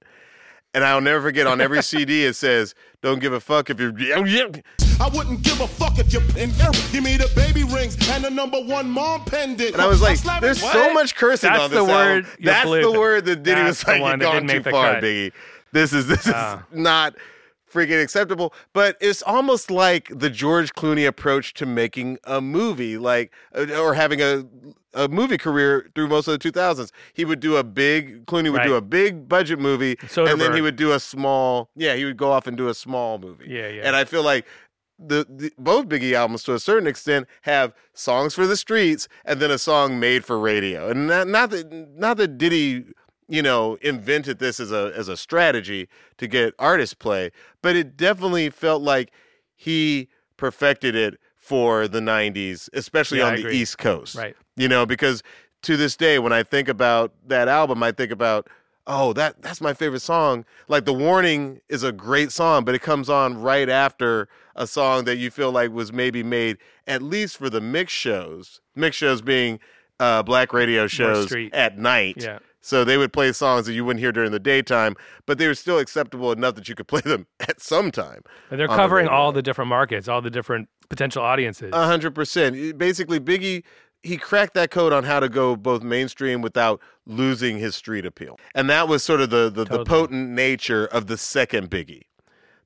And 0.72 0.84
I'll 0.84 1.00
never 1.00 1.22
forget 1.22 1.46
on 1.46 1.60
every 1.60 1.82
CD 1.82 2.24
it 2.24 2.36
says, 2.36 2.74
"Don't 3.02 3.18
give 3.18 3.32
a 3.32 3.40
fuck 3.40 3.68
if 3.68 3.78
you're." 3.80 3.92
I 5.00 5.08
wouldn't 5.08 5.42
give 5.42 5.60
a 5.60 5.66
fuck 5.68 5.98
if 5.98 6.12
you 6.12 6.20
pin 6.20 6.50
here. 6.50 6.70
Give 6.92 7.04
me 7.04 7.16
the 7.16 7.30
baby 7.36 7.62
rings 7.64 7.96
and 8.10 8.24
the 8.24 8.30
number 8.30 8.60
one 8.60 8.90
mom 8.90 9.24
pendant. 9.24 9.72
And 9.74 9.80
I 9.82 9.86
was 9.86 10.02
like, 10.02 10.16
slap 10.18 10.42
"There's 10.42 10.62
it. 10.62 10.72
so 10.72 10.92
much 10.92 11.14
cursing 11.14 11.50
That's 11.50 11.62
on 11.64 11.70
this 11.70 11.78
the 11.78 11.84
word 11.84 12.24
album. 12.24 12.30
you 12.40 12.44
That's 12.46 12.64
blew. 12.66 12.80
the 12.82 12.92
word 12.98 13.24
that 13.26 13.42
Diddy 13.42 13.60
That's 13.62 13.68
was 13.68 13.80
the 13.82 13.90
like, 14.02 14.12
"You've 14.12 14.20
that 14.20 14.32
gone 14.32 14.48
too 14.48 14.70
far, 14.70 14.94
cut." 14.94 15.02
Biggie. 15.04 15.32
This 15.72 15.92
is 15.92 16.06
this 16.06 16.28
Ah. 16.28 16.64
is 16.72 16.78
not." 16.78 17.14
Freaking 17.70 18.02
acceptable, 18.02 18.54
but 18.72 18.96
it's 18.98 19.20
almost 19.20 19.70
like 19.70 20.08
the 20.10 20.30
George 20.30 20.72
Clooney 20.72 21.06
approach 21.06 21.52
to 21.52 21.66
making 21.66 22.16
a 22.24 22.40
movie, 22.40 22.96
like 22.96 23.30
uh, 23.54 23.66
or 23.78 23.92
having 23.92 24.22
a 24.22 24.46
a 24.94 25.06
movie 25.06 25.36
career 25.36 25.86
through 25.94 26.08
most 26.08 26.26
of 26.28 26.32
the 26.32 26.38
2000s. 26.50 26.90
He 27.12 27.26
would 27.26 27.40
do 27.40 27.56
a 27.58 27.62
big 27.62 28.24
Clooney 28.24 28.50
would 28.50 28.62
do 28.62 28.74
a 28.74 28.80
big 28.80 29.28
budget 29.28 29.58
movie, 29.58 29.98
and 30.16 30.40
then 30.40 30.54
he 30.54 30.62
would 30.62 30.76
do 30.76 30.92
a 30.92 30.98
small. 30.98 31.68
Yeah, 31.76 31.94
he 31.94 32.06
would 32.06 32.16
go 32.16 32.32
off 32.32 32.46
and 32.46 32.56
do 32.56 32.68
a 32.70 32.74
small 32.74 33.18
movie. 33.18 33.44
Yeah, 33.46 33.68
yeah. 33.68 33.82
And 33.84 33.94
I 33.94 34.04
feel 34.06 34.22
like 34.22 34.46
the, 34.98 35.26
the 35.28 35.52
both 35.58 35.86
Biggie 35.88 36.12
albums, 36.12 36.42
to 36.44 36.54
a 36.54 36.58
certain 36.58 36.88
extent, 36.88 37.26
have 37.42 37.72
songs 37.94 38.34
for 38.34 38.46
the 38.46 38.56
streets 38.56 39.08
and 39.24 39.40
then 39.40 39.50
a 39.50 39.58
song 39.58 40.00
made 40.00 40.24
for 40.24 40.38
radio. 40.38 40.90
And 40.90 41.06
not, 41.06 41.28
not 41.28 41.50
that 41.50 41.72
not 41.96 42.16
that 42.16 42.38
Diddy, 42.38 42.84
you 43.28 43.42
know, 43.42 43.76
invented 43.80 44.38
this 44.38 44.58
as 44.58 44.72
a 44.72 44.92
as 44.96 45.08
a 45.08 45.16
strategy 45.16 45.88
to 46.16 46.26
get 46.26 46.54
artist 46.58 46.98
play, 46.98 47.30
but 47.62 47.76
it 47.76 47.96
definitely 47.96 48.50
felt 48.50 48.82
like 48.82 49.12
he 49.54 50.08
perfected 50.36 50.94
it 50.94 51.18
for 51.36 51.86
the 51.88 52.00
'90s, 52.00 52.68
especially 52.72 53.18
Yeah, 53.18 53.24
I 53.24 53.28
on 53.28 53.34
the 53.36 53.40
agree. 53.42 53.56
East 53.56 53.78
Coast. 53.78 54.14
Right. 54.16 54.36
You 54.56 54.68
know, 54.68 54.84
because 54.84 55.22
to 55.62 55.76
this 55.76 55.96
day, 55.96 56.18
when 56.18 56.32
I 56.32 56.42
think 56.42 56.68
about 56.68 57.12
that 57.26 57.48
album, 57.48 57.82
I 57.82 57.92
think 57.92 58.10
about 58.10 58.48
oh, 58.88 59.12
that 59.12 59.42
that's 59.42 59.60
my 59.60 59.74
favorite 59.74 60.00
song. 60.00 60.44
Like 60.66 60.84
The 60.86 60.92
Warning 60.92 61.60
is 61.68 61.82
a 61.84 61.92
great 61.92 62.32
song, 62.32 62.64
but 62.64 62.74
it 62.74 62.80
comes 62.80 63.08
on 63.08 63.40
right 63.40 63.68
after 63.68 64.28
a 64.56 64.66
song 64.66 65.04
that 65.04 65.18
you 65.18 65.30
feel 65.30 65.52
like 65.52 65.70
was 65.70 65.92
maybe 65.92 66.22
made 66.22 66.56
at 66.86 67.02
least 67.02 67.36
for 67.36 67.48
the 67.48 67.60
mix 67.60 67.92
shows. 67.92 68.60
Mix 68.74 68.96
shows 68.96 69.22
being 69.22 69.60
uh, 70.00 70.22
black 70.22 70.52
radio 70.52 70.86
shows 70.86 71.32
at 71.52 71.78
night. 71.78 72.16
Yeah. 72.18 72.38
So 72.60 72.84
they 72.84 72.98
would 72.98 73.12
play 73.12 73.32
songs 73.32 73.66
that 73.66 73.72
you 73.72 73.84
wouldn't 73.84 74.00
hear 74.00 74.12
during 74.12 74.32
the 74.32 74.40
daytime, 74.40 74.96
but 75.26 75.38
they 75.38 75.46
were 75.46 75.54
still 75.54 75.78
acceptable 75.78 76.32
enough 76.32 76.54
that 76.56 76.68
you 76.68 76.74
could 76.74 76.88
play 76.88 77.00
them 77.02 77.26
at 77.40 77.60
some 77.60 77.90
time. 77.90 78.22
And 78.50 78.58
they're 78.58 78.68
on 78.68 78.76
the 78.76 78.82
covering 78.82 79.06
all 79.06 79.32
the 79.32 79.42
different 79.42 79.68
markets, 79.68 80.08
all 80.08 80.20
the 80.20 80.30
different 80.30 80.68
potential 80.88 81.22
audiences. 81.22 81.70
A 81.72 81.86
hundred 81.86 82.14
percent. 82.14 82.78
Basically, 82.78 83.20
Biggie 83.20 83.62
he 84.02 84.16
cracked 84.16 84.54
that 84.54 84.70
code 84.70 84.92
on 84.92 85.04
how 85.04 85.20
to 85.20 85.28
go 85.28 85.56
both 85.56 85.82
mainstream 85.82 86.40
without 86.42 86.80
losing 87.06 87.58
his 87.58 87.74
street 87.74 88.06
appeal, 88.06 88.38
and 88.54 88.68
that 88.70 88.88
was 88.88 89.02
sort 89.02 89.20
of 89.20 89.30
the 89.30 89.50
the, 89.50 89.64
the 89.64 89.84
potent 89.84 90.30
nature 90.30 90.86
of 90.86 91.06
the 91.06 91.16
second 91.18 91.70
Biggie. 91.70 92.02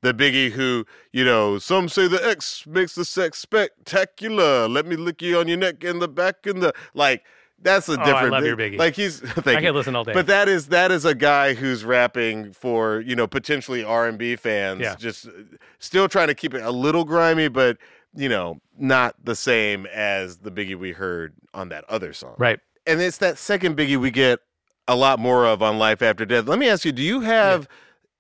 The 0.03 0.13
Biggie 0.13 0.51
who, 0.51 0.85
you 1.13 1.25
know, 1.25 1.59
some 1.59 1.89
say 1.89 2.09
the 2.09 2.25
X 2.29 2.67
makes 2.67 2.97
the 2.97 3.05
sex 3.05 3.39
spectacular. 3.39 4.69
Let 4.69 4.87
me 4.87 4.97
lick 4.97 5.23
you 5.23 5.39
on 5.39 5.49
your 5.49 5.59
neck 5.59 5.85
and 5.85 6.01
the 6.03 6.09
back 6.09 6.47
and 6.47 6.63
the 6.63 6.73
like. 6.95 7.25
That's 7.65 7.89
a 7.89 7.93
Oh, 7.93 8.03
I 8.03 8.05
different. 8.07 8.33
love 8.33 8.45
your 8.45 8.57
Biggie. 8.57 8.77
Like 8.77 8.97
he's. 8.97 9.23
I 9.47 9.61
could 9.61 9.71
listen 9.77 9.95
all 9.95 10.03
day. 10.03 10.13
But 10.13 10.27
that 10.27 10.49
is 10.49 10.67
that 10.69 10.91
is 10.91 11.05
a 11.05 11.15
guy 11.15 11.55
who's 11.55 11.85
rapping 11.85 12.53
for 12.53 13.01
you 13.03 13.15
know 13.15 13.29
potentially 13.29 13.85
R 13.85 14.09
and 14.09 14.19
B 14.19 14.35
fans. 14.35 14.81
Yeah. 14.81 14.97
Just 14.97 15.29
uh, 15.29 15.31
still 15.79 16.09
trying 16.09 16.27
to 16.27 16.35
keep 16.35 16.55
it 16.55 16.63
a 16.63 16.73
little 16.73 17.05
grimy, 17.05 17.47
but 17.47 17.79
you 18.15 18.29
know 18.29 18.61
not 18.79 19.15
the 19.23 19.37
same 19.37 19.87
as 19.87 20.39
the 20.39 20.51
Biggie 20.51 20.77
we 20.77 20.93
heard 20.93 21.35
on 21.55 21.69
that 21.71 21.85
other 21.89 22.13
song. 22.13 22.35
Right. 22.39 22.61
And 22.87 23.01
it's 23.01 23.19
that 23.19 23.39
second 23.39 23.77
Biggie 23.77 23.97
we 23.97 24.11
get 24.11 24.41
a 24.89 24.97
lot 24.97 25.19
more 25.19 25.47
of 25.47 25.63
on 25.63 25.79
Life 25.79 26.03
After 26.03 26.25
Death. 26.25 26.47
Let 26.47 26.59
me 26.59 26.69
ask 26.69 26.85
you: 26.85 26.93
Do 26.93 27.03
you 27.03 27.21
have 27.21 27.69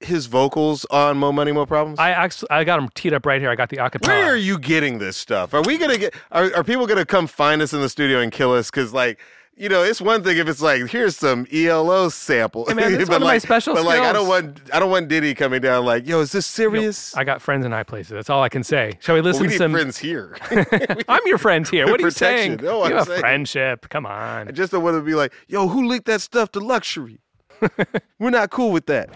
his 0.00 0.26
vocals 0.26 0.84
on 0.86 1.16
Mo 1.16 1.32
Money 1.32 1.52
Mo 1.52 1.66
Problems? 1.66 1.98
I 1.98 2.10
actually 2.10 2.50
I 2.50 2.64
got 2.64 2.76
them 2.76 2.88
teed 2.94 3.12
up 3.12 3.26
right 3.26 3.40
here. 3.40 3.50
I 3.50 3.54
got 3.54 3.68
the 3.68 3.78
acapella. 3.78 4.08
Where 4.08 4.32
are 4.32 4.36
you 4.36 4.58
getting 4.58 4.98
this 4.98 5.16
stuff? 5.16 5.54
Are 5.54 5.62
we 5.62 5.78
gonna 5.78 5.98
get? 5.98 6.14
Are, 6.30 6.54
are 6.54 6.64
people 6.64 6.86
gonna 6.86 7.06
come 7.06 7.26
find 7.26 7.60
us 7.62 7.72
in 7.72 7.80
the 7.80 7.88
studio 7.88 8.20
and 8.20 8.32
kill 8.32 8.52
us? 8.52 8.70
Because 8.70 8.92
like. 8.92 9.20
You 9.54 9.68
know, 9.68 9.82
it's 9.82 10.00
one 10.00 10.24
thing 10.24 10.38
if 10.38 10.48
it's 10.48 10.62
like 10.62 10.86
here's 10.88 11.14
some 11.16 11.46
ELO 11.52 12.08
sample, 12.08 12.64
Hey, 12.66 12.72
man, 12.74 12.92
but 12.98 13.08
one 13.08 13.16
of 13.16 13.20
my 13.22 13.26
like, 13.34 13.42
special 13.42 13.74
but 13.74 13.84
like 13.84 14.00
I 14.00 14.12
don't 14.12 14.26
want 14.26 14.60
I 14.72 14.78
don't 14.78 14.90
want 14.90 15.08
Diddy 15.08 15.34
coming 15.34 15.60
down 15.60 15.84
like, 15.84 16.06
yo, 16.06 16.20
is 16.20 16.32
this 16.32 16.46
serious? 16.46 17.14
I 17.16 17.24
got 17.24 17.42
friends 17.42 17.66
in 17.66 17.70
high 17.72 17.82
places. 17.82 18.12
That's 18.12 18.30
all 18.30 18.42
I 18.42 18.48
can 18.48 18.64
say. 18.64 18.94
Shall 19.00 19.14
we 19.14 19.20
Well, 19.20 19.30
listen 19.32 19.46
we 19.46 19.52
to 19.52 19.58
some 19.58 19.72
friends 19.72 19.98
here. 19.98 20.36
I'm 21.08 21.20
your 21.26 21.36
friend 21.38 21.68
here. 21.68 21.84
What 21.86 22.00
are 22.00 22.04
you 22.04 22.10
Protection. 22.10 22.58
saying? 22.58 22.64
No, 22.64 22.86
you 22.86 22.96
I'm 22.96 23.04
saying- 23.04 23.20
friendship. 23.20 23.88
Come 23.90 24.06
on. 24.06 24.48
I 24.48 24.50
just 24.52 24.72
don't 24.72 24.82
want 24.82 24.96
to 24.96 25.02
be 25.02 25.14
like, 25.14 25.32
yo, 25.48 25.68
who 25.68 25.86
leaked 25.86 26.06
that 26.06 26.22
stuff 26.22 26.50
to 26.52 26.60
Luxxury? 26.60 27.18
We're 28.18 28.30
not 28.30 28.50
cool 28.50 28.72
with 28.72 28.86
that. 28.86 29.10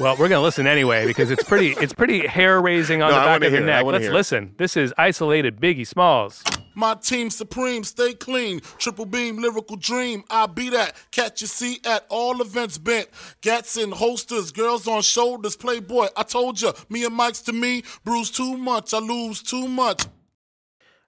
Well, 0.00 0.16
we're 0.16 0.28
gonna 0.28 0.42
listen 0.42 0.68
anyway 0.68 1.06
because 1.06 1.28
it's 1.32 1.42
pretty 1.42 1.70
it's 1.70 1.92
pretty 1.92 2.24
hair 2.26 2.60
raising 2.60 3.02
on 3.02 3.10
No, 3.10 3.16
the 3.18 3.24
back 3.24 3.36
of 3.38 3.42
your 3.42 3.50
hear 3.50 3.62
it. 3.62 3.66
Neck. 3.66 3.84
wanna 3.84 3.96
Let's 3.96 4.04
hear 4.04 4.12
it. 4.12 4.14
listen. 4.14 4.54
This 4.56 4.76
is 4.76 4.94
isolated 4.96 5.60
Biggie 5.60 5.84
Smalls. 5.84 6.40
My 6.76 6.94
team 6.94 7.30
supreme, 7.30 7.82
stay 7.82 8.14
clean. 8.14 8.60
Triple 8.78 9.06
beam, 9.06 9.38
lyrical 9.38 9.74
dream. 9.74 10.22
I 10.30 10.46
be 10.46 10.70
that. 10.70 10.94
Catch 11.10 11.40
your 11.40 11.48
seat 11.48 11.84
at 11.84 12.06
all 12.10 12.40
events 12.40 12.78
bent. 12.78 13.08
Gats 13.40 13.76
in 13.76 13.90
holsters, 13.90 14.52
girls 14.52 14.86
on 14.86 15.02
shoulders. 15.02 15.56
Playboy, 15.56 16.06
I 16.16 16.22
told 16.22 16.60
ya, 16.62 16.70
me 16.88 17.04
and 17.04 17.12
Mike's 17.16 17.40
to 17.42 17.52
me. 17.52 17.82
Bruise 18.04 18.30
too 18.30 18.56
much, 18.56 18.94
I 18.94 18.98
lose 18.98 19.42
too 19.42 19.66
much. 19.66 20.04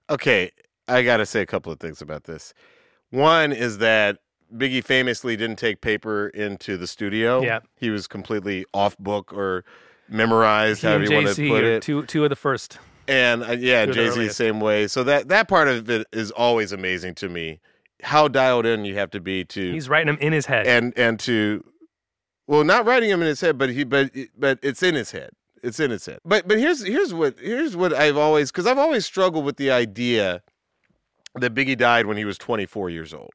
Okay, 0.09 0.51
I 0.89 1.03
got 1.03 1.17
to 1.17 1.25
say 1.25 1.39
a 1.39 1.45
couple 1.45 1.71
of 1.71 1.79
things 1.79 2.01
about 2.01 2.25
this. 2.25 2.53
One 3.11 3.53
is 3.53 3.77
that 3.77 4.17
Biggie 4.55 4.83
famously 4.83 5.35
didn't 5.37 5.57
take 5.57 5.81
paper 5.81 6.27
into 6.29 6.77
the 6.77 6.87
studio. 6.87 7.41
Yeah. 7.41 7.59
He 7.77 7.89
was 7.89 8.07
completely 8.07 8.65
off 8.73 8.97
book 8.97 9.31
or 9.33 9.63
memorized, 10.09 10.81
He 10.81 10.87
however 10.87 11.03
you 11.05 11.11
want 11.15 11.35
to 11.35 11.49
put 11.49 11.63
it. 11.63 11.81
two 11.83 12.05
two 12.05 12.23
of 12.23 12.29
the 12.29 12.35
first. 12.35 12.77
And 13.07 13.43
uh, 13.43 13.51
yeah, 13.53 13.85
Two 13.85 13.91
of 13.91 13.95
the 13.95 14.03
Jay 14.03 14.09
Z 14.27 14.29
same 14.29 14.59
way. 14.59 14.87
So 14.87 15.03
that 15.05 15.27
that 15.29 15.47
part 15.47 15.67
of 15.67 15.89
it 15.89 16.07
is 16.11 16.31
always 16.31 16.71
amazing 16.71 17.15
to 17.15 17.29
me. 17.29 17.59
How 18.03 18.27
dialed 18.27 18.65
in 18.65 18.83
you 18.85 18.95
have 18.95 19.11
to 19.11 19.19
be 19.19 19.43
to 19.45 19.71
He's 19.73 19.87
writing 19.89 20.07
them 20.07 20.17
in 20.21 20.33
his 20.33 20.45
head. 20.45 20.67
and 20.67 20.93
and 20.97 21.19
to 21.21 21.63
well, 22.47 22.63
not 22.63 22.85
writing 22.85 23.09
him 23.09 23.21
in 23.21 23.27
his 23.27 23.39
head, 23.41 23.57
but 23.57 23.69
he 23.69 23.83
but 23.83 24.11
but 24.37 24.59
it's 24.61 24.83
in 24.83 24.95
his 24.95 25.11
head. 25.11 25.31
It's 25.63 25.79
in 25.79 25.91
his 25.91 26.05
head. 26.05 26.19
But 26.25 26.47
but 26.47 26.57
here's 26.57 26.83
here's 26.83 27.13
what 27.13 27.39
here's 27.39 27.75
what 27.75 27.93
I've 27.93 28.17
always 28.17 28.51
because 28.51 28.65
I've 28.67 28.79
always 28.79 29.05
struggled 29.05 29.45
with 29.45 29.57
the 29.57 29.71
idea 29.71 30.41
that 31.35 31.53
Biggie 31.53 31.77
died 31.77 32.07
when 32.07 32.17
he 32.17 32.25
was 32.25 32.37
24 32.37 32.89
years 32.89 33.13
old. 33.13 33.31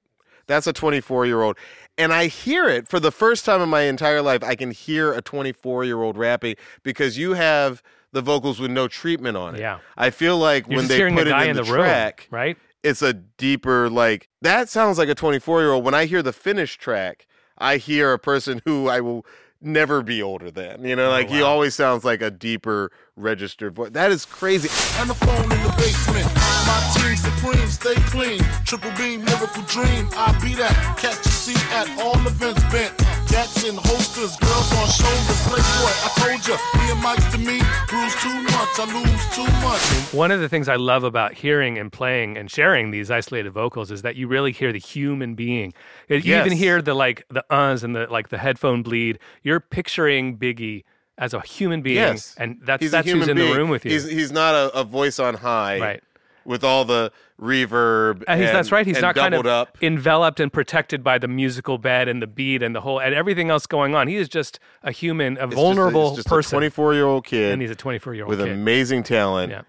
That's 0.47 0.67
a 0.67 0.73
24 0.73 1.27
year 1.27 1.43
old. 1.43 1.57
And 1.99 2.13
I 2.13 2.27
hear 2.27 2.69
it 2.69 2.89
for 2.89 3.01
the 3.01 3.11
first 3.11 3.45
time 3.45 3.63
in 3.63 3.69
my 3.69 3.83
entire 3.83 4.23
life. 4.23 4.43
I 4.45 4.55
can 4.55 4.71
hear 4.71 5.13
a 5.13 5.23
24 5.23 5.85
year 5.85 6.03
old 6.03 6.17
rapping 6.17 6.57
because 6.83 7.17
you 7.19 7.35
have 7.35 7.83
the 8.13 8.23
vocals 8.23 8.61
with 8.61 8.71
no 8.71 8.89
treatment 8.89 9.37
on 9.37 9.55
it. 9.57 9.61
Yeah. 9.61 9.79
I 9.97 10.11
feel 10.11 10.39
like 10.39 10.67
You're 10.69 10.79
when 10.79 10.89
they 10.89 10.99
put 11.11 11.25
the 11.25 11.37
it 11.37 11.43
in, 11.43 11.51
in 11.51 11.57
the, 11.57 11.63
the 11.63 11.73
room, 11.73 11.81
track, 11.81 12.29
right? 12.31 12.57
it's 12.83 13.03
a 13.03 13.13
deeper 13.13 13.91
like 13.91 14.29
that 14.43 14.69
sounds 14.69 14.97
like 14.97 15.09
a 15.09 15.15
24 15.15 15.61
year 15.61 15.73
old 15.73 15.85
when 15.85 15.95
i 15.95 16.05
hear 16.05 16.23
the 16.23 16.33
finished 16.33 16.81
track 16.81 17.27
i 17.59 17.79
hear 17.79 18.13
a 18.13 18.19
person 18.19 18.63
who 18.65 18.87
i 18.89 19.01
will 19.01 19.27
never 19.61 20.03
be 20.03 20.23
older 20.23 20.51
than 20.51 20.85
you 20.85 20.95
know 20.95 21.07
oh, 21.07 21.11
like 21.11 21.29
he 21.29 21.41
wow. 21.41 21.49
always 21.49 21.75
sounds 21.75 22.05
like 22.05 22.21
a 22.21 22.31
deeper 22.31 22.91
registered 23.17 23.75
voice 23.75 23.91
that 23.91 24.11
is 24.13 24.25
crazy 24.25 24.69
And 25.01 25.09
the 25.09 25.15
phone 25.15 25.45
in 25.45 25.63
the 25.63 25.75
basement. 25.77 26.27
My 26.67 26.93
team 26.97 27.17
supreme, 27.17 27.69
stay 27.69 27.95
clean. 28.11 28.41
Triple 28.65 28.91
beam, 28.93 29.25
lyrical 29.25 29.63
dream. 29.63 30.09
I 30.13 30.39
be 30.43 30.55
that. 30.55 30.97
Catch 30.99 31.25
your 31.25 31.33
seat 31.33 31.73
at 31.73 31.89
all 32.01 32.15
events 32.27 32.63
bent. 32.73 33.06
Gats 33.29 33.64
in 33.64 33.77
holsters, 33.77 34.37
girls 34.37 34.72
on 34.74 34.89
shoulders. 34.89 35.41
Playboy, 35.47 35.93
I 36.05 36.11
told 36.16 36.47
ya, 36.49 36.57
me 36.79 36.91
and 36.91 37.03
Mike's 37.03 37.33
to 37.33 37.39
me. 37.39 37.61
Bruise 37.89 38.14
too 38.16 38.41
much, 38.43 38.79
I 38.79 39.03
lose 39.03 39.35
too 39.35 39.66
much. 39.66 40.14
One 40.14 40.31
of 40.31 40.41
the 40.41 40.49
things 40.49 40.68
I 40.68 40.77
love 40.77 41.05
about 41.05 41.35
hearing 41.35 41.79
and 41.79 41.93
playing 41.93 42.37
and 42.39 42.51
sharing 42.51 42.91
these 42.91 43.11
isolated 43.11 43.51
vocals 43.51 43.91
is 43.91 44.03
that 44.03 44.16
you 44.16 44.29
really 44.29 44.53
hear 44.53 44.72
the 44.72 44.79
human 44.79 45.35
being. 45.35 45.72
You 46.09 46.16
even 46.37 46.53
hear 46.53 46.81
the 46.81 46.95
like 46.95 47.24
the 47.29 47.45
uhs 47.51 47.83
and 47.83 47.95
the 47.97 48.07
like 48.07 48.29
the 48.29 48.39
headphone 48.39 48.83
bleed. 48.83 49.18
You're 49.43 49.61
picturing 49.61 50.39
Biggie 50.39 50.85
as 51.18 51.33
a 51.35 51.41
human 51.41 51.81
being, 51.83 51.97
yes 51.97 52.35
and 52.39 52.59
that's 52.62 52.83
he's 52.83 52.91
that's 52.91 53.07
human 53.07 53.22
who's 53.22 53.29
in 53.31 53.37
being. 53.39 53.51
the 53.53 53.59
room 53.59 53.70
with 53.70 53.87
you. 53.87 53.91
he's, 53.91 54.05
he's 54.05 54.31
not 54.31 54.55
a, 54.55 54.81
a 54.81 54.85
voice 54.85 55.18
on 55.18 55.33
high 55.35 55.81
Right. 55.81 56.03
With 56.47 56.63
all 56.65 56.85
the 56.85 57.13
reverb 57.41 58.23
And 58.29 58.41
he's, 58.41 58.51
that's 58.51 58.73
right. 58.73 58.87
He's 58.87 58.97
and 58.97 59.03
not 59.03 59.15
kind 59.15 59.35
of 59.35 59.47
up 59.47 59.77
enveloped 59.83 60.41
and 60.41 60.53
protected 60.53 61.03
by 61.05 61.19
the 61.19 61.29
musical 61.29 61.79
bed 61.79 62.09
and 62.09 62.23
the 62.23 62.27
beat 62.27 62.63
and 62.63 62.75
the 62.75 62.81
whole 62.81 62.99
and 63.01 63.15
everything 63.15 63.51
else 63.51 63.67
going 63.67 63.95
on. 63.95 64.09
He 64.09 64.17
is 64.17 64.29
just 64.29 64.59
a 64.83 64.91
human, 64.93 65.37
a 65.39 65.45
It's 65.45 65.51
just 65.55 65.63
vulnerable 65.63 66.09
it's 66.09 66.17
just 66.17 66.29
person. 66.29 66.57
24 66.57 66.95
year 66.95 67.05
old 67.07 67.25
kid 67.27 67.53
and 67.53 67.61
he's 67.61 67.71
a 67.71 67.75
24 67.77 68.15
year 68.15 68.25
old 68.25 68.31
with 68.31 68.39
kid. 68.41 68.49
amazing 68.49 69.03
talent 69.03 69.51
Yeah. 69.53 69.63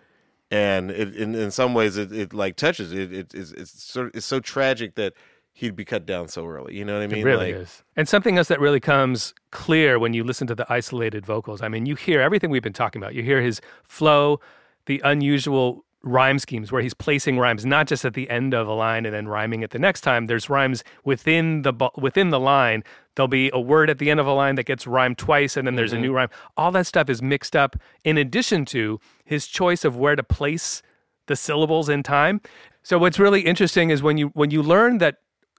and 0.51 0.91
it, 0.91 1.15
in 1.15 1.35
in 1.35 1.51
some 1.51 1.73
ways 1.73 1.97
it, 1.97 2.11
it 2.11 2.33
like 2.33 2.55
touches 2.55 2.91
it, 2.93 3.11
it 3.13 3.33
it's, 3.33 3.51
it's 3.51 3.83
sort 3.83 4.07
of 4.07 4.15
it's 4.15 4.25
so 4.25 4.39
tragic 4.39 4.95
that 4.95 5.13
he'd 5.53 5.75
be 5.75 5.83
cut 5.83 6.05
down 6.05 6.27
so 6.27 6.45
early 6.45 6.75
you 6.77 6.85
know 6.85 6.93
what 6.93 7.01
i 7.03 7.07
mean 7.07 7.19
It 7.19 7.25
really 7.25 7.51
like 7.53 7.63
is. 7.63 7.83
And 7.95 8.07
something 8.07 8.37
else 8.37 8.47
that 8.47 8.59
really 8.59 8.79
comes 8.79 9.33
clear 9.51 9.97
when 9.99 10.13
you 10.13 10.23
listen 10.23 10.45
to 10.47 10.55
the 10.55 10.71
isolated 10.71 11.25
vocals. 11.25 11.61
I 11.63 11.67
mean, 11.67 11.87
you 11.87 11.95
hear 11.95 12.21
everything 12.21 12.51
we've 12.51 12.61
been 12.61 12.73
talking 12.73 13.01
about. 13.01 13.15
You 13.15 13.23
hear 13.23 13.41
his 13.41 13.59
flow, 13.83 14.39
the 14.85 15.01
unusual 15.03 15.83
rhyme 16.07 16.39
schemes 16.39 16.71
where 16.71 16.81
he's 16.81 16.93
placing 16.93 17.37
rhymes 17.37 17.65
not 17.65 17.87
just 17.87 18.05
at 18.05 18.13
the 18.13 18.29
end 18.29 18.53
of 18.53 18.67
a 18.67 18.73
line 18.73 19.05
and 19.05 19.13
then 19.13 19.27
rhyming 19.27 19.61
it 19.61 19.71
the 19.71 19.79
next 19.79 20.01
time. 20.01 20.25
There's 20.25 20.49
rhymes 20.49 20.83
within 21.03 21.61
the 21.61 21.91
within 21.97 22.29
the 22.29 22.39
line. 22.39 22.83
There'll 23.15 23.27
be 23.27 23.49
a 23.53 23.59
word 23.59 23.89
at 23.89 23.99
the 23.99 24.09
end 24.09 24.19
of 24.19 24.27
a 24.27 24.33
line 24.33 24.55
that 24.55 24.65
gets 24.65 24.87
rhymed 24.87 25.17
twice 25.17 25.57
and 25.57 25.67
then 25.67 25.75
there's 25.75 25.93
a 25.93 25.95
mm-hmm. 25.95 26.03
new 26.03 26.13
rhyme. 26.13 26.29
All 26.55 26.71
that 26.71 26.87
stuff 26.87 27.09
is 27.09 27.21
mixed 27.21 27.55
up 27.55 27.75
in 28.03 28.17
addition 28.17 28.65
to 28.65 28.99
his 29.25 29.47
choice 29.47 29.83
of 29.83 29.97
where 29.97 30.15
to 30.15 30.23
place 30.23 30.81
the 31.27 31.35
syllables 31.35 31.89
in 31.89 32.03
time. 32.03 32.41
So 32.83 32.97
what's 32.97 33.19
really 33.19 33.41
interesting 33.41 33.89
is 33.89 34.01
when 34.01 34.17
you 34.17 34.27
when 34.29 34.51
you 34.51 34.63
learn 34.63 34.99
that 34.99 35.17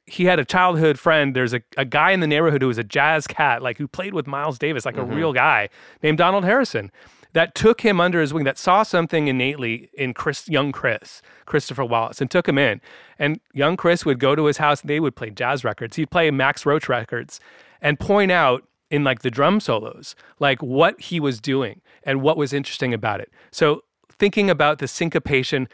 he 0.09 0.25
had 0.25 0.39
a 0.39 0.45
childhood 0.45 0.99
friend. 0.99 1.37
There's 1.37 1.53
a, 1.53 1.61
a 1.77 1.85
guy 1.85 2.13
in 2.13 2.21
the 2.21 2.27
neighborhood 2.27 2.63
who 2.63 2.69
was 2.69 2.79
a 2.79 2.85
jazz 2.85 3.27
cat, 3.27 3.63
like 3.63 3.79
who 3.79 3.87
played 3.87 4.15
with 4.15 4.27
Miles 4.27 4.59
Davis, 4.59 4.85
like 4.85 4.97
a 4.97 5.01
mm-hmm. 5.01 5.15
real 5.15 5.33
guy 5.33 5.69
named 6.03 6.19
Donald 6.19 6.45
Harrison, 6.45 6.91
that 7.33 7.55
took 7.55 7.83
him 7.83 8.01
under 8.01 8.21
his 8.21 8.33
wing, 8.33 8.45
that 8.45 8.59
saw 8.59 8.83
something 8.83 9.29
innately 9.29 9.91
in 9.93 10.15
Chris, 10.15 10.49
young 10.49 10.73
Chris, 10.73 11.23
Christopher 11.47 11.85
Wallace, 11.85 12.21
and 12.21 12.31
took 12.31 12.49
him 12.49 12.59
in. 12.59 12.81
And 13.19 13.41
young 13.53 13.77
Chris 13.77 14.05
would 14.05 14.19
go 14.19 14.35
to 14.35 14.47
his 14.47 14.57
house 14.59 14.81
and 14.81 14.91
they 14.91 15.01
would 15.01 15.17
play 15.17 15.31
jazz 15.31 15.65
records. 15.65 15.97
He'd 15.97 16.11
play 16.11 16.31
Max 16.31 16.65
Roach 16.65 16.89
records 16.89 17.41
and 17.81 18.01
point 18.01 18.31
out 18.31 18.65
in 18.91 19.05
like 19.05 19.21
the 19.23 19.31
drum 19.31 19.61
solos, 19.61 20.15
like 20.39 20.63
what 20.63 21.01
he 21.01 21.21
was 21.21 21.41
doing 21.41 21.81
and 22.03 22.23
what 22.23 22.37
was 22.37 22.53
interesting 22.53 22.95
about 22.95 23.21
it. 23.21 23.31
So 23.51 23.85
thinking 24.11 24.51
about 24.51 24.79
the 24.79 24.89
syncopation, 24.89 25.69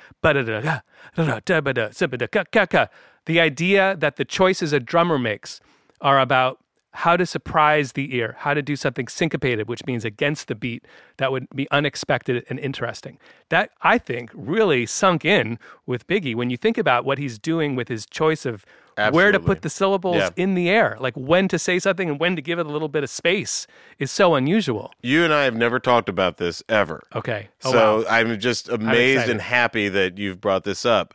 the 3.26 3.40
idea 3.40 3.96
that 3.96 4.16
the 4.16 4.24
choices 4.24 4.72
a 4.72 4.80
drummer 4.80 5.18
makes 5.18 5.60
are 6.00 6.20
about 6.20 6.58
how 6.96 7.16
to 7.16 7.26
surprise 7.26 7.92
the 7.92 8.14
ear, 8.16 8.36
how 8.38 8.54
to 8.54 8.62
do 8.62 8.76
something 8.76 9.08
syncopated, 9.08 9.68
which 9.68 9.84
means 9.84 10.04
against 10.04 10.46
the 10.48 10.54
beat 10.54 10.84
that 11.16 11.32
would 11.32 11.48
be 11.54 11.68
unexpected 11.72 12.44
and 12.48 12.58
interesting. 12.60 13.18
That 13.48 13.70
I 13.82 13.98
think 13.98 14.30
really 14.32 14.86
sunk 14.86 15.24
in 15.24 15.58
with 15.86 16.06
Biggie 16.06 16.34
when 16.36 16.50
you 16.50 16.56
think 16.56 16.78
about 16.78 17.04
what 17.04 17.18
he's 17.18 17.38
doing 17.38 17.74
with 17.74 17.88
his 17.88 18.06
choice 18.06 18.46
of 18.46 18.64
where 19.10 19.32
to 19.32 19.40
put 19.40 19.62
the 19.62 19.70
syllables 19.70 20.18
Yeah. 20.18 20.30
in 20.36 20.54
the 20.54 20.70
air, 20.70 20.96
like 21.00 21.14
when 21.16 21.48
to 21.48 21.58
say 21.58 21.80
something 21.80 22.08
and 22.08 22.20
when 22.20 22.36
to 22.36 22.42
give 22.42 22.60
it 22.60 22.66
a 22.66 22.68
little 22.68 22.88
bit 22.88 23.02
of 23.02 23.10
space 23.10 23.66
is 23.98 24.12
so 24.12 24.36
unusual. 24.36 24.92
You 25.02 25.24
and 25.24 25.34
I 25.34 25.42
have 25.44 25.56
never 25.56 25.80
talked 25.80 26.08
about 26.08 26.36
this 26.36 26.62
ever. 26.68 27.02
Okay. 27.12 27.48
Oh, 27.64 27.72
so 27.72 27.96
wow. 27.98 28.04
I'm 28.08 28.38
just 28.38 28.68
amazed 28.68 29.14
excited. 29.22 29.32
and 29.32 29.40
happy 29.40 29.88
that 29.88 30.16
you've 30.18 30.40
brought 30.40 30.62
this 30.62 30.86
up. 30.86 31.14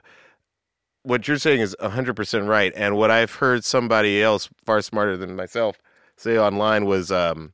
What 1.03 1.27
you're 1.27 1.37
saying 1.37 1.61
is 1.61 1.75
100% 1.79 2.47
right. 2.47 2.73
And 2.75 2.97
what 2.97 3.09
I've 3.09 3.35
heard 3.35 3.63
somebody 3.63 4.21
else 4.21 4.49
far 4.65 4.81
smarter 4.81 5.15
than 5.15 5.35
myself 5.35 5.77
say 6.17 6.37
online 6.37 6.85
was 6.85 7.11
um, 7.11 7.53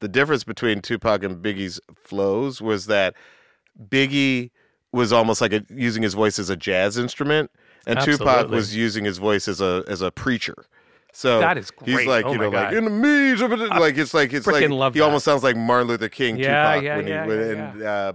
the 0.00 0.08
difference 0.08 0.44
between 0.44 0.80
Tupac 0.80 1.22
and 1.22 1.42
Biggie's 1.42 1.80
flows 1.94 2.60
was 2.60 2.86
that 2.86 3.14
Biggie 3.88 4.50
was 4.92 5.12
almost 5.12 5.40
like 5.40 5.52
a, 5.52 5.64
using 5.68 6.02
his 6.02 6.14
voice 6.14 6.38
as 6.38 6.50
a 6.50 6.56
jazz 6.56 6.96
instrument, 6.96 7.50
and 7.86 8.00
Tupac 8.00 8.48
was 8.48 8.74
using 8.74 9.04
his 9.04 9.18
voice 9.18 9.46
as 9.46 9.60
a 9.60 9.84
as 9.86 10.00
a 10.00 10.10
preacher. 10.10 10.66
So 11.12 11.40
That 11.40 11.56
is 11.56 11.72
He's 11.84 12.06
like 12.06 12.24
Oh 12.24 12.32
you 12.32 12.38
know, 12.38 12.48
like 12.48 12.72
in 12.72 12.84
the 12.84 12.90
means 12.90 13.40
of 13.40 13.52
it, 13.52 13.58
like 13.58 13.96
it's 13.96 14.14
like 14.14 14.32
it's 14.32 14.46
like 14.46 14.62
he 14.62 14.68
that. 14.68 15.00
almost 15.02 15.24
sounds 15.24 15.42
like 15.42 15.56
Martin 15.56 15.88
Luther 15.88 16.08
King. 16.08 16.36
Yeah, 16.36 16.74
Tupac 16.74 16.84
yeah, 16.84 16.96
when 16.96 17.06
yeah, 17.06 17.22
he 17.22 17.28
when, 17.28 17.38
yeah, 17.38 17.72
and, 17.72 17.82
uh, 17.82 18.12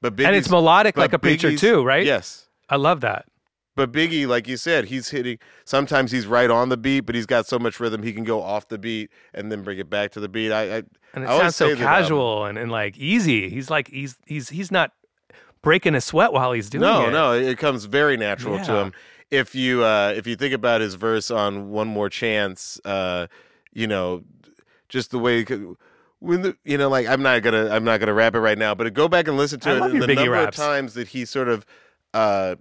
but 0.00 0.16
Biggie's, 0.16 0.26
and 0.26 0.36
it's 0.36 0.50
melodic 0.50 0.96
like 0.96 1.12
a 1.12 1.18
preacher 1.18 1.56
too, 1.56 1.82
right? 1.82 2.04
Yes, 2.04 2.48
I 2.68 2.76
love 2.76 3.00
that. 3.00 3.26
But 3.74 3.92
Biggie, 3.92 4.26
like 4.26 4.48
you 4.48 4.56
said, 4.56 4.86
he's 4.86 5.10
hitting. 5.10 5.38
Sometimes 5.64 6.12
he's 6.12 6.26
right 6.26 6.50
on 6.50 6.68
the 6.68 6.76
beat, 6.76 7.00
but 7.00 7.14
he's 7.14 7.26
got 7.26 7.46
so 7.46 7.58
much 7.58 7.80
rhythm 7.80 8.02
he 8.02 8.12
can 8.12 8.24
go 8.24 8.42
off 8.42 8.68
the 8.68 8.78
beat 8.78 9.10
and 9.32 9.50
then 9.50 9.62
bring 9.62 9.78
it 9.78 9.88
back 9.88 10.10
to 10.12 10.20
the 10.20 10.28
beat. 10.28 10.52
I, 10.52 10.62
I 10.62 10.82
And 11.14 11.24
it 11.24 11.28
I 11.28 11.38
sounds 11.38 11.56
so 11.56 11.70
um, 11.70 11.76
casual 11.76 12.44
and, 12.44 12.58
and 12.58 12.70
like 12.70 12.98
easy. 12.98 13.48
He's 13.48 13.70
like 13.70 13.88
he's 13.88 14.16
he's 14.26 14.50
he's 14.50 14.70
not 14.70 14.92
breaking 15.62 15.94
a 15.94 16.00
sweat 16.00 16.32
while 16.32 16.52
he's 16.52 16.68
doing 16.68 16.82
no, 16.82 17.06
it. 17.06 17.12
no, 17.12 17.32
no, 17.32 17.32
it 17.32 17.58
comes 17.58 17.86
very 17.86 18.16
natural 18.16 18.58
to 18.64 18.74
him. 18.76 18.92
If 19.30 19.54
you 19.54 19.82
uh, 19.82 20.12
if 20.14 20.26
you 20.26 20.36
think 20.36 20.52
about 20.52 20.82
his 20.82 20.94
verse 20.94 21.30
on 21.30 21.70
"One 21.70 21.88
More 21.88 22.10
Chance," 22.10 22.78
uh, 22.84 23.28
you 23.72 23.86
know, 23.86 24.24
just 24.90 25.10
the 25.10 25.18
way. 25.18 25.44
Could, 25.44 25.76
when 26.18 26.42
the, 26.42 26.56
you 26.64 26.76
know, 26.76 26.90
like 26.90 27.08
I'm 27.08 27.22
not 27.22 27.42
gonna 27.42 27.70
I'm 27.70 27.82
not 27.82 27.98
gonna 27.98 28.12
rap 28.12 28.34
it 28.34 28.40
right 28.40 28.58
now, 28.58 28.74
but 28.74 28.92
go 28.92 29.08
back 29.08 29.28
and 29.28 29.38
listen 29.38 29.58
to 29.60 29.70
I 29.70 29.88
it. 29.88 30.00
the 30.00 30.14
number 30.14 30.36
of 30.36 30.54
times 30.54 30.92
that 30.94 31.08
he 31.08 31.24
sort 31.24 31.48
of 31.48 31.64
uh, 32.12 32.56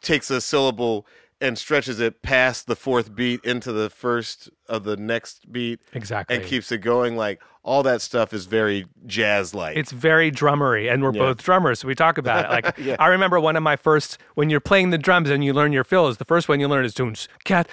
takes 0.00 0.30
a 0.30 0.40
syllable 0.40 1.06
and 1.40 1.58
stretches 1.58 2.00
it 2.00 2.22
past 2.22 2.66
the 2.66 2.76
fourth 2.76 3.14
beat 3.14 3.44
into 3.44 3.72
the 3.72 3.90
first 3.90 4.50
of 4.68 4.84
the 4.84 4.96
next 4.96 5.50
beat, 5.52 5.80
Exactly. 5.92 6.36
and 6.36 6.44
keeps 6.44 6.70
it 6.72 6.78
going. 6.78 7.16
Like 7.16 7.40
all 7.62 7.82
that 7.82 8.00
stuff 8.00 8.32
is 8.32 8.46
very 8.46 8.86
jazz 9.06 9.52
like. 9.52 9.76
It's 9.76 9.90
very 9.90 10.30
drummery, 10.30 10.88
and 10.88 11.02
we're 11.02 11.12
Yeah. 11.12 11.22
both 11.22 11.42
drummers, 11.42 11.80
so 11.80 11.88
we 11.88 11.94
talk 11.96 12.16
about 12.16 12.44
it. 12.44 12.50
Like 12.50 12.78
Yeah. 12.86 12.94
I 13.00 13.08
remember 13.08 13.40
one 13.40 13.56
of 13.56 13.62
my 13.64 13.74
first 13.76 14.18
when 14.34 14.50
you're 14.50 14.60
playing 14.60 14.90
the 14.90 14.98
drums 14.98 15.30
and 15.30 15.44
you 15.44 15.52
learn 15.52 15.72
your 15.72 15.82
fills. 15.84 16.18
The 16.18 16.24
first 16.24 16.48
one 16.48 16.60
you 16.60 16.68
learn 16.68 16.84
is 16.84 16.94
tunes 16.94 17.26
cat 17.44 17.68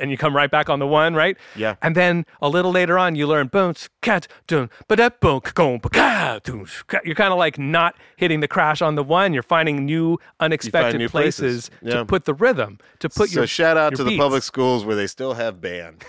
and 0.00 0.10
you 0.10 0.16
come 0.16 0.34
right 0.36 0.50
back 0.50 0.70
on 0.70 0.78
the 0.78 0.86
one, 0.86 1.14
right? 1.14 1.36
Yeah. 1.56 1.74
And 1.82 1.94
then 1.96 2.24
a 2.40 2.48
little 2.48 2.70
later 2.70 2.98
on 2.98 3.14
you 3.16 3.26
learn 3.26 3.48
bones 3.48 3.88
cat 4.00 4.26
dun 4.46 4.70
ba 4.88 4.96
da 4.96 5.08
boom 5.20 5.40
ka 5.40 5.68
ka 5.90 6.38
tunes. 6.42 6.84
You're 7.04 7.14
kind 7.14 7.32
of 7.32 7.38
like 7.38 7.58
not 7.58 7.96
hitting 8.16 8.40
the 8.40 8.48
crash 8.48 8.82
on 8.82 8.94
the 8.94 9.02
one. 9.04 9.32
You're 9.32 9.42
finding 9.42 9.84
new 9.84 10.18
unexpected 10.40 11.10
places. 11.10 11.70
To 11.84 12.04
put 12.04 12.24
the 12.24 12.34
rhythm 12.34 12.78
to 13.00 13.08
put 13.08 13.32
your 13.32 13.46
shout 13.46 13.76
out 13.76 13.94
to 13.96 14.04
the 14.04 14.10
beats. 14.10 14.18
Public 14.32 14.42
schools 14.42 14.82
where 14.82 14.96
they 14.96 15.06
still 15.06 15.34
have 15.34 15.60
band. 15.60 16.02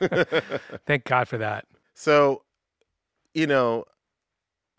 Thank 0.86 1.02
God 1.02 1.26
for 1.26 1.38
that. 1.38 1.64
So, 1.94 2.42
you 3.34 3.48
know, 3.48 3.84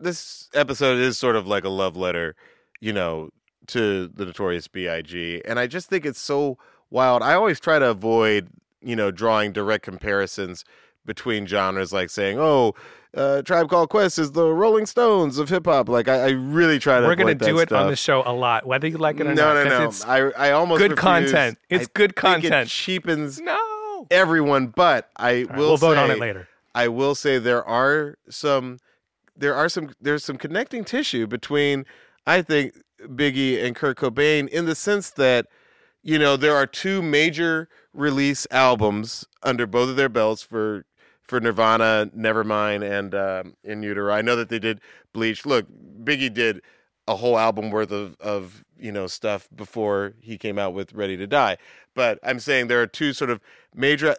this 0.00 0.48
episode 0.54 0.98
is 0.98 1.18
sort 1.18 1.36
of 1.36 1.46
like 1.46 1.64
a 1.64 1.68
love 1.68 1.94
letter, 1.94 2.36
you 2.80 2.94
know, 2.94 3.28
to 3.66 4.08
the 4.08 4.24
Notorious 4.24 4.66
B.I.G. 4.66 5.42
And 5.44 5.58
I 5.58 5.66
just 5.66 5.90
think 5.90 6.06
it's 6.06 6.18
so 6.18 6.56
wild. 6.88 7.22
I 7.22 7.34
always 7.34 7.60
try 7.60 7.78
to 7.78 7.90
avoid, 7.90 8.48
you 8.80 8.96
know, 8.96 9.10
drawing 9.10 9.52
direct 9.52 9.84
comparisons 9.84 10.64
between 11.04 11.46
genres, 11.46 11.92
like 11.92 12.08
saying, 12.08 12.38
oh, 12.38 12.74
uh, 13.16 13.42
Tribe 13.42 13.68
Called 13.68 13.88
Quest 13.88 14.18
is 14.18 14.32
the 14.32 14.46
Rolling 14.46 14.86
Stones 14.86 15.38
of 15.38 15.48
hip 15.48 15.64
hop. 15.66 15.88
Like, 15.88 16.06
I, 16.06 16.26
I 16.26 16.28
really 16.30 16.78
try 16.78 17.00
to 17.00 17.06
We're 17.06 17.14
gonna 17.16 17.34
do 17.34 17.58
it 17.58 17.72
on 17.72 17.88
the 17.88 17.96
show 17.96 18.22
a 18.26 18.32
lot, 18.32 18.66
whether 18.66 18.86
you 18.86 18.98
like 18.98 19.18
it 19.20 19.26
or 19.26 19.34
no, 19.34 19.54
not. 19.54 19.64
no, 19.64 19.68
no. 19.70 19.76
it's- 19.84 20.04
I, 20.04 20.18
I 20.18 20.52
almost 20.52 20.80
good 20.80 20.92
refuse. 20.92 21.02
content. 21.02 21.58
It's 21.70 21.86
I 21.86 21.90
good 21.94 22.14
think 22.14 22.44
it 22.44 22.48
content. 22.50 22.68
cheapens 22.68 23.40
no. 23.40 24.06
everyone, 24.10 24.66
but 24.68 25.10
I 25.16 25.42
right, 25.44 25.56
will 25.56 25.68
we'll 25.68 25.76
vote 25.78 25.96
on 25.96 26.10
it 26.10 26.18
later. 26.18 26.46
I 26.74 26.88
will 26.88 27.14
say 27.14 27.38
there 27.38 27.64
are 27.64 28.18
some 28.28 28.78
there 29.34 29.54
are 29.54 29.68
some 29.68 29.90
there's 30.00 30.24
some 30.24 30.36
connecting 30.36 30.84
tissue 30.84 31.26
between 31.26 31.86
I 32.26 32.42
think 32.42 32.74
Biggie 33.02 33.62
and 33.64 33.74
Kurt 33.74 33.96
Cobain 33.96 34.46
in 34.48 34.66
the 34.66 34.74
sense 34.74 35.08
that 35.12 35.46
you 36.02 36.18
know 36.18 36.36
there 36.36 36.54
are 36.54 36.66
two 36.66 37.00
major 37.00 37.68
release 37.94 38.46
albums 38.50 39.24
under 39.42 39.66
both 39.66 39.88
of 39.88 39.96
their 39.96 40.10
belts 40.10 40.42
for 40.42 40.84
for 41.26 41.40
Nirvana, 41.40 42.10
Nevermind, 42.16 42.82
and 42.88 43.14
um, 43.14 43.56
In 43.64 43.82
Utero. 43.82 44.12
I 44.12 44.22
know 44.22 44.36
that 44.36 44.48
they 44.48 44.58
did 44.58 44.80
Bleach. 45.12 45.44
Look, 45.46 45.66
Biggie 46.02 46.32
did 46.32 46.62
a 47.08 47.16
whole 47.16 47.38
album 47.38 47.70
worth 47.70 47.92
of 47.92 48.16
of 48.20 48.64
you 48.78 48.92
know 48.92 49.06
stuff 49.06 49.48
before 49.54 50.14
he 50.20 50.36
came 50.38 50.58
out 50.58 50.74
with 50.74 50.92
Ready 50.92 51.16
to 51.16 51.26
Die. 51.26 51.56
But 51.94 52.18
I'm 52.22 52.38
saying 52.40 52.68
there 52.68 52.82
are 52.82 52.86
two 52.86 53.12
sort 53.12 53.30
of 53.30 53.40
major 53.74 54.14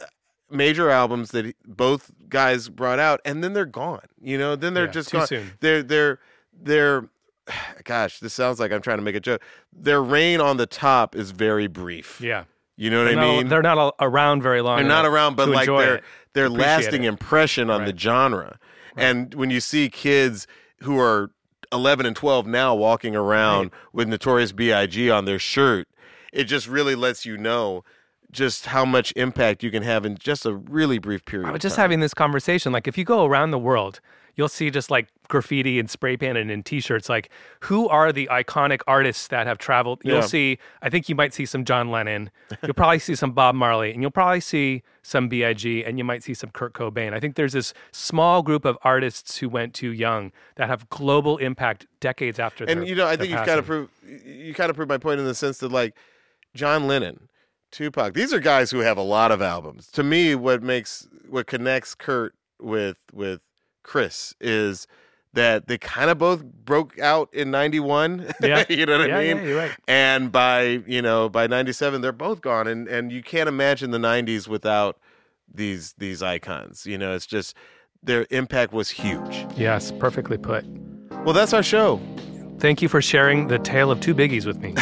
major 0.49 0.89
albums 0.89 1.31
that 1.31 1.53
both 1.65 2.11
guys 2.29 2.69
brought 2.69 2.99
out, 2.99 3.19
and 3.25 3.43
then 3.43 3.53
they're 3.53 3.65
gone. 3.65 4.07
You 4.21 4.37
know, 4.37 4.55
then 4.55 4.73
they're 4.73 4.85
Yeah, 4.85 4.91
just 4.91 5.09
too 5.09 5.17
gone. 5.17 5.27
soon. 5.27 5.51
They're 5.59 5.83
they're 5.83 6.19
they're. 6.53 7.09
Gosh, 7.85 8.19
this 8.19 8.33
sounds 8.33 8.59
like 8.59 8.71
I'm 8.73 8.81
trying 8.81 8.97
to 8.97 9.03
make 9.03 9.15
a 9.15 9.19
joke. 9.21 9.41
Their 9.71 10.01
reign 10.03 10.41
on 10.41 10.57
the 10.57 10.65
top 10.65 11.15
is 11.15 11.31
very 11.31 11.67
brief. 11.67 12.19
Yeah. 12.19 12.43
You 12.77 12.89
know 12.91 12.99
what 13.03 13.09
They're 13.09 13.19
I 13.19 13.25
not- 13.25 13.37
mean? 13.37 13.47
they're 13.49 13.61
not 13.63 13.95
around 13.99 14.41
very 14.43 14.61
long. 14.61 14.77
They're 14.77 14.87
not 14.87 15.05
around, 15.05 15.35
but 15.35 15.49
like 15.49 15.67
their 15.67 16.01
their 16.33 16.47
lasting 16.49 17.03
it. 17.03 17.07
impression 17.07 17.69
on 17.69 17.85
the 17.85 17.97
genre. 17.97 18.59
And 18.95 19.33
when 19.33 19.49
you 19.49 19.59
see 19.59 19.89
kids 19.89 20.47
who 20.83 20.99
are 20.99 21.31
11 21.71 22.05
and 22.05 22.15
12 22.15 22.45
now 22.47 22.73
walking 22.75 23.15
around 23.15 23.71
with 23.93 24.07
Notorious 24.07 24.51
B.I.G. 24.51 25.09
on 25.09 25.25
their 25.25 25.39
shirt, 25.39 25.87
it 26.31 26.45
just 26.45 26.67
really 26.67 26.95
lets 26.95 27.25
you 27.25 27.35
know 27.37 27.83
just 28.31 28.67
how 28.67 28.85
much 28.85 29.11
impact 29.15 29.63
you 29.63 29.71
can 29.71 29.83
have 29.83 30.05
in 30.05 30.15
just 30.17 30.45
a 30.45 30.53
really 30.53 30.99
brief 30.99 31.25
period. 31.25 31.47
I 31.47 31.51
was 31.51 31.61
just 31.61 31.77
having 31.77 31.99
this 31.99 32.13
conversation. 32.13 32.71
Like, 32.71 32.87
if 32.87 32.97
you 32.97 33.03
go 33.05 33.25
around 33.25 33.51
the 33.51 33.57
world, 33.59 33.99
you'll 34.37 34.47
see 34.47 34.69
just 34.69 34.89
like 34.89 35.09
graffiti 35.27 35.77
and 35.79 35.89
spray 35.89 36.15
paint 36.15 36.37
and 36.37 36.49
in 36.49 36.63
T-shirts. 36.63 37.09
Like, 37.09 37.29
who 37.61 37.89
are 37.89 38.13
the 38.13 38.27
iconic 38.31 38.79
artists 38.87 39.27
that 39.27 39.45
have 39.47 39.57
traveled? 39.57 39.99
You'll 40.05 40.17
Yeah. 40.17 40.21
see. 40.21 40.57
I 40.81 40.89
think 40.89 41.09
you 41.09 41.15
might 41.15 41.33
see 41.33 41.45
some 41.45 41.65
John 41.65 41.91
Lennon. 41.91 42.29
You'll 42.63 42.73
probably 42.75 42.99
see 42.99 43.15
some 43.15 43.31
Bob 43.33 43.55
Marley, 43.55 43.91
and 43.91 44.01
you'll 44.01 44.11
probably 44.11 44.39
see 44.39 44.83
some 45.01 45.27
Big, 45.27 45.65
and 45.85 45.97
you 45.97 46.03
might 46.05 46.23
see 46.23 46.33
some 46.33 46.51
Kurt 46.51 46.73
Cobain. 46.73 47.13
I 47.13 47.19
think 47.19 47.35
there's 47.35 47.53
this 47.53 47.73
small 47.91 48.41
group 48.43 48.63
of 48.63 48.77
artists 48.83 49.39
who 49.39 49.49
went 49.49 49.73
too 49.73 49.91
young 49.91 50.31
that 50.55 50.69
have 50.69 50.87
global 50.89 51.37
impact 51.37 51.87
decades 51.99 52.39
after. 52.39 52.63
and 52.63 52.81
their- 52.81 52.87
you 52.87 52.95
know, 52.95 53.07
I 53.07 53.17
think 53.17 53.31
you've 53.31 53.45
kind 53.45 53.59
of 53.59 53.65
proved 53.65 53.91
you 54.25 54.53
kind 54.53 54.69
of 54.69 54.75
proved 54.77 54.89
my 54.89 54.97
point 54.97 55.19
in 55.19 55.25
the 55.25 55.35
sense 55.35 55.57
that 55.57 55.71
like 55.71 55.93
John 56.55 56.87
Lennon, 56.87 57.27
Tupac, 57.71 58.13
these 58.13 58.31
are 58.33 58.39
guys 58.39 58.71
who 58.71 58.79
have 58.79 58.97
a 58.97 59.01
lot 59.01 59.31
of 59.31 59.41
albums. 59.41 59.87
To 59.91 60.03
me, 60.03 60.35
what 60.35 60.63
makes 60.63 61.07
what 61.27 61.47
connects 61.47 61.95
Kurt 61.95 62.33
with 62.61 62.97
with 63.11 63.41
Chris 63.87 64.35
is 64.39 64.85
that 65.33 65.67
they 65.67 65.77
kind 65.77 66.09
of 66.11 66.17
both 66.19 66.43
broke 66.43 66.99
out 66.99 67.33
in 67.33 67.49
91 67.51 68.31
Yeah. 68.41 68.63
you 68.69 68.85
know 68.85 68.97
what 68.99 69.07
Yeah, 69.09 69.17
i 69.17 69.33
mean 69.33 69.37
yeah, 69.45 69.53
right. 69.53 69.71
and 69.87 70.31
by 70.31 70.81
you 70.85 71.01
know 71.01 71.29
by 71.29 71.47
97 71.47 72.01
they're 72.01 72.11
both 72.11 72.41
gone 72.41 72.67
and 72.67 72.87
and 72.87 73.11
you 73.11 73.21
can't 73.23 73.47
imagine 73.49 73.91
the 73.91 73.97
90s 73.99 74.47
without 74.47 74.99
these 75.53 75.93
these 75.97 76.21
icons 76.21 76.85
you 76.85 76.97
know 76.97 77.13
it's 77.15 77.25
just 77.25 77.55
their 78.03 78.25
impact 78.29 78.73
was 78.73 78.89
huge 78.89 79.45
Yes, 79.55 79.91
perfectly 79.91 80.37
put. 80.37 80.65
well 81.23 81.33
that's 81.33 81.53
our 81.53 81.63
show 81.63 81.99
Thank 82.59 82.81
you 82.81 82.89
for 82.89 83.01
sharing 83.03 83.47
the 83.49 83.59
tale 83.59 83.91
of 83.91 83.99
two 83.99 84.15
biggies 84.15 84.47
with 84.47 84.57
me. 84.59 84.73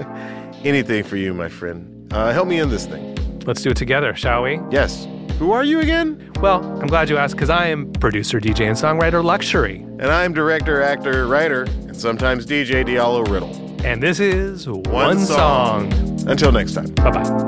anything 0.64 1.04
for 1.04 1.16
you 1.16 1.34
my 1.34 1.48
friend 1.48 2.12
uh, 2.12 2.32
help 2.32 2.48
me 2.48 2.58
in 2.58 2.70
this 2.70 2.86
thing 2.86 3.06
Let's 3.46 3.62
do 3.62 3.70
it 3.70 3.76
together, 3.76 4.14
shall 4.14 4.42
we? 4.42 4.60
yes 4.70 5.06
who 5.40 5.50
are 5.52 5.64
you 5.64 5.80
again 5.80 6.30
Well, 6.40 6.62
I'm 6.80 6.86
glad 6.86 7.08
you 7.10 7.16
asked 7.16 7.34
because 7.34 7.50
I 7.50 7.66
am 7.66 7.90
producer, 7.94 8.38
DJ, 8.40 8.66
and 8.68 8.76
songwriter 8.76 9.22
Luxxury. 9.24 9.76
and 9.98 10.10
i'm 10.12 10.32
director 10.32 10.82
actor 10.82 11.26
writer 11.26 11.62
and 11.88 11.96
sometimes 11.96 12.46
dj 12.46 12.84
diallo 12.86 13.26
riddle 13.28 13.52
And 13.84 14.02
this 14.02 14.20
is 14.20 14.68
One, 14.68 15.18
Song. 15.18 15.90
Song. 15.90 16.28
until 16.30 16.52
next 16.52 16.74
time 16.74 16.90
Bye 16.94 17.10
bye. 17.10 17.46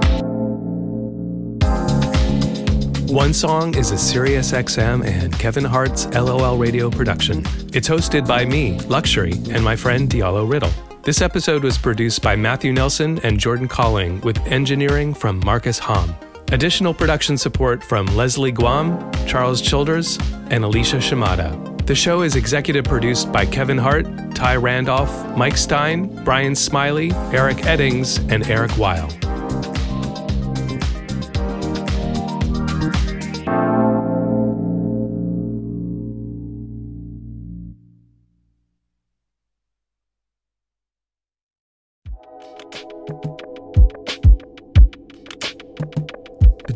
One 3.13 3.35
Song 3.35 3.77
is 3.77 3.91
a 3.91 3.97
SiriusXM 3.97 5.05
and 5.07 5.39
Kevin 5.39 5.65
Hart's 5.65 6.07
LOL 6.15 6.57
radio 6.57 6.89
production. 6.89 7.41
It's 7.75 7.87
hosted 7.87 8.27
by 8.27 8.47
me, 8.47 8.79
Luxxury, 8.89 9.35
and 9.55 9.63
my 9.63 9.77
friend 9.77 10.09
Diallo 10.09 10.51
Riddle. 10.51 10.73
This 11.03 11.21
episode 11.21 11.63
was 11.63 11.77
produced 11.77 12.23
by 12.23 12.37
Matthew 12.37 12.73
Nelson 12.73 13.19
and 13.23 13.39
Jordan 13.39 13.69
Colling 13.69 14.23
with 14.23 14.39
engineering 14.47 15.13
from 15.13 15.41
Marcus 15.45 15.79
Hom. 15.79 16.15
Additional 16.53 16.93
production 16.93 17.39
support 17.39 17.83
from 17.83 18.05
Leslie 18.09 18.53
Guam, 18.53 19.11
Charles 19.27 19.63
Childers, 19.63 20.19
and 20.51 20.65
Alicia 20.65 21.01
Shimada. 21.01 21.59
The 21.87 21.95
show 21.95 22.21
is 22.21 22.37
executive 22.37 22.85
produced 22.85 23.33
by 23.33 23.47
Kevin 23.47 23.79
Hart, 23.79 24.05
Ty 24.35 24.57
Randolph, 24.57 25.35
Mike 25.35 25.57
Stein, 25.57 26.23
Brian 26.25 26.55
Smiley, 26.55 27.11
Eric 27.33 27.57
Eddings, 27.57 28.19
and 28.31 28.47
Eric 28.51 28.77
Weil. 28.77 29.09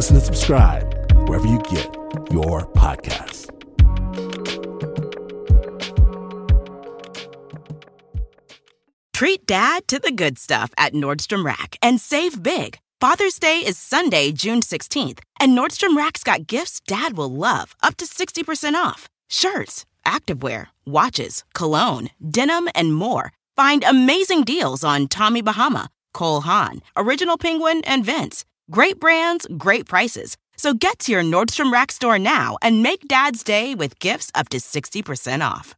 Listen 0.00 0.16
and 0.16 0.24
subscribe 0.24 1.28
wherever 1.28 1.46
you 1.46 1.58
get 1.58 1.94
your 2.32 2.66
podcasts. 2.72 3.50
Treat 9.12 9.44
dad 9.44 9.86
to 9.88 9.98
the 9.98 10.10
good 10.10 10.38
stuff 10.38 10.70
at 10.78 10.94
Nordstrom 10.94 11.44
Rack 11.44 11.76
and 11.82 12.00
save 12.00 12.42
big. 12.42 12.78
Father's 12.98 13.38
Day 13.38 13.58
is 13.58 13.76
Sunday, 13.76 14.32
June 14.32 14.62
16th, 14.62 15.18
and 15.38 15.52
Nordstrom 15.52 15.94
Rack's 15.94 16.24
got 16.24 16.46
gifts 16.46 16.80
dad 16.80 17.14
will 17.14 17.30
love, 17.30 17.76
up 17.82 17.98
to 17.98 18.06
60% 18.06 18.72
off. 18.72 19.06
Shirts, 19.28 19.84
activewear, 20.06 20.68
watches, 20.86 21.44
cologne, 21.52 22.08
denim, 22.26 22.70
and 22.74 22.94
more. 22.94 23.32
Find 23.54 23.84
amazing 23.84 24.44
deals 24.44 24.82
on 24.82 25.08
Tommy 25.08 25.42
Bahama, 25.42 25.90
Cole 26.14 26.40
Haan, 26.40 26.80
Original 26.96 27.36
Penguin, 27.36 27.82
and 27.84 28.02
Vince. 28.02 28.46
Great 28.70 29.00
brands, 29.00 29.48
great 29.56 29.86
prices. 29.88 30.36
So 30.56 30.74
get 30.74 31.00
to 31.00 31.10
your 31.10 31.22
Nordstrom 31.22 31.72
Rack 31.72 31.90
store 31.90 32.20
now 32.20 32.56
and 32.62 32.84
make 32.84 33.08
dad's 33.08 33.42
day 33.42 33.74
with 33.74 33.98
gifts 33.98 34.30
up 34.34 34.48
to 34.50 34.58
60% 34.58 35.44
off. 35.44 35.74